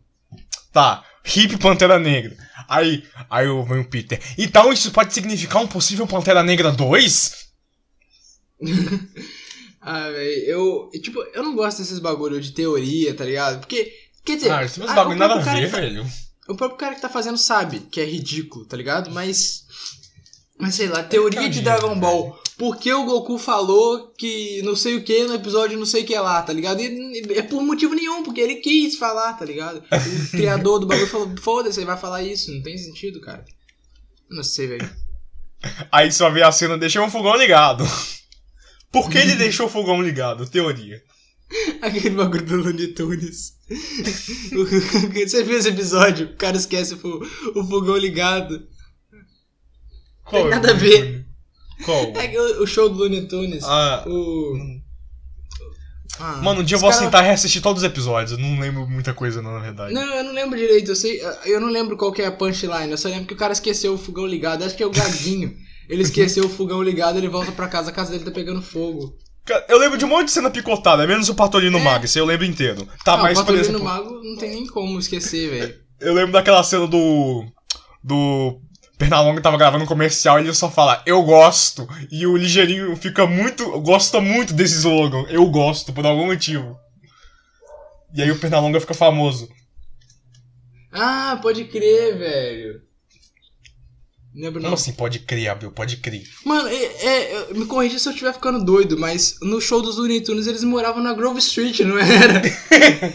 Tá. 0.72 1.04
Hip 1.36 1.58
Pantera 1.58 1.98
Negra. 1.98 2.36
Aí. 2.68 3.04
Aí 3.30 3.46
vem 3.46 3.80
o 3.80 3.88
Peter. 3.88 4.20
Então 4.36 4.72
isso 4.72 4.90
pode 4.90 5.12
significar 5.14 5.62
um 5.62 5.66
possível 5.66 6.06
Pantera 6.06 6.42
Negra 6.42 6.72
2? 6.72 7.48
Ah, 9.80 10.10
velho, 10.10 10.44
eu. 10.44 10.90
Tipo, 11.00 11.22
eu 11.32 11.42
não 11.42 11.54
gosto 11.54 11.78
desses 11.78 11.98
bagulho 11.98 12.40
de 12.40 12.52
teoria, 12.52 13.14
tá 13.14 13.24
ligado? 13.24 13.60
Porque. 13.60 13.90
Quer 14.24 14.36
dizer. 14.36 14.50
Ah, 14.50 14.66
ah, 14.86 14.94
bagulho 14.94 15.18
nada 15.18 15.34
a 15.34 15.54
ver, 15.54 15.68
velho. 15.68 16.04
O 16.48 16.54
próprio 16.54 16.78
cara 16.78 16.94
que 16.94 17.00
tá 17.00 17.08
fazendo 17.08 17.38
sabe 17.38 17.80
que 17.80 18.00
é 18.00 18.04
ridículo, 18.04 18.66
tá 18.66 18.76
ligado? 18.76 19.10
Mas. 19.10 19.64
Mas 20.58 20.74
sei 20.74 20.88
lá, 20.88 21.02
teoria 21.02 21.48
de 21.48 21.60
caguei, 21.60 21.62
Dragon 21.62 21.98
Ball. 21.98 22.42
Por 22.58 22.76
que 22.76 22.92
o 22.92 23.04
Goku 23.04 23.38
falou 23.38 24.12
que 24.18 24.60
não 24.62 24.74
sei 24.74 24.96
o 24.96 25.04
que 25.04 25.22
no 25.24 25.34
episódio 25.34 25.78
não 25.78 25.86
sei 25.86 26.02
o 26.02 26.06
que 26.06 26.18
lá, 26.18 26.42
tá 26.42 26.52
ligado? 26.52 26.80
E 26.80 27.22
é 27.36 27.42
por 27.42 27.62
motivo 27.62 27.94
nenhum, 27.94 28.24
porque 28.24 28.40
ele 28.40 28.56
quis 28.56 28.96
falar, 28.96 29.34
tá 29.34 29.44
ligado? 29.44 29.78
O 29.78 30.30
criador 30.36 30.80
do 30.80 30.86
bagulho 30.86 31.06
falou: 31.06 31.32
foda-se, 31.40 31.78
ele 31.78 31.86
vai 31.86 31.96
falar 31.96 32.24
isso, 32.24 32.52
não 32.52 32.60
tem 32.60 32.76
sentido, 32.76 33.20
cara. 33.20 33.44
Eu 34.28 34.36
não 34.36 34.42
sei, 34.42 34.66
velho. 34.66 34.90
Aí 35.92 36.10
só 36.10 36.28
vê 36.30 36.42
a 36.42 36.50
cena, 36.50 36.76
deixou 36.76 37.04
um 37.04 37.10
fogão 37.10 37.36
ligado. 37.36 37.84
Por 38.90 39.08
que 39.08 39.18
ele 39.18 39.34
deixou 39.36 39.66
o 39.66 39.70
fogão 39.70 40.02
ligado? 40.02 40.48
Teoria. 40.48 41.02
Aquele 41.80 42.10
bagulho 42.10 42.44
do 42.44 42.56
Looney 42.56 42.88
Tunes. 42.88 43.54
Você 44.50 45.42
viu 45.44 45.56
esse 45.56 45.68
episódio? 45.68 46.26
O 46.26 46.36
cara 46.36 46.56
esquece 46.56 46.94
o 46.94 47.64
fogão 47.64 47.96
ligado. 47.96 48.68
Qual 50.28 50.42
Tem 50.42 50.50
nada 50.50 50.70
a 50.70 50.74
ver. 50.74 51.26
Qual? 51.84 52.12
É 52.16 52.28
que 52.28 52.38
o 52.38 52.66
show 52.66 52.88
do 52.88 52.96
Looney 52.98 53.26
Tunes. 53.26 53.64
Ah, 53.64 54.04
O. 54.06 54.78
Ah, 56.20 56.40
mano, 56.42 56.62
um 56.62 56.64
dia 56.64 56.76
eu 56.76 56.80
vou 56.80 56.90
cara- 56.90 57.00
sentar 57.04 57.22
e 57.22 57.26
reassistir 57.28 57.62
todos 57.62 57.82
os 57.82 57.88
episódios. 57.88 58.32
Eu 58.32 58.38
não 58.38 58.58
lembro 58.58 58.88
muita 58.88 59.14
coisa, 59.14 59.40
não, 59.40 59.52
na 59.52 59.60
verdade. 59.60 59.94
Não, 59.94 60.02
eu 60.02 60.24
não 60.24 60.32
lembro 60.32 60.58
direito. 60.58 60.90
Eu 60.90 60.96
sei. 60.96 61.20
Eu 61.44 61.60
não 61.60 61.68
lembro 61.68 61.96
qual 61.96 62.12
que 62.12 62.20
é 62.22 62.26
a 62.26 62.32
punchline. 62.32 62.90
Eu 62.90 62.98
só 62.98 63.08
lembro 63.08 63.26
que 63.26 63.34
o 63.34 63.36
cara 63.36 63.52
esqueceu 63.52 63.94
o 63.94 63.98
fogão 63.98 64.26
ligado. 64.26 64.64
Acho 64.64 64.76
que 64.76 64.82
é 64.82 64.86
o 64.86 64.90
Gaguinho. 64.90 65.54
Ele 65.88 66.02
esqueceu 66.02 66.44
o 66.44 66.48
fogão 66.48 66.82
ligado, 66.82 67.16
ele 67.16 67.28
volta 67.28 67.50
pra 67.52 67.66
casa, 67.68 67.90
a 67.90 67.92
casa 67.94 68.10
dele 68.10 68.24
tá 68.24 68.30
pegando 68.30 68.60
fogo. 68.60 69.16
Eu 69.68 69.78
lembro 69.78 69.96
de 69.96 70.04
um 70.04 70.08
monte 70.08 70.26
de 70.26 70.32
cena 70.32 70.50
picotada, 70.50 71.06
menos 71.06 71.30
o 71.30 71.34
Patolino 71.34 71.78
É. 71.78 71.82
Mago, 71.82 72.04
isso 72.04 72.18
eu 72.18 72.26
lembro 72.26 72.44
inteiro. 72.44 72.86
Tá, 73.02 73.14
ah, 73.14 73.16
mas 73.16 73.38
o 73.38 73.40
por 73.40 73.54
Patolino 73.54 73.64
exemplo, 73.64 73.84
Mago 73.84 74.20
não 74.22 74.36
tem 74.36 74.50
nem 74.50 74.66
como 74.66 74.98
esquecer, 74.98 75.48
velho. 75.48 75.74
eu 76.00 76.12
lembro 76.12 76.32
daquela 76.32 76.62
cena 76.62 76.86
do. 76.86 77.46
do 78.04 78.60
Pernalonga 78.98 79.40
tava 79.40 79.56
gravando 79.56 79.84
um 79.84 79.86
comercial 79.86 80.38
e 80.38 80.42
ele 80.42 80.52
só 80.52 80.68
fala, 80.68 81.00
eu 81.06 81.22
gosto. 81.22 81.88
E 82.10 82.26
o 82.26 82.36
Ligeirinho 82.36 82.96
fica 82.96 83.26
muito. 83.26 83.80
gosta 83.80 84.20
muito 84.20 84.52
desse 84.52 84.74
slogan. 84.74 85.24
Eu 85.30 85.46
gosto, 85.46 85.92
por 85.92 86.04
algum 86.04 86.26
motivo. 86.26 86.76
E 88.12 88.20
aí 88.20 88.30
o 88.30 88.38
Pernalonga 88.38 88.80
fica 88.80 88.94
famoso. 88.94 89.48
Ah, 90.92 91.38
pode 91.40 91.64
crer, 91.66 92.18
velho. 92.18 92.88
Lembro 94.34 94.60
Como 94.60 94.68
não. 94.68 94.74
assim 94.74 94.92
pode 94.92 95.20
crer, 95.20 95.48
Abril? 95.48 95.72
Pode 95.72 95.96
crer. 95.96 96.22
Mano, 96.44 96.68
é, 96.68 96.84
é, 96.84 97.54
me 97.54 97.66
corrija 97.66 97.98
se 97.98 98.08
eu 98.08 98.12
estiver 98.12 98.32
ficando 98.32 98.64
doido, 98.64 98.98
mas 98.98 99.36
no 99.42 99.60
show 99.60 99.82
dos 99.82 99.96
Looney 99.96 100.20
Tunes 100.20 100.46
eles 100.46 100.62
moravam 100.62 101.02
na 101.02 101.12
Grove 101.12 101.38
Street, 101.38 101.80
não 101.80 101.98
era? 101.98 102.40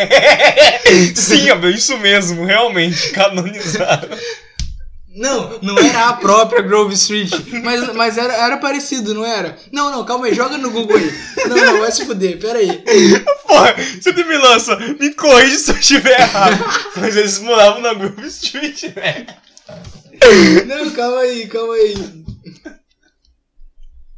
Sim, 1.16 1.50
Abril, 1.50 1.72
isso 1.72 1.98
mesmo, 1.98 2.44
realmente, 2.44 3.12
canonizado. 3.12 4.10
Não, 5.16 5.60
não 5.62 5.78
era 5.78 6.10
a 6.10 6.14
própria 6.14 6.64
Grove 6.64 6.96
Street, 6.96 7.32
mas, 7.64 7.94
mas 7.94 8.18
era, 8.18 8.34
era 8.34 8.58
parecido, 8.58 9.14
não 9.14 9.24
era? 9.24 9.56
Não, 9.72 9.92
não, 9.92 10.04
calma 10.04 10.26
aí, 10.26 10.34
joga 10.34 10.58
no 10.58 10.72
Google 10.72 10.98
aí. 10.98 11.14
Não, 11.48 11.56
não, 11.56 11.80
vai 11.80 11.92
se 11.92 12.04
fuder, 12.04 12.40
pera 12.40 12.58
aí. 12.58 12.84
Porra, 13.48 13.76
você 14.02 14.12
me 14.12 14.38
lança, 14.38 14.76
me 14.76 15.14
corrige 15.14 15.58
se 15.58 15.72
eu 15.72 15.78
estiver 15.78 16.20
errado. 16.20 16.58
Mas 16.98 17.16
eles 17.16 17.38
moravam 17.40 17.82
na 17.82 17.94
Grove 17.94 18.28
Street, 18.28 18.84
né? 18.96 19.28
Não, 20.66 20.90
calma 20.92 21.20
aí, 21.20 21.48
calma 21.48 21.74
aí. 21.76 22.24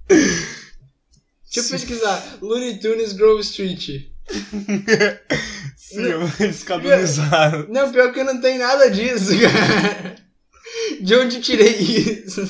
Deixa 0.07 1.59
eu 1.59 1.63
pesquisar. 1.69 2.37
Looney 2.41 2.79
Tunes 2.79 3.11
Grove 3.11 3.41
Street. 3.41 3.89
Sim, 5.75 6.01
eles 6.39 6.63
canonizaram. 6.63 7.67
Não, 7.69 7.91
pior 7.91 8.13
que 8.13 8.23
não 8.23 8.39
tem 8.39 8.57
nada 8.57 8.89
disso, 8.89 9.31
cara. 9.37 10.24
De 11.01 11.15
onde 11.15 11.41
tirei 11.41 11.73
isso? 11.77 12.41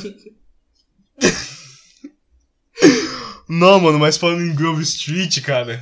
Não, 3.47 3.79
mano, 3.79 3.99
mas 3.99 4.17
falando 4.17 4.41
em 4.41 4.55
Grove 4.55 4.81
Street, 4.83 5.41
cara. 5.41 5.81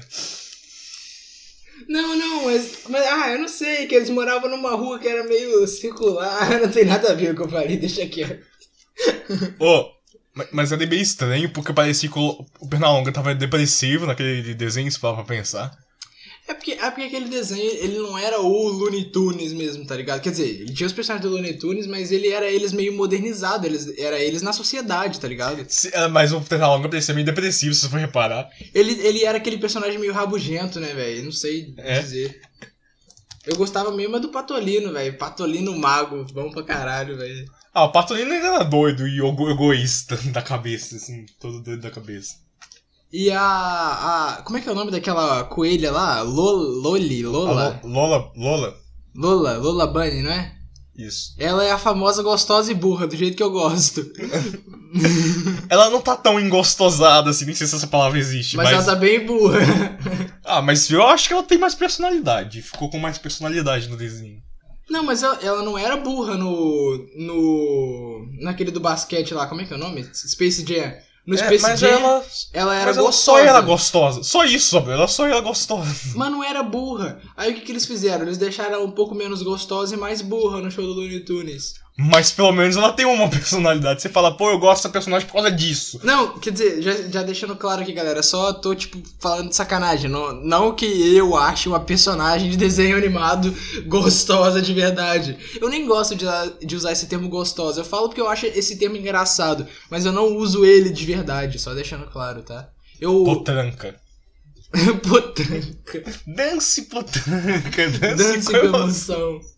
Não, 1.88 2.16
não, 2.16 2.46
mas, 2.46 2.80
mas. 2.90 3.06
Ah, 3.06 3.32
eu 3.32 3.40
não 3.40 3.48
sei, 3.48 3.88
que 3.88 3.96
eles 3.96 4.10
moravam 4.10 4.50
numa 4.50 4.76
rua 4.76 5.00
que 5.00 5.08
era 5.08 5.24
meio 5.24 5.66
circular. 5.68 6.50
Não 6.62 6.70
tem 6.70 6.86
nada 6.86 7.12
a 7.12 7.16
ver 7.16 7.28
com 7.28 7.32
o 7.32 7.36
que 7.36 7.42
eu 7.56 7.60
falei, 7.60 7.78
deixa 7.78 8.06
quieto. 8.08 8.46
Ô, 9.60 9.92
ma- 10.34 10.48
mas 10.52 10.72
era 10.72 10.86
meio 10.86 11.02
estranho 11.02 11.50
porque 11.52 11.74
parecia 11.74 12.10
que 12.10 12.18
o 12.18 12.46
Pernalonga 12.70 13.12
tava 13.12 13.36
depressivo 13.36 14.06
naquele 14.06 14.54
desenho, 14.54 14.92
se 14.92 15.00
pra 15.00 15.24
pensar. 15.24 15.78
É 16.46 16.54
porque, 16.54 16.72
é 16.74 16.90
porque 16.92 17.04
aquele 17.04 17.30
desenho, 17.30 17.72
ele 17.72 17.98
não 18.00 18.18
era 18.18 18.40
o 18.42 18.68
Looney 18.68 19.06
Tunes 19.06 19.54
mesmo, 19.54 19.86
tá 19.88 19.96
ligado? 19.96 20.20
Quer 20.22 20.32
dizer, 20.32 20.48
ele 20.62 20.74
tinha 20.74 20.86
os 20.88 20.92
personagens 20.94 21.30
do 21.30 21.34
Looney 21.34 21.58
Tunes, 21.58 21.88
mas 21.88 22.12
ele 22.12 22.28
era 22.28 22.50
eles 22.52 22.74
meio 22.74 22.92
modernizado, 22.94 23.66
eles, 23.66 23.98
era 23.98 24.20
eles 24.20 24.42
na 24.42 24.52
sociedade, 24.52 25.22
tá 25.22 25.28
ligado? 25.28 25.64
Se- 25.70 25.90
é, 25.96 26.08
Mas 26.10 26.34
o 26.34 26.42
Pernalonga 26.42 26.90
parecia 26.90 27.14
meio 27.14 27.26
depressivo, 27.26 27.74
se 27.74 27.82
você 27.82 27.90
for 27.90 28.00
reparar. 28.00 28.50
Ele, 28.76 28.92
ele 29.08 29.24
era 29.24 29.38
aquele 29.38 29.58
personagem 29.58 29.98
meio 29.98 30.12
rabugento, 30.12 30.82
né, 30.82 30.94
velho? 30.94 31.24
Não 31.24 31.32
sei 31.32 31.74
É? 31.78 32.00
dizer. 32.02 32.42
Eu 33.46 33.56
gostava 33.58 33.92
mesmo 33.92 34.16
é 34.16 34.20
do 34.20 34.30
Patolino, 34.30 34.92
velho. 34.94 35.18
Patolino 35.18 35.78
mago, 35.78 36.26
bom 36.34 36.50
pra 36.52 36.64
caralho, 36.64 37.18
velho. 37.18 37.46
Ah, 37.74 37.86
o 37.86 37.92
Patolino 37.92 38.32
ainda 38.32 38.48
era 38.48 38.64
doido 38.64 39.08
e 39.08 39.18
ego- 39.20 39.50
egoísta 39.50 40.16
da 40.32 40.42
cabeça, 40.42 40.96
assim, 40.98 41.26
todo 41.40 41.62
doido 41.62 41.82
da 41.82 41.90
cabeça. 41.92 42.36
E 43.14 43.30
a, 43.30 43.40
a. 43.40 44.42
Como 44.42 44.58
é 44.58 44.62
que 44.62 44.68
é 44.68 44.72
o 44.72 44.76
nome 44.76 44.90
daquela 44.90 45.44
coelha 45.44 45.92
lá? 45.92 46.22
Lol, 46.24 46.56
Loli, 46.82 47.22
Lola? 47.24 47.80
Lo- 47.84 47.90
Lola, 47.90 48.32
Lola, 48.36 48.76
Lola, 49.16 49.58
Lola 49.58 49.88
Bunny, 49.88 50.24
não 50.24 50.32
é? 50.32 50.52
isso. 50.98 51.36
Ela 51.40 51.64
é 51.64 51.72
a 51.72 51.78
famosa 51.78 52.22
gostosa 52.24 52.72
e 52.72 52.76
burra, 52.76 53.08
do 53.08 53.16
jeito 53.16 53.36
que 53.38 53.42
eu 53.44 53.52
gosto. 53.52 54.02
Ela 55.70 55.90
não 55.90 56.00
tá 56.02 56.16
tão 56.16 56.40
engostosada 56.40 57.32
assim, 57.32 57.46
nem 57.46 57.56
sei 57.56 57.66
se 57.66 57.76
essa 57.76 57.88
palavra 57.88 58.20
existe, 58.20 58.56
Mas, 58.56 58.66
mas... 58.66 58.76
ela 58.76 58.86
tá 58.86 58.96
bem 58.96 59.26
burra. 59.26 59.60
Ah, 60.46 60.62
mas 60.62 60.90
eu 60.92 61.02
acho 61.08 61.28
que 61.28 61.34
ela 61.34 61.42
tem 61.42 61.58
mais 61.58 61.74
personalidade, 61.74 62.62
ficou 62.62 62.90
com 62.90 63.00
mais 63.00 63.18
personalidade 63.18 63.88
no 63.88 63.96
desenho. 63.96 64.40
Não, 64.90 65.02
mas 65.02 65.24
ela, 65.24 65.40
ela 65.42 65.64
não 65.64 65.78
era 65.78 65.96
burra 65.98 66.36
no. 66.36 66.98
no. 67.16 68.28
naquele 68.42 68.70
do 68.70 68.82
basquete 68.82 69.34
lá, 69.34 69.48
como 69.48 69.62
é 69.62 69.66
que 69.66 69.74
é 69.74 69.78
o 69.78 69.80
nome? 69.80 70.04
Space 70.14 70.66
Jam. 70.68 70.94
No 71.26 71.36
É, 71.36 71.38
Space 71.38 71.62
mas 71.62 71.80
Jam, 71.80 71.90
ela, 71.90 72.26
ela... 72.52 72.76
era 72.76 72.86
mas 72.88 72.98
ela 72.98 73.08
gostosa. 73.08 73.38
só 73.38 73.40
era 73.40 73.62
gostosa. 73.62 74.24
Só 74.24 74.44
isso, 74.44 74.72
sabe? 74.72 74.92
Ela 74.92 75.08
só 75.08 75.26
era 75.26 75.40
gostosa. 75.40 75.96
Mas 76.16 76.32
não 76.32 76.44
era 76.44 76.62
burra. 76.62 77.22
Aí 77.38 77.52
o 77.52 77.56
que, 77.56 77.62
que 77.62 77.72
eles 77.72 77.86
fizeram? 77.86 78.24
Eles 78.26 78.38
deixaram 78.38 78.74
ela 78.76 78.84
um 78.84 78.92
pouco 78.92 79.16
menos 79.16 79.42
gostosa 79.42 79.96
e 79.96 79.98
mais 79.98 80.22
burra 80.22 80.60
no 80.62 80.70
show 80.70 80.86
do 80.86 80.94
Looney 80.94 81.22
Tunes. 81.22 81.76
Mas 81.96 82.32
pelo 82.32 82.52
menos 82.52 82.76
ela 82.76 82.92
tem 82.92 83.06
uma 83.06 83.30
personalidade. 83.30 84.02
Você 84.02 84.10
fala, 84.10 84.36
pô, 84.36 84.50
eu 84.50 84.58
gosto 84.58 84.82
dessa 84.82 84.90
personagem 84.90 85.28
por 85.28 85.34
causa 85.34 85.52
disso. 85.52 86.00
Não, 86.04 86.40
quer 86.40 86.52
dizer, 86.52 86.82
já, 86.82 86.94
já 87.04 87.24
deixando 87.24 87.56
claro 87.56 87.82
aqui, 87.82 87.94
galera, 87.94 88.24
só 88.24 88.52
tô, 88.52 88.74
tipo, 88.74 88.98
falando 89.20 89.50
de 89.50 89.56
sacanagem. 89.56 90.10
Não, 90.10 90.34
não 90.34 90.74
que 90.74 90.86
eu 90.86 91.36
ache 91.38 91.70
uma 91.70 91.80
personagem 91.80 92.50
de 92.50 92.58
desenho 92.58 92.98
animado 92.98 93.54
gostosa 93.86 94.62
de 94.62 94.74
verdade. 94.74 95.38
Eu 95.62 95.70
nem 95.70 95.86
gosto 95.86 96.16
de, 96.16 96.26
de 96.66 96.76
usar 96.76 96.92
esse 96.92 97.06
termo 97.06 97.30
gostosa. 97.30 97.82
Eu 97.82 97.86
falo 97.86 98.08
porque 98.08 98.22
eu 98.22 98.30
acho 98.30 98.48
esse 98.48 98.78
termo 98.78 98.98
engraçado, 98.98 99.68
mas 99.90 100.06
eu 100.06 100.12
não 100.12 100.36
uso 100.36 100.66
ele 100.66 100.90
de 100.90 101.06
verdade, 101.06 101.60
só 101.60 101.74
deixando 101.74 102.08
claro, 102.08 102.42
tá? 102.42 102.70
Eu. 103.00 103.24
Potranca. 103.24 104.02
Potranca. 105.08 106.04
Dance 106.26 106.82
potranca. 106.84 107.90
Dance, 107.90 108.16
Dance 108.16 108.50
com 108.50 108.58
emoção. 108.58 109.30
emoção. 109.30 109.53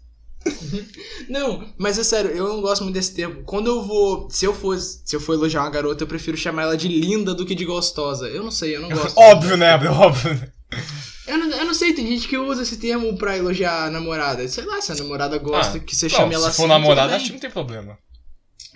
Não, 1.29 1.73
mas 1.77 1.97
é 1.97 2.03
sério, 2.03 2.31
eu 2.31 2.47
não 2.47 2.61
gosto 2.61 2.83
muito 2.83 2.93
desse 2.93 3.13
termo. 3.13 3.43
Quando 3.45 3.67
eu 3.67 3.83
vou. 3.83 4.29
Se 4.29 4.45
eu 4.45 4.53
for, 4.53 4.77
se 4.79 5.15
eu 5.15 5.19
for 5.19 5.33
elogiar 5.33 5.61
uma 5.61 5.69
garota, 5.69 6.03
eu 6.03 6.07
prefiro 6.07 6.37
chamar 6.37 6.63
ela 6.63 6.77
de 6.77 6.87
linda 6.87 7.33
do 7.33 7.45
que 7.45 7.55
de 7.55 7.65
gostosa. 7.65 8.27
Eu 8.27 8.43
não 8.43 8.51
sei, 8.51 8.75
eu 8.75 8.81
não 8.81 8.89
gosto. 8.93 9.17
Óbvio, 9.17 9.57
né, 9.57 9.71
Abel? 9.71 9.91
Óbvio. 9.93 10.33
né? 10.33 10.51
Eu 11.27 11.37
não, 11.39 11.49
eu 11.49 11.65
não 11.65 11.73
sei, 11.73 11.93
tem 11.93 12.05
gente 12.07 12.27
que 12.27 12.37
usa 12.37 12.61
esse 12.61 12.77
termo 12.77 13.17
pra 13.17 13.35
elogiar 13.35 13.85
a 13.85 13.89
namorada. 13.89 14.47
Sei 14.47 14.63
lá, 14.65 14.79
se 14.81 14.91
a 14.91 14.95
namorada 14.95 15.37
gosta 15.39 15.77
Ah, 15.77 15.79
que 15.81 15.95
você 15.95 16.07
chame 16.07 16.35
ela 16.35 16.43
se 16.43 16.49
assim. 16.49 16.61
for 16.61 16.67
namorada, 16.67 17.07
tudo 17.09 17.15
acho 17.15 17.25
que 17.25 17.29
bem. 17.31 17.35
não 17.37 17.41
tem 17.41 17.49
problema. 17.51 17.97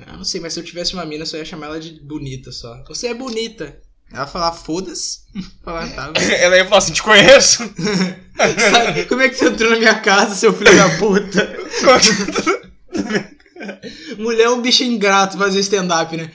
Ah, 0.08 0.18
não 0.18 0.24
sei, 0.24 0.42
mas 0.42 0.54
se 0.54 0.60
eu 0.60 0.64
tivesse 0.64 0.94
uma 0.94 1.06
mina, 1.06 1.22
eu 1.24 1.28
só 1.28 1.38
ia 1.38 1.46
chamar 1.46 1.68
ela 1.68 1.80
de 1.80 2.00
bonita 2.02 2.52
só. 2.52 2.84
Você 2.88 3.08
é 3.08 3.14
bonita. 3.14 3.80
Ela 4.12 4.26
falar, 4.26 4.52
foda-se. 4.54 5.20
Falar, 5.64 5.88
tá. 5.90 6.12
Ela 6.40 6.58
ia 6.58 6.66
falar 6.66 6.80
assim, 6.80 6.94
te 6.94 7.04
conheço. 7.04 7.64
Sabe, 8.72 9.06
como 9.06 9.22
é 9.22 9.30
que 9.30 9.36
você 9.36 9.48
entrou 9.48 9.70
na 9.70 9.78
minha 9.78 10.00
casa, 10.00 10.34
seu 10.34 10.54
filho 10.54 10.76
da 10.76 10.90
puta? 10.98 11.58
Mulher 14.18 14.46
é 14.46 14.50
um 14.50 14.62
bicho 14.62 14.84
ingrato 14.84 15.38
fazer 15.38 15.60
stand-up, 15.60 16.16
né? 16.16 16.32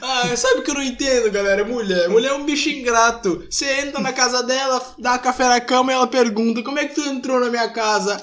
Ah, 0.00 0.36
sabe 0.36 0.60
o 0.60 0.62
que 0.62 0.70
eu 0.70 0.74
não 0.74 0.82
entendo, 0.82 1.30
galera? 1.32 1.64
Mulher. 1.64 2.08
Mulher 2.08 2.30
é 2.30 2.34
um 2.34 2.44
bicho 2.44 2.68
ingrato. 2.68 3.44
Você 3.50 3.80
entra 3.80 4.00
na 4.00 4.12
casa 4.12 4.44
dela, 4.44 4.80
dá 4.98 5.18
café 5.18 5.48
na 5.48 5.60
cama 5.60 5.90
e 5.90 5.94
ela 5.96 6.06
pergunta: 6.06 6.62
Como 6.62 6.78
é 6.78 6.86
que 6.86 6.94
tu 6.94 7.00
entrou 7.00 7.40
na 7.40 7.50
minha 7.50 7.68
casa? 7.70 8.20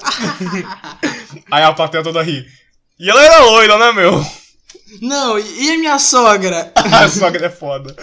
Aí 1.50 1.62
a 1.62 1.72
plateia 1.74 2.02
toda 2.02 2.22
ri. 2.22 2.46
E 2.98 3.10
ela 3.10 3.22
era 3.22 3.44
loira, 3.44 3.78
né, 3.78 3.92
meu? 3.92 4.24
Não, 5.00 5.38
e 5.38 5.70
a 5.72 5.78
minha 5.78 5.98
sogra? 5.98 6.72
A 6.76 7.08
sogra 7.08 7.46
é 7.46 7.50
foda. 7.50 7.94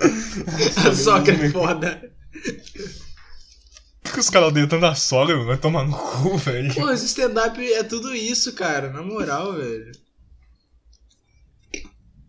A 0.85 0.93
sogra 0.93 1.33
é 1.33 1.49
foda. 1.49 2.11
Por 4.03 4.13
que 4.13 4.19
os 4.19 4.29
caras 4.29 4.49
odeiam 4.49 4.67
tanto 4.67 4.85
a 4.85 4.93
sogra? 4.93 5.43
Vai 5.45 5.57
tomar 5.57 5.87
no 5.87 5.97
cu, 5.97 6.37
velho. 6.37 6.73
Pô, 6.75 6.91
esse 6.91 7.05
stand-up 7.05 7.73
é 7.73 7.83
tudo 7.83 8.13
isso, 8.13 8.53
cara. 8.53 8.91
Na 8.91 9.01
moral, 9.01 9.53
velho. 9.53 9.91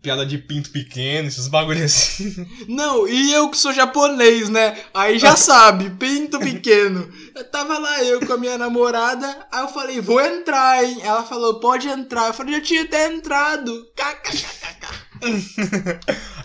Piada 0.05 0.23
de 0.23 0.37
pinto 0.37 0.69
pequeno, 0.69 1.27
esses 1.27 1.47
bagulho 1.47 1.83
assim. 1.83 2.47
Não, 2.67 3.07
e 3.07 3.33
eu 3.33 3.49
que 3.49 3.57
sou 3.57 3.73
japonês, 3.73 4.49
né? 4.49 4.77
Aí 4.93 5.17
já 5.17 5.35
sabe, 5.35 5.89
pinto 5.89 6.37
pequeno. 6.37 7.11
Eu 7.33 7.43
tava 7.45 7.79
lá 7.79 8.03
eu 8.03 8.23
com 8.23 8.33
a 8.33 8.37
minha 8.37 8.55
namorada, 8.55 9.25
aí 9.51 9.63
eu 9.63 9.67
falei, 9.67 9.99
vou 9.99 10.21
entrar, 10.21 10.83
hein? 10.83 10.99
Ela 11.01 11.23
falou, 11.23 11.59
pode 11.59 11.87
entrar. 11.87 12.27
Eu 12.27 12.35
falei, 12.35 12.53
já 12.53 12.61
tinha 12.61 12.83
até 12.83 13.11
entrado. 13.11 13.87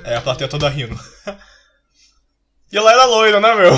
É, 0.05 0.17
a 0.17 0.23
plateia 0.23 0.49
toda 0.49 0.67
rindo. 0.71 0.99
E 2.73 2.79
ela 2.79 2.93
era 2.93 3.05
loira, 3.05 3.41
né, 3.41 3.55
meu? 3.57 3.75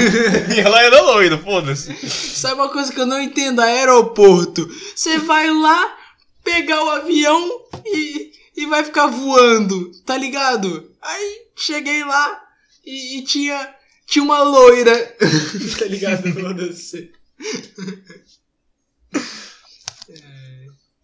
e 0.56 0.58
ela 0.58 0.82
era 0.82 1.02
loira, 1.02 1.36
foda-se. 1.36 1.94
Sabe 2.08 2.54
uma 2.54 2.70
coisa 2.70 2.90
que 2.90 2.98
eu 2.98 3.04
não 3.04 3.20
entendo? 3.20 3.60
Aeroporto. 3.60 4.66
Você 4.96 5.18
vai 5.18 5.50
lá, 5.50 5.96
pegar 6.42 6.82
o 6.82 6.88
avião 6.88 7.46
e, 7.84 8.32
e 8.58 8.66
vai 8.66 8.82
ficar 8.82 9.06
voando, 9.06 9.92
tá 10.04 10.16
ligado? 10.16 10.92
Aí 11.00 11.46
cheguei 11.54 12.02
lá 12.02 12.42
e, 12.84 13.18
e 13.18 13.22
tinha, 13.22 13.72
tinha 14.04 14.24
uma 14.24 14.42
loira, 14.42 15.16
tá 15.78 15.84
ligado? 15.84 16.24
Foda-se. 16.34 17.12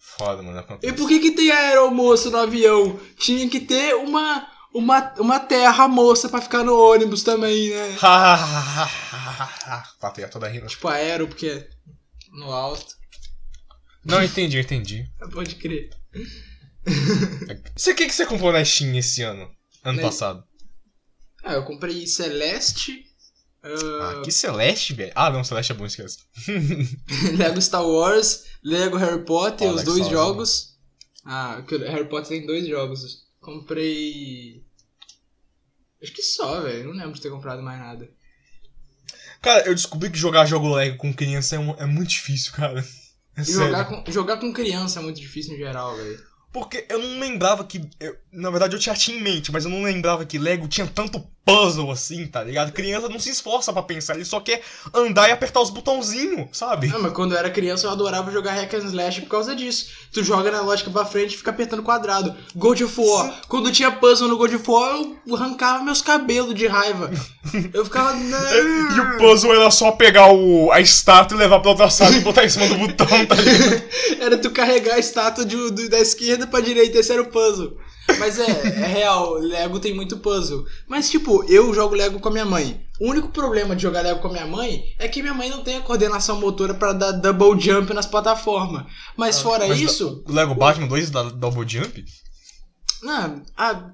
Foda, 0.01 0.43
mano. 0.43 0.65
E 0.83 0.93
por 0.93 1.07
que 1.07 1.21
que 1.21 1.31
tem 1.31 1.53
aeromoça 1.53 2.29
no 2.29 2.39
avião? 2.39 2.99
Tinha 3.17 3.49
que 3.49 3.61
ter 3.61 3.95
uma, 3.95 4.49
uma, 4.75 5.15
uma 5.21 5.39
terra 5.39 5.87
moça 5.87 6.29
pra 6.29 6.41
ficar 6.41 6.65
no 6.65 6.77
ônibus 6.77 7.23
também, 7.23 7.71
né? 7.71 7.97
plateia 10.01 10.27
toda 10.27 10.49
rindo. 10.49 10.67
Tipo 10.67 10.89
aero, 10.89 11.29
porque 11.29 11.47
é 11.47 11.69
no 12.33 12.51
alto. 12.51 12.97
Não, 14.05 14.21
entendi, 14.25 14.59
entendi. 14.59 15.09
Pode 15.33 15.55
crer. 15.55 15.91
Você 17.77 17.93
o 17.93 17.97
que, 17.97 18.07
que 18.07 18.15
você 18.15 18.27
comprou 18.27 18.53
na 18.53 18.65
Steam 18.65 18.95
esse 18.97 19.23
ano? 19.23 19.51
Ano 19.83 19.97
Né? 19.97 20.03
passado? 20.03 20.45
Ah, 21.43 21.55
eu 21.55 21.65
comprei 21.65 22.07
Celeste, 22.07 23.05
Ah, 23.63 24.19
ah, 24.19 24.23
que 24.23 24.31
Celeste, 24.31 24.93
velho. 24.95 25.13
Ah, 25.15 25.31
não, 25.31 25.43
Celeste 25.45 25.73
é 25.73 25.75
bom, 25.75 25.87
esquece. 25.87 26.19
Lego 27.37 27.61
Star 27.61 27.87
Wars, 27.87 28.45
Lego 28.63 28.97
Harry 28.97 29.25
Potter, 29.25 29.69
Ah, 29.69 29.73
os 29.75 29.83
dois 29.83 30.07
jogos. 30.09 30.75
Ah, 31.25 31.63
que 31.67 31.75
o 31.75 31.79
Harry 31.81 32.09
Potter 32.09 32.29
tem 32.39 32.47
dois 32.47 32.67
jogos. 32.67 33.25
Comprei. 33.41 34.63
Acho 36.03 36.13
que 36.13 36.23
só, 36.23 36.61
velho. 36.61 36.85
Não 36.89 36.93
lembro 36.93 37.15
de 37.15 37.21
ter 37.23 37.31
comprado 37.31 37.63
mais 37.63 37.79
nada. 37.79 38.11
Cara, 39.41 39.67
eu 39.67 39.75
descobri 39.75 40.11
que 40.11 40.19
jogar 40.19 40.47
jogo 40.47 40.75
Lego 40.75 40.97
com 40.99 41.13
criança 41.13 41.57
é, 41.57 41.59
um- 41.59 41.75
é 41.79 41.87
muito 41.87 42.11
difícil, 42.11 42.53
cara. 42.53 42.87
É 43.37 43.43
jogar 43.45 43.85
com, 43.87 44.13
jogar 44.13 44.37
com 44.39 44.53
criança 44.53 45.01
é 45.01 45.03
muito 45.03 45.21
difícil 45.21 45.55
em 45.55 45.59
geral, 45.59 45.97
velho. 45.97 46.23
Porque 46.55 46.87
eu 46.89 46.99
não 47.01 47.19
lembrava 47.19 47.65
que. 47.65 47.83
eu- 48.01 48.17
na 48.33 48.49
verdade, 48.51 48.75
eu 48.75 48.81
tinha 48.81 48.95
tinha 48.95 49.17
em 49.19 49.21
mente, 49.23 49.53
mas 49.53 49.65
eu 49.65 49.71
não 49.71 49.83
lembrava 49.83 50.25
que 50.25 50.39
Lego 50.39 50.67
tinha 50.69 50.87
tanto 50.87 51.23
puzzle 51.45 51.91
assim, 51.91 52.27
tá 52.27 52.43
ligado? 52.43 52.73
Criança 52.73 53.07
não 53.09 53.19
se 53.21 53.29
esforça 53.31 53.71
pra 53.73 53.83
pensar, 53.83 54.15
ele 54.15 54.25
só 54.25 54.41
quer 54.41 54.63
andar 54.95 55.29
e 55.29 55.33
apertar 55.33 55.61
os 55.61 55.69
botãozinhos, 55.71 56.49
sabe? 56.53 56.87
Não, 56.89 57.01
mas 57.03 57.13
quando 57.13 57.33
eu 57.33 57.39
era 57.39 57.51
criança 57.51 57.87
eu 57.87 57.91
adorava 57.91 58.31
jogar 58.33 58.53
hack 58.55 58.73
and 58.75 58.87
slash 58.87 59.21
por 59.21 59.29
causa 59.29 59.55
disso. 59.55 59.89
Tu 60.11 60.25
joga 60.25 60.51
na 60.51 60.63
lógica 60.63 60.91
pra 60.91 61.05
frente 61.05 61.35
e 61.35 61.37
fica 61.37 61.51
apertando 61.51 61.83
quadrado. 61.83 62.35
God 62.57 62.81
of 62.81 62.99
War. 63.01 63.41
Quando 63.47 63.71
tinha 63.71 63.91
puzzle 63.93 64.27
no 64.29 64.37
God 64.39 64.55
of 64.55 64.69
War, 64.71 64.99
eu 65.27 65.37
arrancava 65.37 65.85
meus 65.85 66.01
cabelos 66.01 66.55
de 66.55 66.67
raiva. 66.67 67.11
Eu 67.73 67.85
ficava. 67.85 68.15
E 68.95 69.01
o 69.01 69.19
puzzle 69.19 69.53
era 69.55 69.71
só 69.71 69.93
pegar 69.93 70.33
o, 70.33 70.73
a 70.73 70.81
estátua 70.81 71.37
e 71.37 71.39
levar 71.39 71.61
pra 71.61 71.71
outra 71.71 71.91
sala 71.91 72.17
e 72.17 72.21
botar 72.21 72.45
em 72.45 72.49
cima 72.49 72.67
do 72.69 72.77
botão, 72.77 73.07
tá 73.27 73.35
ligado? 73.35 73.83
Era 74.21 74.39
tu 74.39 74.51
carregar 74.51 74.95
a 74.95 74.99
estátua 74.99 75.45
de- 75.45 75.57
do- 75.71 75.89
da 75.91 75.99
esquerda 76.01 76.44
pra 76.47 76.61
direita, 76.61 76.99
esse 76.99 77.13
era 77.13 77.23
o 77.23 77.31
puzzle. 77.31 77.77
Mas 78.19 78.39
é, 78.39 78.45
é 78.45 78.87
real, 78.87 79.35
Lego 79.35 79.81
tem 79.81 79.95
muito 79.95 80.19
puzzle. 80.19 80.65
Mas 80.87 81.11
tipo, 81.11 81.43
eu 81.51 81.73
jogo 81.73 81.95
Lego 81.95 82.21
com 82.21 82.29
a 82.29 82.33
minha 82.33 82.45
mãe. 82.45 82.85
O 83.01 83.09
único 83.11 83.29
problema 83.29 83.75
de 83.75 83.83
jogar 83.83 84.03
Lego 84.03 84.21
com 84.21 84.29
a 84.29 84.33
minha 84.33 84.47
mãe 84.47 84.85
é 84.99 85.09
que 85.09 85.23
minha 85.23 85.35
mãe 85.35 85.49
não 85.49 85.63
tem 85.65 85.77
a 85.77 85.81
coordenação 85.81 86.39
motora 86.39 86.75
pra 86.75 86.93
dar 86.93 87.13
double 87.13 87.59
jump 87.61 87.93
nas 87.95 88.07
plataformas. 88.07 88.85
Mas 89.17 89.41
fora 89.41 89.67
Mas 89.67 89.81
isso, 89.81 90.23
O 90.29 90.33
Lego 90.33 90.55
Batman 90.55 90.87
2 90.87 91.11
dá 91.11 91.23
Double 91.25 91.67
Jump? 91.67 92.05
não, 93.03 93.43
ah, 93.57 93.91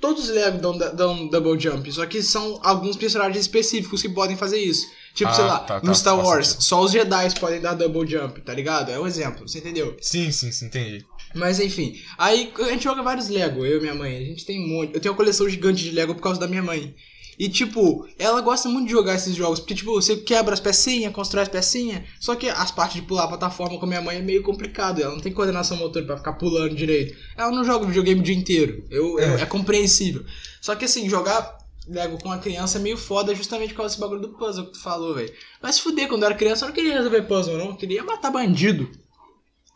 todos 0.00 0.24
os 0.24 0.30
Lego 0.30 0.58
dão, 0.58 0.76
dão 0.76 1.26
double 1.28 1.58
jump, 1.58 1.90
só 1.92 2.06
que 2.06 2.22
são 2.22 2.60
alguns 2.62 2.96
personagens 2.96 3.44
específicos 3.44 4.00
que 4.02 4.08
podem 4.08 4.36
fazer 4.36 4.58
isso. 4.58 4.86
Tipo, 5.14 5.30
Ah, 5.30 5.34
sei 5.34 5.44
lá, 5.44 5.58
tá, 5.58 5.80
tá, 5.80 5.86
no 5.86 5.94
Star 5.94 6.18
Wars, 6.18 6.56
só 6.60 6.82
os 6.82 6.92
Jedi 6.92 7.38
podem 7.38 7.60
dar 7.60 7.74
double 7.74 8.08
jump, 8.08 8.40
tá 8.40 8.54
ligado? 8.54 8.90
É 8.90 8.98
um 8.98 9.06
exemplo, 9.06 9.46
você 9.48 9.58
entendeu? 9.58 9.96
Sim, 10.00 10.30
sim, 10.30 10.50
sim, 10.50 10.66
entendi. 10.66 11.04
Mas 11.34 11.58
enfim, 11.60 11.98
aí 12.18 12.52
a 12.58 12.64
gente 12.70 12.84
joga 12.84 13.02
vários 13.02 13.28
Lego, 13.28 13.64
eu 13.64 13.78
e 13.78 13.80
minha 13.80 13.94
mãe. 13.94 14.16
A 14.16 14.24
gente 14.24 14.44
tem 14.44 14.62
um 14.64 14.68
monte. 14.68 14.94
Eu 14.94 15.00
tenho 15.00 15.12
uma 15.12 15.16
coleção 15.16 15.48
gigante 15.48 15.82
de 15.82 15.90
Lego 15.90 16.14
por 16.14 16.22
causa 16.22 16.38
da 16.40 16.46
minha 16.48 16.62
mãe. 16.62 16.94
E 17.38 17.48
tipo, 17.48 18.06
ela 18.18 18.40
gosta 18.42 18.68
muito 18.68 18.86
de 18.86 18.92
jogar 18.92 19.14
esses 19.14 19.34
jogos, 19.34 19.58
porque 19.58 19.74
tipo, 19.74 19.92
você 19.94 20.16
quebra 20.16 20.52
as 20.52 20.60
pecinhas, 20.60 21.12
constrói 21.14 21.42
as 21.42 21.48
pecinhas, 21.48 22.02
só 22.20 22.36
que 22.36 22.46
as 22.48 22.70
partes 22.70 23.00
de 23.00 23.06
pular 23.06 23.24
a 23.24 23.28
plataforma 23.28 23.78
com 23.78 23.86
a 23.86 23.88
minha 23.88 24.02
mãe 24.02 24.18
é 24.18 24.22
meio 24.22 24.42
complicado, 24.42 25.00
ela 25.02 25.12
não 25.12 25.18
tem 25.20 25.32
coordenação 25.32 25.78
motora 25.78 26.04
pra 26.04 26.18
ficar 26.18 26.34
pulando 26.34 26.74
direito. 26.74 27.16
Ela 27.36 27.50
não 27.50 27.64
joga 27.64 27.86
videogame 27.86 28.20
o 28.20 28.22
dia 28.22 28.34
inteiro, 28.34 28.84
eu, 28.90 29.18
eu- 29.18 29.38
É. 29.38 29.42
é 29.42 29.46
compreensível. 29.46 30.22
Só 30.60 30.74
que 30.76 30.84
assim, 30.84 31.08
jogar 31.08 31.56
Lego 31.88 32.16
com 32.22 32.30
a 32.30 32.38
criança 32.38 32.78
é 32.78 32.80
meio 32.80 32.96
foda 32.98 33.34
justamente 33.34 33.70
por 33.70 33.78
causa 33.78 33.88
desse 33.94 34.00
bagulho 34.00 34.20
do 34.20 34.36
puzzle 34.36 34.66
que 34.66 34.72
tu 34.72 34.80
falou, 34.82 35.14
velho. 35.14 35.32
Mas 35.60 35.76
se 35.76 35.80
fuder, 35.80 36.08
quando 36.08 36.22
eu 36.22 36.26
era 36.26 36.34
criança 36.36 36.64
eu 36.64 36.68
não 36.68 36.74
queria 36.74 36.92
resolver 36.94 37.22
puzzle, 37.22 37.56
não, 37.58 37.70
eu 37.70 37.76
queria 37.76 38.04
matar 38.04 38.30
bandido. 38.30 38.88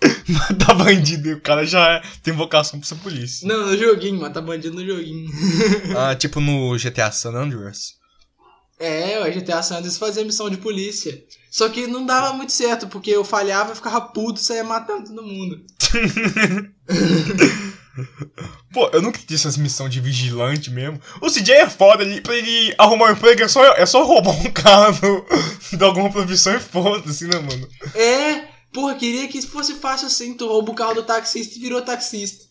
Matar 0.28 0.74
bandido, 0.74 1.28
e 1.28 1.34
o 1.34 1.40
cara 1.40 1.64
já 1.64 2.02
tem 2.22 2.34
vocação 2.34 2.78
pra 2.78 2.88
ser 2.88 2.96
polícia. 2.96 3.48
Não, 3.48 3.66
no 3.66 3.76
joguinho, 3.76 4.20
matar 4.20 4.42
bandido 4.42 4.74
no 4.74 4.86
joguinho. 4.86 5.30
Ah, 5.96 6.14
tipo 6.14 6.40
no 6.40 6.76
GTA 6.76 7.10
San 7.10 7.32
Andreas. 7.32 7.94
É, 8.78 9.26
o 9.26 9.32
GTA 9.32 9.62
San 9.62 9.78
Andreas 9.78 9.96
fazia 9.96 10.24
missão 10.24 10.50
de 10.50 10.58
polícia. 10.58 11.18
Só 11.50 11.68
que 11.70 11.86
não 11.86 12.04
dava 12.04 12.34
muito 12.34 12.52
certo, 12.52 12.86
porque 12.88 13.10
eu 13.10 13.24
falhava, 13.24 13.70
eu 13.70 13.76
ficava 13.76 14.00
puto 14.02 14.38
e 14.38 14.44
saía 14.44 14.62
matando 14.62 15.08
todo 15.08 15.22
mundo. 15.22 15.64
Pô, 18.72 18.90
eu 18.92 19.00
nunca 19.00 19.18
tinha 19.18 19.36
essas 19.36 19.56
missões 19.56 19.90
de 19.90 20.00
vigilante 20.00 20.70
mesmo. 20.70 21.00
O 21.22 21.30
CJ 21.30 21.50
é 21.52 21.70
foda, 21.70 22.02
ele, 22.02 22.20
pra 22.20 22.36
ele 22.36 22.74
arrumar 22.76 23.06
um 23.06 23.12
emprego 23.12 23.42
é 23.42 23.48
só, 23.48 23.64
é 23.72 23.86
só 23.86 24.04
roubar 24.04 24.32
um 24.32 24.50
carro 24.52 25.24
de 25.72 25.82
alguma 25.82 26.12
profissão 26.12 26.54
e 26.54 26.60
foda-se, 26.60 27.26
né, 27.26 27.38
mano? 27.38 27.66
É, 27.94 28.55
porra, 28.72 28.94
queria 28.94 29.26
que 29.28 29.40
fosse 29.42 29.74
fácil 29.74 30.06
assim, 30.08 30.34
tu 30.34 30.46
rouba 30.46 30.72
o 30.72 30.74
carro 30.74 30.94
do 30.94 31.02
taxista 31.02 31.56
e 31.56 31.60
virou 31.60 31.80
taxista. 31.82 32.44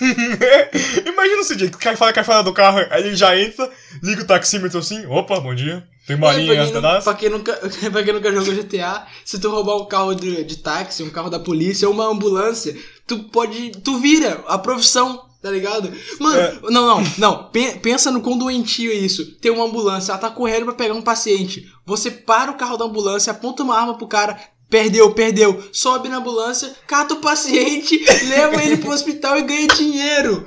Imagina 1.06 1.42
o 1.42 1.70
que 1.70 1.76
o 1.76 1.78
cara 1.78 1.96
fala 1.96 2.12
que 2.12 2.20
é 2.20 2.24
fora 2.24 2.42
do 2.42 2.52
carro, 2.52 2.78
aí 2.90 3.06
ele 3.06 3.16
já 3.16 3.38
entra, 3.38 3.70
liga 4.02 4.22
o 4.22 4.26
taxímetro 4.26 4.78
assim, 4.78 5.04
opa, 5.06 5.40
bom 5.40 5.54
dia, 5.54 5.86
tem 6.06 6.16
É, 6.16 6.18
pra, 6.18 6.30
aí 6.30 6.46
quem 6.46 6.58
atrás? 6.76 7.04
pra, 7.04 7.14
quem 7.14 7.30
nunca, 7.30 7.52
pra 7.90 8.02
quem 8.02 8.12
nunca 8.12 8.32
jogou 8.32 8.54
GTA, 8.54 9.06
se 9.24 9.38
tu 9.38 9.50
roubar 9.50 9.76
um 9.76 9.86
carro 9.86 10.14
de, 10.14 10.44
de 10.44 10.56
táxi, 10.58 11.02
um 11.02 11.10
carro 11.10 11.30
da 11.30 11.38
polícia 11.40 11.88
ou 11.88 11.94
uma 11.94 12.06
ambulância, 12.06 12.76
tu 13.06 13.24
pode. 13.24 13.70
Tu 13.82 13.98
vira 13.98 14.42
a 14.48 14.58
profissão, 14.58 15.28
tá 15.40 15.50
ligado? 15.50 15.92
Mano, 16.18 16.36
É. 16.40 16.58
não, 16.70 16.86
não, 17.00 17.04
não. 17.18 17.44
Pe- 17.50 17.78
pensa 17.80 18.10
no 18.10 18.20
quão 18.20 18.36
doentio 18.38 18.90
é 18.90 18.94
isso. 18.96 19.36
Tem 19.40 19.50
uma 19.52 19.64
ambulância, 19.64 20.12
ela 20.12 20.20
tá 20.20 20.30
correndo 20.30 20.64
pra 20.64 20.74
pegar 20.74 20.94
um 20.94 21.02
paciente. 21.02 21.70
Você 21.86 22.10
para 22.10 22.50
o 22.50 22.56
carro 22.56 22.76
da 22.76 22.84
ambulância, 22.84 23.30
aponta 23.32 23.62
uma 23.62 23.76
arma 23.78 23.96
pro 23.96 24.06
cara. 24.06 24.38
Perdeu, 24.72 25.12
perdeu. 25.12 25.62
Sobe 25.70 26.08
na 26.08 26.16
ambulância, 26.16 26.74
cata 26.86 27.12
o 27.12 27.20
paciente, 27.20 28.02
leva 28.26 28.64
ele 28.64 28.78
pro 28.78 28.90
hospital 28.90 29.38
e 29.38 29.42
ganha 29.42 29.68
dinheiro. 29.68 30.46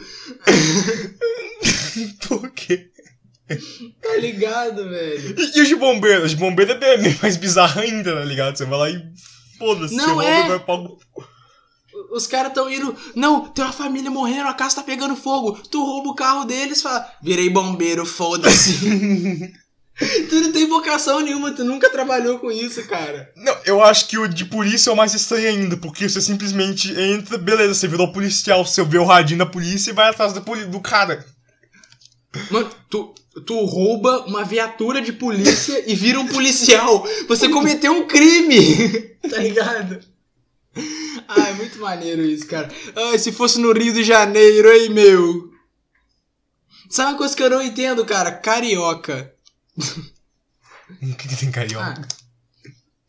Por 2.28 2.50
quê? 2.50 2.90
Tá 4.02 4.18
ligado, 4.18 4.90
velho? 4.90 5.40
E, 5.40 5.60
e 5.60 5.62
os 5.62 5.68
de 5.68 5.76
bombeiro? 5.76 6.26
Os 6.26 6.32
de 6.32 6.38
bombeiro 6.38 6.72
é 6.72 6.98
bem 6.98 7.16
mais 7.22 7.38
bizarro 7.38 7.80
ainda, 7.80 8.16
tá 8.16 8.26
ligado? 8.26 8.58
Você 8.58 8.66
vai 8.66 8.80
lá 8.80 8.90
e 8.90 9.00
foda-se, 9.60 9.94
Não, 9.94 10.20
é. 10.20 10.48
vai 10.48 10.60
pra... 10.60 10.76
Os 12.12 12.26
caras 12.26 12.52
tão 12.52 12.68
indo. 12.68 12.98
Não, 13.14 13.42
tem 13.50 13.64
uma 13.64 13.72
família 13.72 14.10
morrendo, 14.10 14.48
a 14.48 14.56
casa 14.56 14.78
tá 14.78 14.84
pegando 14.84 15.16
fogo. 15.16 15.52
Tu 15.70 15.80
rouba 15.86 16.10
o 16.10 16.16
carro 16.16 16.46
deles 16.46 16.82
fala. 16.82 17.08
Virei 17.22 17.52
bombeiro, 17.52 18.08
foda-se. 18.08 19.54
tu 20.30 20.42
não 20.42 20.52
tem 20.52 20.68
vocação 20.68 21.22
nenhuma, 21.22 21.52
tu 21.54 21.64
nunca 21.64 21.90
trabalhou 21.90 22.40
com 22.40 22.52
isso, 22.52 22.84
cara. 22.86 23.32
Não, 23.36 23.56
eu 23.66 23.84
acho 23.84 24.08
que 24.08 24.18
o 24.18 24.28
de 24.28 24.46
polícia 24.46 24.90
é 24.90 24.94
o 24.94 24.96
mais 24.96 25.14
estranho 25.14 25.48
ainda, 25.48 25.78
porque 25.78 26.10
você 26.10 26.20
simplesmente 26.22 26.92
entra, 27.00 27.38
beleza, 27.38 27.74
você 27.74 27.88
virou 27.88 28.12
policial, 28.12 28.66
você 28.66 28.84
vê 28.84 28.98
o 28.98 29.06
radinho 29.06 29.40
da 29.40 29.46
polícia 29.46 29.92
e 29.92 29.94
vai 29.94 30.10
atrás 30.10 30.34
poli- 30.40 30.66
do 30.66 30.80
cara. 30.82 31.26
Mano, 32.52 32.70
tu, 32.90 33.14
tu 33.46 33.64
rouba 33.64 34.26
uma 34.26 34.44
viatura 34.44 35.02
de 35.02 35.14
polícia 35.14 35.84
e 35.90 35.96
vira 35.96 36.20
um 36.20 36.28
policial. 36.28 37.08
Você 37.30 37.48
cometeu 37.48 37.94
um 37.94 38.06
crime. 38.08 39.16
tá 39.30 39.38
ligado? 39.38 40.00
Ah, 41.28 41.48
é 41.50 41.54
muito 41.54 41.80
maneiro 41.80 42.22
isso, 42.22 42.46
cara. 42.48 42.70
Ai, 42.94 43.18
se 43.18 43.32
fosse 43.32 43.60
no 43.60 43.72
Rio 43.72 43.94
de 43.94 44.04
Janeiro, 44.04 44.70
hein, 44.70 44.90
meu? 44.90 45.50
Sabe 46.90 47.12
uma 47.12 47.18
coisa 47.18 47.36
que 47.36 47.42
eu 47.42 47.50
não 47.50 47.62
entendo, 47.62 48.06
cara? 48.06 48.32
Carioca. 48.34 49.34
O 49.78 51.16
que, 51.16 51.28
que 51.28 51.36
tem 51.36 51.52
carioca? 51.52 52.02
Ah. 52.02 52.26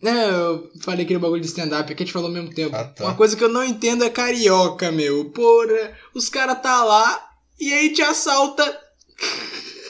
Não, 0.00 0.12
eu 0.12 0.70
falei 0.82 1.04
aquele 1.04 1.18
bagulho 1.18 1.40
de 1.40 1.46
stand-up, 1.46 1.90
é 1.90 1.94
que 1.94 2.02
a 2.02 2.06
gente 2.06 2.12
falou 2.12 2.28
ao 2.28 2.34
mesmo 2.34 2.54
tempo. 2.54 2.76
Ah, 2.76 2.84
tá. 2.84 3.04
Uma 3.04 3.14
coisa 3.14 3.36
que 3.36 3.42
eu 3.42 3.48
não 3.48 3.64
entendo 3.64 4.04
é 4.04 4.10
carioca, 4.10 4.92
meu. 4.92 5.30
Porra, 5.30 5.96
os 6.14 6.28
caras 6.28 6.60
tá 6.60 6.84
lá 6.84 7.30
e 7.58 7.72
aí 7.72 7.92
te 7.92 8.02
assalta. 8.02 8.80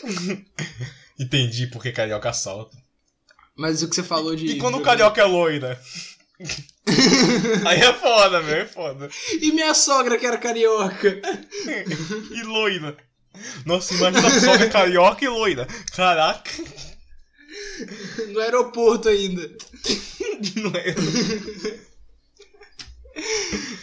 Entendi 1.19 1.67
porque 1.67 1.93
carioca 1.93 2.31
assalta. 2.31 2.77
Mas 3.57 3.83
o 3.83 3.89
que 3.89 3.95
você 3.95 4.03
falou 4.03 4.37
de. 4.37 4.47
E 4.47 4.59
quando 4.59 4.77
o 4.77 4.83
carioca 4.83 5.21
é 5.21 5.25
loira? 5.25 5.81
Aí 7.65 7.81
é 7.81 7.93
foda, 7.95 8.43
meu, 8.43 8.57
é 8.57 8.67
foda. 8.67 9.09
E 9.41 9.51
minha 9.53 9.73
sogra 9.75 10.19
que 10.19 10.27
era 10.27 10.37
carioca. 10.37 11.21
E 12.31 12.43
loira. 12.43 12.97
Nossa, 13.65 13.95
imagina 13.95 14.27
a 14.29 14.41
sogra 14.41 14.69
carioca 14.69 15.25
e 15.25 15.29
loira. 15.29 15.67
Caraca. 15.95 16.51
No 18.29 18.41
aeroporto 18.41 19.09
ainda. 19.09 19.43
Não 20.57 20.71
é... 20.75 20.95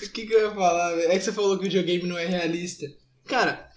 O 0.03 0.09
que, 0.09 0.27
que 0.27 0.33
eu 0.33 0.41
ia 0.41 0.51
falar, 0.51 0.95
velho? 0.95 1.11
É 1.11 1.17
que 1.17 1.23
você 1.25 1.31
falou 1.31 1.55
que 1.57 1.61
o 1.61 1.63
videogame 1.63 2.07
não 2.07 2.17
é 2.17 2.25
realista. 2.25 2.85
Cara, 3.25 3.67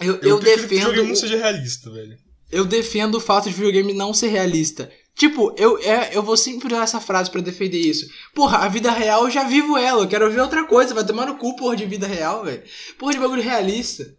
eu, 0.00 0.14
eu, 0.16 0.28
Eu, 0.30 0.38
prefiro 0.40 0.66
que 0.68 0.74
o 0.74 0.78
defendo. 0.78 0.94
jogo 0.96 1.08
não 1.08 1.16
seja 1.16 1.36
realista, 1.36 1.90
velho. 1.90 2.18
Eu 2.50 2.64
defendo 2.64 3.14
o 3.16 3.20
fato 3.20 3.48
de 3.48 3.54
videogame 3.54 3.92
não 3.92 4.12
ser 4.12 4.28
realista. 4.28 4.90
Tipo, 5.14 5.54
eu, 5.58 5.78
é, 5.78 6.16
eu 6.16 6.22
vou 6.22 6.36
sempre 6.36 6.68
usar 6.68 6.82
essa 6.84 7.00
frase 7.00 7.30
pra 7.30 7.40
defender 7.40 7.78
isso. 7.78 8.08
Porra, 8.34 8.58
a 8.58 8.68
vida 8.68 8.90
real 8.90 9.24
eu 9.24 9.30
já 9.30 9.44
vivo 9.44 9.76
ela, 9.76 10.02
eu 10.02 10.08
quero 10.08 10.30
ver 10.30 10.40
outra 10.40 10.64
coisa. 10.64 10.94
Vai 10.94 11.04
tomar 11.04 11.26
no 11.26 11.36
cu, 11.36 11.54
porra, 11.56 11.76
de 11.76 11.84
vida 11.86 12.06
real, 12.06 12.44
velho. 12.44 12.62
Porra 12.98 13.12
de 13.12 13.18
bagulho 13.18 13.42
realista. 13.42 14.16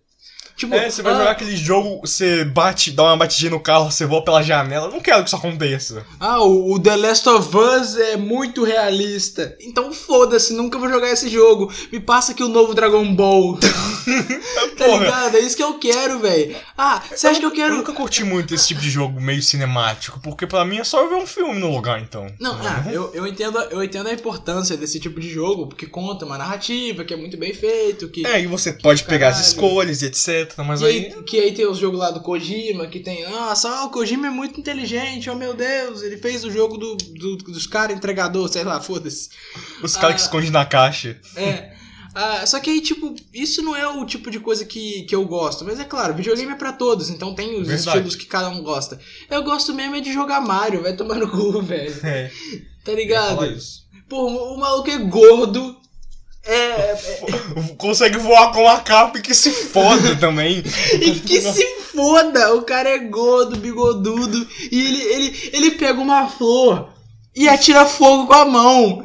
Tipo, 0.60 0.76
É, 0.76 0.90
você 0.90 1.02
vai 1.02 1.14
ah, 1.14 1.18
jogar 1.18 1.32
aquele 1.32 1.56
jogo, 1.56 2.02
você 2.02 2.44
bate, 2.44 2.92
dá 2.92 3.04
uma 3.04 3.16
batidinha 3.16 3.52
no 3.52 3.62
carro, 3.62 3.90
você 3.90 4.06
voa 4.06 4.22
pela 4.22 4.44
janela. 4.44 4.88
Eu 4.88 4.92
Não 4.92 5.00
quero 5.00 5.24
que 5.24 5.30
isso 5.30 5.36
aconteça. 5.38 6.06
Ah, 6.20 6.42
o 6.44 6.74
o 6.74 6.80
The 6.80 6.98
Last 6.98 7.30
of 7.30 7.56
Us 7.56 7.96
é 7.96 8.18
muito 8.18 8.66
realista. 8.66 9.56
Então 9.62 9.94
foda-se, 9.94 10.54
nunca 10.54 10.78
vou 10.78 10.90
jogar 10.90 11.10
esse 11.10 11.30
jogo. 11.30 11.72
Me 11.92 12.00
passa 12.00 12.34
aqui 12.34 12.44
o 12.44 12.50
novo 12.50 12.74
Dragon 12.74 13.16
Ball. 13.16 13.58
tá 14.78 14.88
ligado? 14.88 15.38
É 15.38 15.40
isso 15.40 15.56
que 15.56 15.64
eu 15.64 15.80
quero, 15.80 16.20
velho. 16.20 16.56
Ah, 16.78 17.02
você 17.10 17.28
acha 17.28 17.40
que 17.40 17.46
eu 17.46 17.50
Eu 17.50 17.56
quero. 17.56 17.76
nunca 17.78 17.94
curti 17.94 18.24
muito 18.24 18.54
esse 18.54 18.68
tipo 18.68 18.82
de 18.82 18.90
jogo 18.90 19.20
meio 19.22 19.42
cinemático, 19.42 20.20
porque 20.22 20.46
pra 20.46 20.66
mim 20.66 20.80
é 20.80 20.84
só 20.84 21.08
ver 21.08 21.16
um 21.16 21.26
filme 21.28 21.60
no 21.60 21.74
lugar, 21.74 22.02
então. 22.02 22.28
Não, 22.40 22.54
ah, 22.54 22.86
eu, 22.92 23.12
eu, 23.14 23.26
entendo, 23.26 23.58
eu 23.72 23.84
entendo 23.84 24.08
a 24.08 24.14
importância 24.14 24.76
desse 24.76 25.00
tipo 25.00 25.20
de 25.20 25.30
jogo, 25.30 25.68
porque 25.68 25.86
conta 25.86 26.26
uma 26.26 26.38
narrativa 26.38 27.04
que 27.04 27.14
é 27.14 27.18
muito 27.18 27.38
bem 27.38 27.54
feito, 27.54 28.10
que. 28.10 28.26
É, 28.26 28.42
e 28.42 28.48
você 28.48 28.74
pode 28.74 29.04
pegar 29.04 29.30
as 29.30 29.40
escolhas 29.40 30.02
e 30.02 30.06
etc, 30.08 30.49
mas 30.58 30.80
Que 30.80 30.86
aí... 30.86 31.06
aí, 31.16 31.24
que 31.24 31.40
aí 31.40 31.54
tem 31.54 31.68
os 31.68 31.78
jogos 31.78 32.00
lá 32.00 32.12
do 32.12 32.22
Kojima, 32.22 32.88
que 32.88 33.00
tem. 33.00 33.28
Nossa, 33.30 33.84
o 33.86 33.90
Kojima 33.90 34.28
é 34.28 34.30
muito 34.30 34.60
inteligente, 34.60 35.30
oh 35.30 35.36
meu 35.36 35.54
Deus, 35.54 36.02
ele 36.02 36.18
fez 36.18 36.44
o 36.44 36.52
jogo 36.52 36.78
do, 36.78 36.96
do- 36.96 37.38
dos 37.38 37.68
caras 37.68 37.96
entregador, 37.96 38.48
sei 38.50 38.64
lá, 38.64 38.80
foda-se. 38.82 39.30
Os 39.84 39.96
caras 39.96 40.16
que 40.16 40.22
Ah. 40.22 40.26
escondem 40.26 40.50
na 40.52 40.66
caixa. 40.66 41.20
É. 41.36 41.78
Ah, 42.16 42.44
só 42.48 42.60
que 42.60 42.72
aí, 42.72 42.82
tipo, 42.82 43.16
isso 43.32 43.62
não 43.62 43.76
é 43.76 43.88
o 43.88 44.04
tipo 44.04 44.32
de 44.32 44.40
coisa 44.40 44.66
que, 44.66 45.04
que 45.04 45.14
eu 45.16 45.24
gosto. 45.26 45.64
Mas 45.64 45.80
é 45.80 45.84
claro, 45.84 46.16
videogame 46.16 46.52
é 46.52 46.56
pra 46.56 46.74
todos, 46.74 47.10
então 47.10 47.36
tem 47.36 47.52
os 47.62 47.68
Verdade. 47.68 47.88
estilos 47.88 48.16
que 48.16 48.26
cada 48.26 48.50
um 48.50 48.64
gosta. 48.64 49.00
Eu 49.30 49.44
gosto 49.44 49.74
mesmo 49.76 49.96
é 49.96 50.02
de 50.02 50.12
jogar 50.12 50.42
Mario, 50.42 50.82
vai 50.82 50.96
tomar 50.96 51.16
no 51.16 51.30
cu, 51.30 51.62
velho. 51.62 51.94
É, 52.04 52.32
Tá 52.84 52.94
ligado? 52.94 53.38
Pô, 54.10 54.26
o 54.26 54.58
maluco 54.60 54.90
é 54.90 54.98
gordo. 54.98 55.78
É. 56.46 56.54
é- 56.92 57.76
Consegue 57.78 58.18
voar 58.18 58.52
com 58.54 58.68
a 58.68 58.80
capa 58.80 59.20
e 59.20 59.22
que 59.22 59.34
se 59.34 59.52
foda 59.52 60.16
também. 60.16 60.64
E 61.02 61.20
que 61.20 61.42
se 61.42 61.66
foda! 61.94 62.56
O 62.56 62.62
cara 62.64 62.90
é 62.90 63.00
gordo, 63.00 63.58
bigodudo. 63.58 64.48
E 64.72 64.80
ele, 64.86 65.02
ele, 65.04 65.50
ele 65.54 65.72
pega 65.72 66.00
uma 66.00 66.28
flor 66.28 66.90
e 67.36 67.48
atira 67.48 67.86
fogo 67.86 68.28
com 68.28 68.34
a 68.34 68.46
mão. 68.46 69.04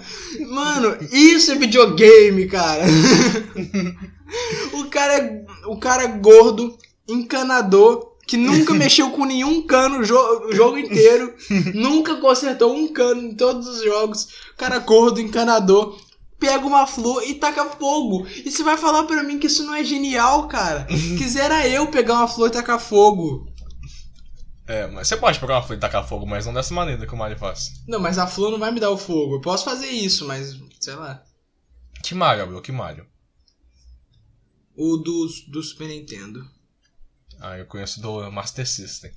Mano, 0.49 0.97
isso 1.12 1.53
é 1.53 1.55
videogame, 1.57 2.47
cara. 2.47 2.82
o 4.72 4.85
cara 4.87 5.14
é. 5.18 5.45
O 5.66 5.76
cara 5.78 6.03
é 6.05 6.09
gordo, 6.09 6.76
encanador. 7.09 8.12
Que 8.26 8.39
nunca 8.39 8.72
mexeu 8.74 9.11
com 9.11 9.26
nenhum 9.26 9.62
cano 9.66 9.99
o, 9.99 10.03
jo- 10.05 10.49
jogo 10.53 10.78
inteiro. 10.78 11.35
nunca 11.74 12.16
consertou 12.16 12.74
um 12.74 12.89
cano 12.89 13.20
em 13.22 13.35
todos 13.35 13.66
os 13.68 13.85
jogos. 13.85 14.24
O 14.55 14.57
cara 14.57 14.78
gordo, 14.78 15.20
encanador. 15.20 15.99
Pega 16.45 16.66
uma 16.66 16.86
flor 16.86 17.22
e 17.22 17.34
taca 17.36 17.64
fogo. 17.70 18.26
E 18.28 18.51
você 18.51 18.62
vai 18.62 18.76
falar 18.76 19.05
pra 19.05 19.22
mim 19.22 19.38
que 19.38 19.47
isso 19.47 19.64
não 19.64 19.74
é 19.74 19.82
genial, 19.82 20.47
cara? 20.47 20.84
Quisera 21.16 21.66
eu 21.66 21.86
pegar 21.90 22.14
uma 22.14 22.28
flor 22.28 22.49
e 22.49 22.53
tacar 22.53 22.78
fogo. 22.78 23.51
É, 24.66 24.86
mas 24.88 25.09
você 25.09 25.16
pode 25.16 25.40
pegar 25.40 25.55
uma 25.55 25.62
folha 25.62 25.78
e 25.78 25.80
tacar 25.80 26.07
fogo, 26.07 26.26
mas 26.26 26.45
não 26.45 26.53
dessa 26.53 26.74
maneira 26.74 27.07
que 27.07 27.14
o 27.14 27.16
Mario 27.16 27.38
faz. 27.38 27.82
Não, 27.88 27.99
mas 27.99 28.18
a 28.18 28.26
flor 28.26 28.51
não 28.51 28.59
vai 28.59 28.70
me 28.70 28.78
dar 28.78 28.90
o 28.90 28.99
fogo. 28.99 29.36
Eu 29.36 29.40
posso 29.40 29.64
fazer 29.64 29.88
isso, 29.88 30.26
mas 30.26 30.55
sei 30.78 30.95
lá. 30.95 31.22
Que 32.03 32.14
Mario, 32.14 32.40
Gabriel? 32.40 32.62
Que 32.62 32.72
Mario? 32.72 33.07
O 34.76 34.99
do, 34.99 35.26
do 35.49 35.62
Super 35.62 35.88
Nintendo. 35.88 36.47
Ah, 37.40 37.57
eu 37.57 37.64
conheço 37.64 38.03
do 38.03 38.30
Master 38.30 38.68
System. 38.68 39.11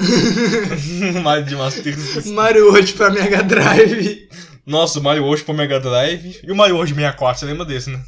Mario 1.22 1.46
de 1.46 1.54
Master 1.54 1.96
System. 1.96 2.32
Mario 2.32 2.66
World 2.66 2.92
pra 2.94 3.10
Mega 3.10 3.42
Drive. 3.44 4.28
Nossa, 4.66 4.98
o 4.98 5.02
Mario 5.02 5.24
hoje 5.24 5.42
pro 5.44 5.54
Mega 5.54 5.78
Drive. 5.80 6.40
E 6.42 6.50
o 6.50 6.56
Mario 6.56 6.76
hoje 6.76 6.94
64, 6.94 7.40
você 7.40 7.46
lembra 7.46 7.64
desse, 7.64 7.90
né? 7.90 8.00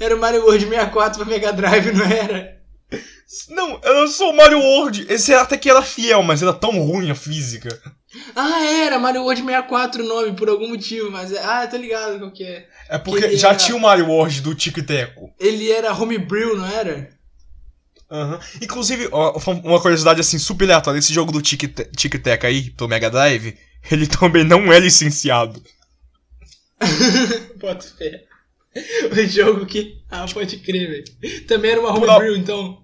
Era 0.00 0.14
o 0.14 0.20
Mario 0.20 0.42
World 0.42 0.64
64 0.66 1.18
pra 1.18 1.28
Mega 1.28 1.52
Drive, 1.52 1.92
não 1.92 2.04
era? 2.06 2.54
Não, 3.48 3.80
eu 3.82 4.06
sou 4.06 4.30
o 4.30 4.36
Mario 4.36 4.58
World. 4.60 5.06
Esse 5.08 5.34
até 5.34 5.56
que 5.56 5.68
era 5.68 5.82
fiel, 5.82 6.22
mas 6.22 6.42
era 6.42 6.52
tão 6.52 6.78
ruim 6.80 7.10
a 7.10 7.14
física. 7.14 7.80
Ah, 8.36 8.64
era 8.64 8.98
Mario 8.98 9.22
World 9.22 9.40
64 9.42 10.04
o 10.04 10.06
nome, 10.06 10.32
por 10.36 10.48
algum 10.48 10.68
motivo, 10.68 11.10
mas 11.10 11.32
é... 11.32 11.42
Ah, 11.42 11.66
tô 11.66 11.76
ligado 11.76 12.18
qual 12.20 12.30
que 12.30 12.44
é. 12.44 12.68
É 12.88 12.98
porque 12.98 13.24
Ele 13.24 13.36
já 13.36 13.48
era- 13.48 13.56
tinha 13.56 13.76
o 13.76 13.80
Mario 13.80 14.06
World 14.06 14.40
do 14.42 14.54
Tico 14.54 14.78
e 14.78 14.82
Teco. 14.84 15.32
Ele 15.40 15.70
era 15.72 15.92
homebrew, 15.92 16.56
não 16.56 16.66
era? 16.66 17.08
Aham. 18.10 18.38
Inclusive, 18.62 19.08
ó, 19.10 19.36
uma 19.64 19.80
curiosidade 19.80 20.20
assim, 20.20 20.38
super 20.38 20.64
aleatória. 20.66 20.98
Esse 20.98 21.12
jogo 21.12 21.32
do 21.32 21.42
Tic 21.42 21.64
Tac 22.22 22.46
aí, 22.46 22.70
pro 22.70 22.86
Mega 22.86 23.10
Drive, 23.10 23.56
ele 23.90 24.06
também 24.06 24.44
não 24.44 24.72
é 24.72 24.78
licenciado. 24.78 25.60
Bota 27.60 27.86
fé. 27.98 28.24
O 29.12 29.26
jogo 29.28 29.66
que... 29.66 29.94
Ah, 30.10 30.26
pode 30.32 30.56
crer, 30.58 30.88
velho. 31.20 31.46
Também 31.46 31.72
era 31.72 31.80
uma 31.80 31.96
homebrew, 31.96 32.36
então... 32.36 32.82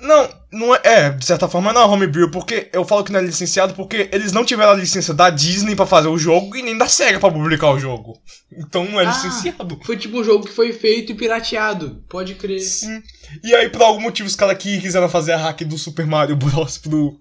Não, 0.00 0.28
não 0.52 0.74
é, 0.74 0.80
é, 0.84 1.10
de 1.10 1.24
certa 1.24 1.48
forma 1.48 1.72
não 1.72 1.80
é 1.80 1.84
homebrew, 1.86 2.30
porque 2.30 2.68
eu 2.74 2.84
falo 2.84 3.02
que 3.02 3.10
não 3.10 3.20
é 3.20 3.22
licenciado 3.22 3.72
porque 3.72 4.08
eles 4.12 4.32
não 4.32 4.44
tiveram 4.44 4.72
a 4.72 4.76
licença 4.76 5.14
da 5.14 5.30
Disney 5.30 5.74
pra 5.74 5.86
fazer 5.86 6.08
o 6.08 6.18
jogo 6.18 6.54
e 6.56 6.62
nem 6.62 6.76
da 6.76 6.86
SEGA 6.86 7.18
pra 7.18 7.30
publicar 7.30 7.70
o 7.70 7.78
jogo. 7.78 8.12
Então 8.52 8.84
não 8.84 9.00
é 9.00 9.06
Ah. 9.06 9.08
licenciado. 9.08 9.80
Foi 9.82 9.96
tipo 9.96 10.20
um 10.20 10.24
jogo 10.24 10.44
que 10.44 10.52
foi 10.52 10.74
feito 10.74 11.12
e 11.12 11.14
pirateado. 11.14 12.04
Pode 12.08 12.34
crer. 12.34 12.60
Sim. 12.60 13.02
E 13.42 13.54
aí, 13.54 13.70
por 13.70 13.80
algum 13.82 14.00
motivo, 14.02 14.28
os 14.28 14.36
caras 14.36 14.58
que 14.58 14.78
quiseram 14.78 15.08
fazer 15.08 15.32
a 15.32 15.38
hack 15.38 15.62
do 15.64 15.78
Super 15.78 16.06
Mario 16.06 16.36
Bros. 16.36 16.76
pro 16.76 17.18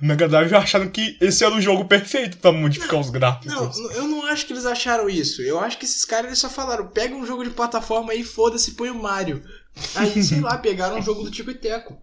Mega 0.00 0.28
Drive 0.28 0.52
acharam 0.54 0.88
que 0.88 1.16
esse 1.20 1.44
era 1.44 1.54
o 1.54 1.60
jogo 1.60 1.84
perfeito 1.84 2.38
pra 2.38 2.52
modificar 2.52 2.98
os 2.98 3.10
gráficos. 3.10 3.52
Não, 3.52 3.92
eu 3.92 4.08
não 4.08 4.26
acho 4.26 4.46
que 4.46 4.52
eles 4.52 4.66
acharam 4.66 5.08
isso. 5.08 5.42
Eu 5.42 5.60
acho 5.60 5.78
que 5.78 5.84
esses 5.84 6.04
caras 6.04 6.26
eles 6.26 6.38
só 6.38 6.48
falaram: 6.48 6.88
pega 6.88 7.14
um 7.14 7.26
jogo 7.26 7.44
de 7.44 7.50
plataforma 7.50 8.12
aí, 8.12 8.24
foda-se, 8.24 8.72
põe 8.72 8.90
o 8.90 9.00
Mario. 9.00 9.42
Aí, 9.94 10.20
sei 10.22 10.40
lá, 10.40 10.58
pegaram 10.58 10.98
um 10.98 11.02
jogo 11.02 11.22
do 11.22 11.30
Tico 11.30 11.50
e 11.50 11.54
Teco. 11.54 11.96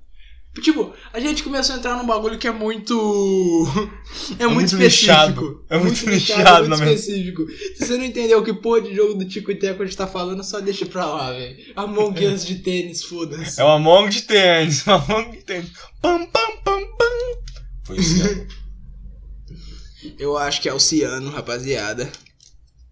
Tipo, 0.61 0.93
a 1.13 1.19
gente 1.19 1.43
começou 1.43 1.75
a 1.75 1.77
entrar 1.77 1.95
num 1.95 2.05
bagulho 2.07 2.37
que 2.37 2.47
é 2.47 2.51
muito. 2.51 3.67
É, 4.39 4.47
muito, 4.47 4.75
muito 4.75 4.85
específico. 4.85 5.05
nichado. 5.05 5.65
É 5.69 5.77
muito 5.77 6.09
nichado, 6.09 6.65
é 6.65 6.67
na 6.67 6.77
muito 6.77 6.77
verdade. 6.77 6.99
específico. 6.99 7.45
Se 7.75 7.85
você 7.85 7.97
não 7.97 8.03
entendeu 8.03 8.43
que 8.43 8.53
porra 8.53 8.81
de 8.81 8.95
jogo 8.95 9.13
do 9.13 9.25
Tico 9.25 9.51
e 9.51 9.55
Teco 9.55 9.83
a 9.83 9.85
gente 9.85 9.95
tá 9.95 10.07
falando, 10.07 10.43
só 10.43 10.59
deixa 10.59 10.85
pra 10.87 11.05
lá, 11.05 11.31
velho. 11.31 11.57
Among 11.75 12.25
Us 12.25 12.45
de 12.45 12.55
tênis, 12.55 13.03
foda-se. 13.03 13.61
É 13.61 13.63
o 13.63 13.67
Among 13.67 14.09
de 14.09 14.23
tênis, 14.23 14.85
o 14.87 14.91
Among 14.91 15.31
de 15.31 15.43
tênis. 15.43 15.69
Pam, 16.01 16.25
pam, 16.25 16.57
pam, 16.63 16.81
pam. 16.97 17.48
Foi 17.89 17.97
né? 17.97 18.47
Eu 20.19 20.37
acho 20.37 20.61
que 20.61 20.69
é 20.69 20.73
Oceano, 20.73 21.31
rapaziada. 21.31 22.07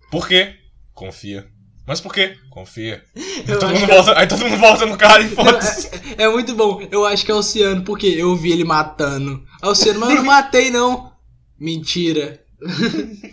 Por 0.09 0.27
quê? 0.27 0.55
Confia. 0.93 1.47
Mas 1.85 2.01
por 2.01 2.11
quê? 2.11 2.35
Confia. 2.49 3.03
Aí 3.15 3.43
todo, 3.45 3.67
mundo 3.69 3.83
é- 3.83 3.95
volta, 3.95 4.19
aí 4.19 4.27
todo 4.27 4.43
mundo 4.43 4.57
volta 4.57 4.85
no 4.87 4.97
cara 4.97 5.21
e 5.21 5.29
foda-se. 5.29 5.89
é, 6.17 6.23
é 6.23 6.29
muito 6.29 6.55
bom. 6.55 6.85
Eu 6.91 7.05
acho 7.05 7.23
que 7.23 7.31
é 7.31 7.35
Oceano, 7.35 7.83
porque 7.83 8.07
eu 8.07 8.35
vi 8.35 8.51
ele 8.51 8.63
matando. 8.63 9.45
Ah, 9.61 9.69
Oceano, 9.69 9.99
mas 9.99 10.09
eu 10.09 10.15
não 10.15 10.23
matei, 10.25 10.71
não. 10.71 11.13
Mentira. 11.59 12.43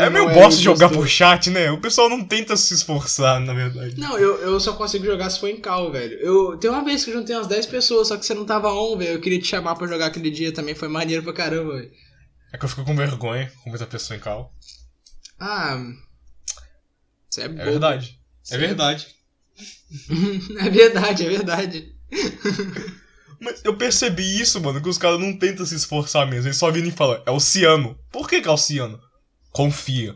É 0.00 0.08
meio 0.08 0.26
não 0.26 0.34
bosta 0.34 0.60
jogar 0.60 0.88
por 0.88 1.06
chat, 1.06 1.50
né? 1.50 1.70
O 1.70 1.80
pessoal 1.80 2.08
não 2.08 2.24
tenta 2.24 2.56
se 2.56 2.72
esforçar, 2.74 3.38
na 3.40 3.52
verdade. 3.52 4.00
Não, 4.00 4.16
eu, 4.18 4.36
eu 4.38 4.58
só 4.58 4.72
consigo 4.72 5.04
jogar 5.04 5.28
se 5.28 5.38
for 5.40 5.48
em 5.48 5.60
cal, 5.60 5.92
velho. 5.92 6.14
Eu, 6.20 6.56
tem 6.56 6.70
uma 6.70 6.82
vez 6.84 7.04
que 7.04 7.10
eu 7.10 7.14
juntei 7.14 7.36
umas 7.36 7.46
10 7.46 7.66
pessoas, 7.66 8.08
só 8.08 8.16
que 8.16 8.24
você 8.24 8.32
não 8.34 8.46
tava 8.46 8.72
on, 8.72 8.96
velho. 8.96 9.12
Eu 9.12 9.20
queria 9.20 9.38
te 9.38 9.46
chamar 9.46 9.74
pra 9.74 9.86
jogar 9.86 10.06
aquele 10.06 10.30
dia 10.30 10.52
também, 10.52 10.74
foi 10.74 10.88
maneiro 10.88 11.22
pra 11.22 11.32
caramba, 11.34 11.74
velho. 11.76 11.90
É 12.52 12.56
que 12.58 12.64
eu 12.64 12.68
fico 12.68 12.84
com 12.84 12.96
vergonha 12.96 13.52
com 13.62 13.70
muita 13.70 13.86
pessoa 13.86 14.16
em 14.16 14.20
cal. 14.20 14.54
Ah. 15.38 15.78
Você 17.28 17.42
é 17.42 17.44
É 17.44 17.48
bobo. 17.48 17.64
verdade. 17.64 18.18
É 18.50 18.54
Sim. 18.54 18.58
verdade. 18.58 19.06
é 20.60 20.70
verdade, 20.70 21.26
é 21.26 21.28
verdade. 21.28 21.94
Mas 23.40 23.60
eu 23.64 23.74
percebi 23.76 24.40
isso, 24.40 24.60
mano, 24.60 24.80
que 24.82 24.88
os 24.88 24.98
caras 24.98 25.18
não 25.20 25.36
tentam 25.36 25.64
se 25.66 25.74
esforçar 25.74 26.26
mesmo. 26.28 26.46
Eles 26.48 26.56
só 26.56 26.70
viram 26.70 26.88
e 26.88 26.92
falam, 26.92 27.20
é 27.26 27.30
oceano. 27.30 27.98
Por 28.10 28.28
que, 28.28 28.40
que 28.40 28.48
é 28.48 28.50
oceano? 28.50 28.98
Confia. 29.52 30.14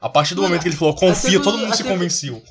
A 0.00 0.08
partir 0.08 0.34
do 0.34 0.42
Mano, 0.42 0.50
momento 0.50 0.62
que 0.62 0.68
ele 0.68 0.76
falou 0.76 0.94
confia, 0.94 1.40
todo 1.40 1.58
mundo 1.58 1.74
se 1.76 1.82
convenceu. 1.84 2.42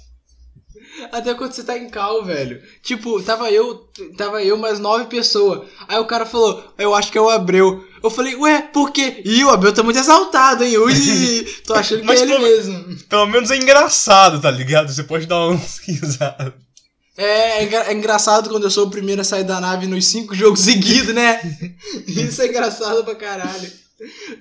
Até 1.12 1.34
quando 1.34 1.52
você 1.52 1.64
tá 1.64 1.78
em 1.78 1.90
cal, 1.90 2.24
velho. 2.24 2.62
Tipo, 2.82 3.22
tava 3.22 3.52
eu, 3.52 3.90
tava 4.18 4.42
eu 4.42 4.58
mais 4.58 4.80
nove 4.80 5.06
pessoas. 5.06 5.68
Aí 5.88 5.98
o 6.00 6.06
cara 6.06 6.26
falou, 6.26 6.74
eu 6.78 6.96
acho 6.96 7.12
que 7.12 7.18
é 7.18 7.22
o 7.22 7.30
Abreu. 7.30 7.86
Eu 8.02 8.10
falei, 8.10 8.36
ué, 8.36 8.62
por 8.62 8.92
quê? 8.92 9.22
Ih, 9.26 9.44
o 9.44 9.50
Abreu 9.50 9.74
tá 9.74 9.84
muito 9.84 10.00
exaltado, 10.00 10.64
hein? 10.64 10.78
Ui, 10.78 11.44
tô 11.66 11.74
achando 11.74 12.00
que 12.02 12.06
Mas 12.06 12.22
é 12.22 12.24
ele 12.24 12.34
pelo- 12.34 12.44
mesmo. 12.48 12.98
Pelo 13.10 13.26
menos 13.28 13.52
é 13.52 13.58
engraçado, 13.58 14.40
tá 14.42 14.50
ligado? 14.50 14.92
Você 14.92 15.04
pode 15.04 15.26
dar 15.26 15.48
uns 15.50 15.80
risadas. 15.86 16.54
É, 17.18 17.64
é 17.64 17.76
é 17.88 17.94
engraçado 17.94 18.50
quando 18.50 18.64
eu 18.64 18.72
sou 18.72 18.88
o 18.88 18.90
primeiro 18.90 19.22
a 19.22 19.24
sair 19.24 19.44
da 19.44 19.60
nave 19.62 19.88
nos 19.88 20.06
cinco 20.06 20.34
jogos 20.36 20.62
seguidos, 20.62 21.14
né? 21.14 21.40
Isso 22.08 22.42
é 22.42 22.48
engraçado 22.48 23.04
pra 23.04 23.16
caralho. 23.16 23.72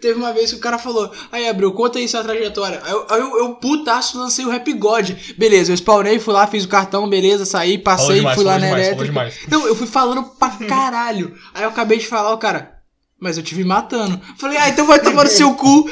Teve 0.01 0.19
uma 0.19 0.33
vez 0.33 0.51
que 0.51 0.57
o 0.57 0.61
cara 0.61 0.79
falou, 0.79 1.13
aí 1.31 1.49
Abreu, 1.49 1.73
conta 1.73 2.01
aí 2.01 2.09
sua 2.09 2.25
trajetória. 2.25 2.83
Aí 2.85 2.91
eu, 2.91 3.07
eu, 3.09 3.39
eu 3.39 3.55
putaço, 3.55 4.19
lancei 4.19 4.45
o 4.45 4.51
Rap 4.51 4.73
God. 4.73 5.13
Beleza, 5.39 5.71
eu 5.71 5.77
spawnei, 5.77 6.19
fui 6.19 6.35
lá, 6.35 6.45
fiz 6.49 6.65
o 6.65 6.69
cartão, 6.69 7.09
beleza, 7.09 7.45
saí, 7.45 7.79
passei, 7.79 8.17
demais, 8.17 8.35
fui 8.35 8.45
lá 8.45 8.59
na 8.59 8.67
demais, 8.67 8.87
elétrica. 8.89 9.33
Não, 9.49 9.65
eu 9.69 9.77
fui 9.77 9.87
falando 9.87 10.25
pra 10.25 10.51
caralho. 10.67 11.39
Aí 11.55 11.63
eu 11.63 11.69
acabei 11.69 11.99
de 11.99 12.09
falar, 12.09 12.35
o 12.35 12.39
cara, 12.39 12.81
mas 13.21 13.37
eu 13.37 13.45
te 13.45 13.55
vi 13.55 13.63
matando. 13.63 14.21
Falei, 14.39 14.59
ah, 14.59 14.69
então 14.69 14.87
vai 14.87 15.01
tomar 15.01 15.23
no 15.23 15.31
seu 15.31 15.55
cu. 15.55 15.89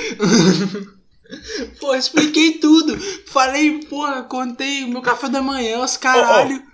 Pô, 1.81 1.95
expliquei 1.95 2.55
tudo. 2.59 2.99
Falei, 3.27 3.79
porra, 3.85 4.23
contei 4.25 4.83
o 4.83 4.89
meu 4.89 5.01
café 5.01 5.29
da 5.29 5.41
manhã, 5.41 5.79
os 5.79 5.97
caralho. 5.97 6.72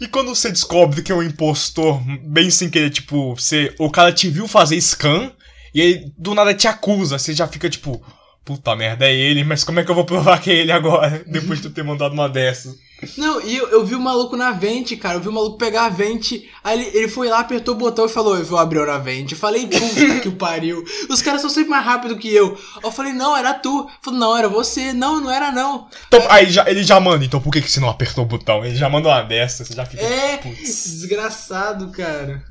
E 0.00 0.06
quando 0.06 0.34
você 0.34 0.50
descobre 0.50 1.02
que 1.02 1.10
é 1.10 1.14
um 1.14 1.22
impostor, 1.22 2.00
bem 2.22 2.50
sem 2.50 2.68
querer, 2.68 2.90
tipo, 2.90 3.34
você, 3.34 3.74
o 3.78 3.90
cara 3.90 4.12
te 4.12 4.28
viu 4.28 4.46
fazer 4.46 4.80
scan 4.80 5.32
e 5.74 5.80
aí 5.80 6.12
do 6.18 6.34
nada 6.34 6.54
te 6.54 6.68
acusa, 6.68 7.18
você 7.18 7.32
já 7.32 7.46
fica 7.48 7.68
tipo, 7.68 8.04
puta 8.44 8.76
merda, 8.76 9.06
é 9.06 9.14
ele, 9.14 9.42
mas 9.42 9.64
como 9.64 9.80
é 9.80 9.84
que 9.84 9.90
eu 9.90 9.94
vou 9.94 10.04
provar 10.04 10.40
que 10.40 10.50
é 10.50 10.54
ele 10.54 10.72
agora, 10.72 11.24
depois 11.26 11.60
de 11.60 11.68
tu 11.68 11.74
ter 11.74 11.82
mandado 11.82 12.12
uma 12.12 12.28
dessas? 12.28 12.74
Não, 13.16 13.42
e 13.42 13.56
eu, 13.56 13.68
eu 13.68 13.84
vi 13.84 13.94
o 13.94 14.00
maluco 14.00 14.36
na 14.36 14.52
vente, 14.52 14.96
cara. 14.96 15.16
Eu 15.16 15.20
vi 15.20 15.28
o 15.28 15.32
maluco 15.32 15.58
pegar 15.58 15.84
a 15.84 15.88
vente. 15.90 16.48
Aí 16.64 16.80
ele, 16.80 16.96
ele 16.96 17.08
foi 17.08 17.28
lá, 17.28 17.40
apertou 17.40 17.74
o 17.74 17.78
botão 17.78 18.06
e 18.06 18.08
falou: 18.08 18.36
Eu 18.36 18.44
vou 18.44 18.58
abrir 18.58 18.86
na 18.86 18.98
vente. 18.98 19.32
Eu 19.32 19.38
falei, 19.38 19.66
puta 19.66 20.20
que 20.20 20.28
o 20.28 20.32
pariu. 20.36 20.82
Os 21.08 21.20
caras 21.20 21.42
são 21.42 21.50
sempre 21.50 21.70
mais 21.70 21.84
rápidos 21.84 22.18
que 22.18 22.32
eu. 22.32 22.58
Eu 22.82 22.90
falei, 22.90 23.12
não, 23.12 23.36
era 23.36 23.52
tu. 23.52 23.86
Falei, 24.00 24.18
não, 24.18 24.36
era 24.36 24.48
você. 24.48 24.92
Não, 24.92 25.20
não 25.20 25.30
era 25.30 25.52
não. 25.52 25.88
Então, 26.08 26.24
aí 26.30 26.50
já, 26.50 26.68
ele 26.68 26.82
já 26.82 26.98
manda, 26.98 27.24
então 27.24 27.40
por 27.40 27.52
que, 27.52 27.60
que 27.60 27.70
você 27.70 27.80
não 27.80 27.90
apertou 27.90 28.24
o 28.24 28.26
botão? 28.26 28.64
Ele 28.64 28.76
já 28.76 28.88
manda 28.88 29.08
uma 29.08 29.22
dessas, 29.22 29.68
você 29.68 29.74
já 29.74 29.84
fica. 29.84 30.02
É, 30.02 30.38
Putz. 30.38 30.84
desgraçado, 30.84 31.90
cara. 31.90 32.42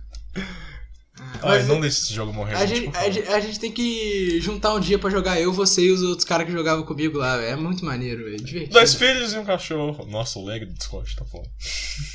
Ai, 1.44 1.60
Mas 1.60 1.68
não 1.68 1.80
deixa 1.80 2.00
esse 2.00 2.14
jogo 2.14 2.34
morrer. 2.34 2.56
A 2.56 2.66
gente, 2.66 2.96
a, 2.96 3.36
a 3.36 3.40
gente 3.40 3.60
tem 3.60 3.72
que 3.72 4.40
juntar 4.42 4.74
um 4.74 4.80
dia 4.80 4.98
pra 5.00 5.10
jogar 5.10 5.40
eu, 5.40 5.52
você 5.52 5.82
e 5.82 5.92
os 5.92 6.02
outros 6.02 6.26
caras 6.26 6.46
que 6.46 6.52
jogavam 6.52 6.86
comigo 6.86 7.18
lá, 7.18 7.38
velho. 7.38 7.54
É 7.54 7.56
muito 7.56 7.84
maneiro, 7.86 8.24
velho. 8.26 8.38
Divertido. 8.38 8.74
Dois 8.74 8.94
filhos 8.94 9.34
e 9.34 9.38
um 9.38 9.46
cachorro. 9.46 10.06
Nossa, 10.06 10.40
o 10.40 10.46
lag 10.46 10.66
do 10.66 10.74
Discord 10.74 11.16
tá 11.16 11.26
foda. 11.26 11.50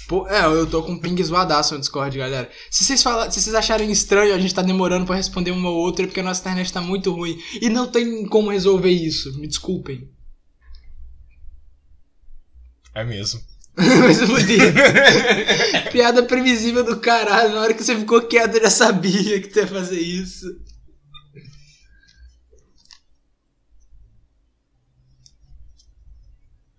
Pô, 0.08 0.26
é, 0.28 0.44
eu 0.44 0.66
tô 0.66 0.82
com 0.82 0.92
um 0.92 0.98
ping 0.98 1.22
zoadaço 1.22 1.74
no 1.74 1.80
Discord, 1.80 2.16
galera. 2.16 2.50
Se 2.70 2.84
vocês, 2.84 3.02
fala, 3.02 3.30
se 3.30 3.40
vocês 3.40 3.54
acharem 3.54 3.90
estranho 3.90 4.34
a 4.34 4.38
gente 4.38 4.54
tá 4.54 4.62
demorando 4.62 5.06
pra 5.06 5.16
responder 5.16 5.50
uma 5.50 5.70
ou 5.70 5.76
outra, 5.76 6.04
é 6.04 6.06
porque 6.06 6.20
a 6.20 6.24
nossa 6.24 6.40
internet 6.40 6.72
tá 6.72 6.80
muito 6.80 7.12
ruim. 7.12 7.38
E 7.60 7.68
não 7.68 7.86
tem 7.86 8.26
como 8.26 8.50
resolver 8.50 8.90
isso. 8.90 9.38
Me 9.38 9.46
desculpem. 9.46 10.08
É 12.94 13.04
mesmo. 13.04 13.40
Mas 14.00 14.18
podia. 14.18 14.72
Piada 15.90 16.22
previsível 16.22 16.84
do 16.84 17.00
caralho. 17.00 17.54
Na 17.54 17.62
hora 17.62 17.74
que 17.74 17.82
você 17.82 17.96
ficou 17.96 18.22
quieto, 18.22 18.56
eu 18.56 18.62
já 18.62 18.70
sabia 18.70 19.40
que 19.40 19.48
tu 19.48 19.58
ia 19.58 19.66
fazer 19.66 20.00
isso. 20.00 20.46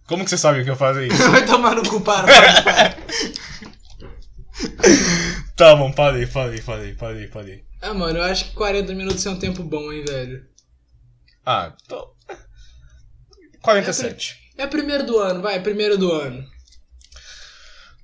Como 0.08 0.26
que 0.26 0.30
você 0.30 0.38
sabe 0.38 0.64
que 0.64 0.70
eu 0.70 0.76
faço 0.76 1.02
isso? 1.02 1.32
Vai 1.32 1.45
tomar 1.45 1.74
no 1.74 1.88
cu, 1.88 2.02
para, 2.02 2.28
para, 2.28 2.62
para. 2.64 2.97
tá 5.56 5.74
bom, 5.76 5.89
parei, 5.91 6.28
parei, 6.28 6.62
parei, 6.62 6.93
parei, 6.93 7.28
parei. 7.28 7.64
Ah, 7.82 7.93
mano, 7.93 8.20
eu 8.20 8.24
acho 8.24 8.49
que 8.49 8.56
40 8.56 8.93
minutos 8.93 9.26
é 9.26 9.30
um 9.30 9.39
tempo 9.39 9.64
bom, 9.64 9.89
hein, 9.91 10.04
velho. 10.06 10.45
Ah, 11.45 11.74
tô. 11.88 12.14
47. 13.62 14.38
É 14.58 14.68
primeiro 14.68 15.06
do 15.06 15.18
ano, 15.18 15.41
vai, 15.41 15.62
primeiro 15.62 15.97
do 15.97 16.12
ano. 16.12 16.45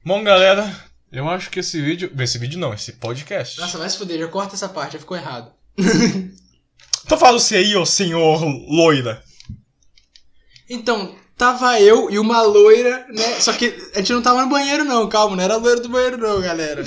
Bom, 0.08 0.24
galera, 0.24 0.74
eu 1.12 1.28
acho 1.28 1.50
que 1.50 1.60
esse 1.60 1.82
vídeo. 1.82 2.10
Esse 2.18 2.38
vídeo 2.38 2.58
não, 2.58 2.74
esse 2.74 2.94
podcast. 2.94 3.60
Nossa, 3.60 3.78
vai 3.78 3.90
se 3.90 3.98
fuder, 3.98 4.18
já 4.18 4.28
corta 4.30 4.56
essa 4.56 4.70
parte, 4.70 4.94
já 4.94 5.00
ficou 5.00 5.18
errado. 5.18 5.52
Então 7.06 7.18
fala 7.18 7.38
você 7.38 7.58
aí, 7.58 7.76
ô 7.76 7.86
senhor 7.86 8.42
loira. 8.70 9.22
Então, 10.70 11.14
tava 11.38 11.80
eu 11.82 12.10
e 12.10 12.20
uma 12.20 12.42
loira, 12.42 13.06
né? 13.10 13.42
Só 13.42 13.52
que 13.52 13.76
a 13.96 14.00
gente 14.00 14.14
não 14.14 14.22
tava 14.22 14.44
no 14.44 14.50
banheiro, 14.50 14.86
não, 14.86 15.10
calma, 15.10 15.36
não 15.36 15.44
era 15.44 15.58
loira 15.58 15.82
do 15.82 15.90
banheiro, 15.90 16.18
não, 16.18 16.40
galera. 16.40 16.86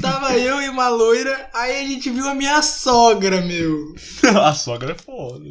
tava 0.00 0.38
eu 0.38 0.62
e 0.62 0.68
uma 0.68 0.88
loira, 0.88 1.50
aí 1.52 1.80
a 1.80 1.88
gente 1.88 2.10
viu 2.10 2.28
a 2.28 2.34
minha 2.34 2.62
sogra, 2.62 3.40
meu. 3.40 3.92
A 4.40 4.54
sogra 4.54 4.92
é 4.92 4.94
foda. 4.96 5.50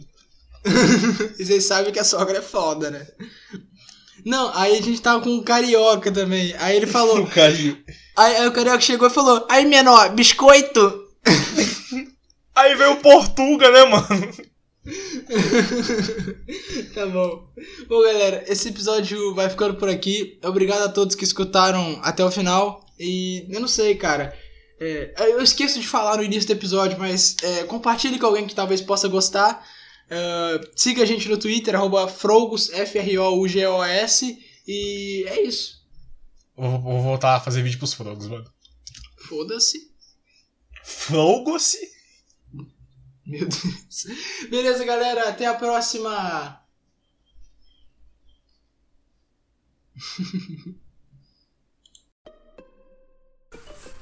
e 1.39 1.45
vocês 1.45 1.66
sabem 1.66 1.91
que 1.91 1.99
a 1.99 2.03
sogra 2.03 2.38
é 2.38 2.41
foda, 2.41 2.91
né? 2.91 3.05
Não, 4.26 4.51
aí 4.55 4.78
a 4.78 4.82
gente 4.82 5.01
tava 5.01 5.22
com 5.22 5.30
um 5.30 5.43
carioca 5.43 6.11
também. 6.11 6.53
Aí 6.59 6.78
ele 6.78 6.88
falou. 6.88 7.26
carinho. 7.28 7.78
Aí, 8.17 8.38
aí 8.38 8.47
o 8.47 8.51
carioca 8.51 8.82
chegou 8.82 9.07
e 9.07 9.11
falou: 9.11 9.45
Aí, 9.49 9.65
menor, 9.65 10.13
biscoito! 10.13 11.05
Aí 12.53 12.76
veio 12.76 12.91
o 12.91 12.97
Portuga, 12.97 13.72
né, 13.72 13.86
mano? 13.86 14.34
tá 16.93 17.05
bom. 17.07 17.47
Bom, 17.88 18.03
galera, 18.03 18.43
esse 18.47 18.69
episódio 18.69 19.34
vai 19.34 19.49
ficando 19.49 19.76
por 19.76 19.88
aqui. 19.88 20.38
Obrigado 20.43 20.84
a 20.84 20.89
todos 20.89 21.15
que 21.15 21.24
escutaram 21.24 21.99
até 22.03 22.26
o 22.26 22.32
final. 22.32 22.86
E 22.99 23.47
eu 23.49 23.61
não 23.61 23.67
sei, 23.67 23.95
cara. 23.95 24.38
É, 24.80 25.13
eu 25.17 25.41
esqueço 25.41 25.80
de 25.80 25.88
falar 25.88 26.17
no 26.17 26.24
início 26.24 26.47
do 26.47 26.53
episódio, 26.53 26.99
mas 26.99 27.38
é, 27.41 27.63
compartilhe 27.63 28.19
com 28.19 28.26
alguém 28.26 28.47
que 28.47 28.55
talvez 28.55 28.82
possa 28.82 29.07
gostar. 29.07 29.65
É, 30.10 30.62
siga 30.76 31.04
a 31.04 31.06
gente 31.06 31.30
no 31.30 31.38
Twitter, 31.38 31.76
arroba 31.76 32.08
Frogos, 32.08 32.70
F-R-O-U-G-O-S. 32.70 34.38
E 34.68 35.26
é 35.28 35.41
isso. 35.41 35.82
Vou, 36.56 36.80
vou 36.80 37.02
voltar 37.02 37.36
a 37.36 37.39
fazer 37.39 37.64
vídeo 37.64 37.80
pros 37.80 37.93
frogos, 37.93 38.28
mano. 38.28 38.52
Foda-se. 39.28 39.91
Frogos? 40.84 41.76
Meu 43.26 43.47
Deus. 43.47 44.06
Beleza, 44.49 44.84
galera. 44.84 45.30
Até 45.30 45.45
a 45.45 45.54
próxima. 45.54 46.62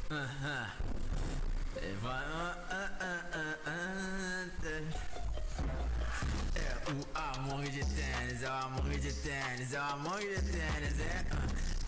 É 0.09 0.69
de 7.69 7.85
tênis, 7.85 8.43
é 8.43 8.49
o 8.49 8.53
amor 8.53 8.89
de 8.89 9.13
tênis, 9.13 9.73
é 9.73 9.79
o 9.79 9.83
amor 9.83 10.19
de 10.19 10.41
tênis, 10.51 10.99
é. 10.99 11.25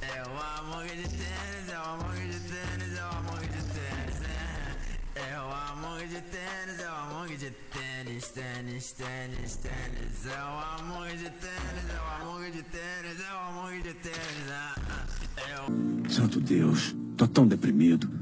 É 0.01 0.23
o 0.23 0.59
amor 0.59 0.85
de 0.85 1.03
tênis, 1.03 1.69
é 1.69 1.79
o 1.79 1.83
amor 1.83 2.15
de 2.15 2.39
tênis, 2.39 2.97
é 2.97 3.03
o 3.03 3.09
amor 3.09 3.39
de 3.39 3.47
tênis, 3.47 4.21
é. 4.21 5.31
É 5.33 5.39
o 5.39 5.51
amor 5.71 5.99
de 6.07 6.21
tênis, 6.21 6.79
é 6.79 6.89
o 6.89 6.95
amor 6.95 7.27
de 7.29 7.51
tênis, 7.51 8.27
tênis, 8.29 8.91
tênis, 8.91 9.55
tênis. 9.55 10.25
É 10.25 10.43
o 10.43 10.79
amor 10.79 11.09
de 11.09 11.29
tênis, 11.29 11.89
é 11.89 11.99
o 11.99 12.21
amor 12.21 12.51
de 12.51 12.63
tênis, 12.63 13.19
é 13.19 13.33
o 13.33 13.39
amor 13.49 13.73
de 13.81 13.93
tênis, 13.93 14.47
é. 14.49 14.71
É 15.41 16.09
Santo 16.11 16.39
Deus, 16.39 16.95
tô 17.17 17.27
tão 17.27 17.47
deprimido. 17.47 18.21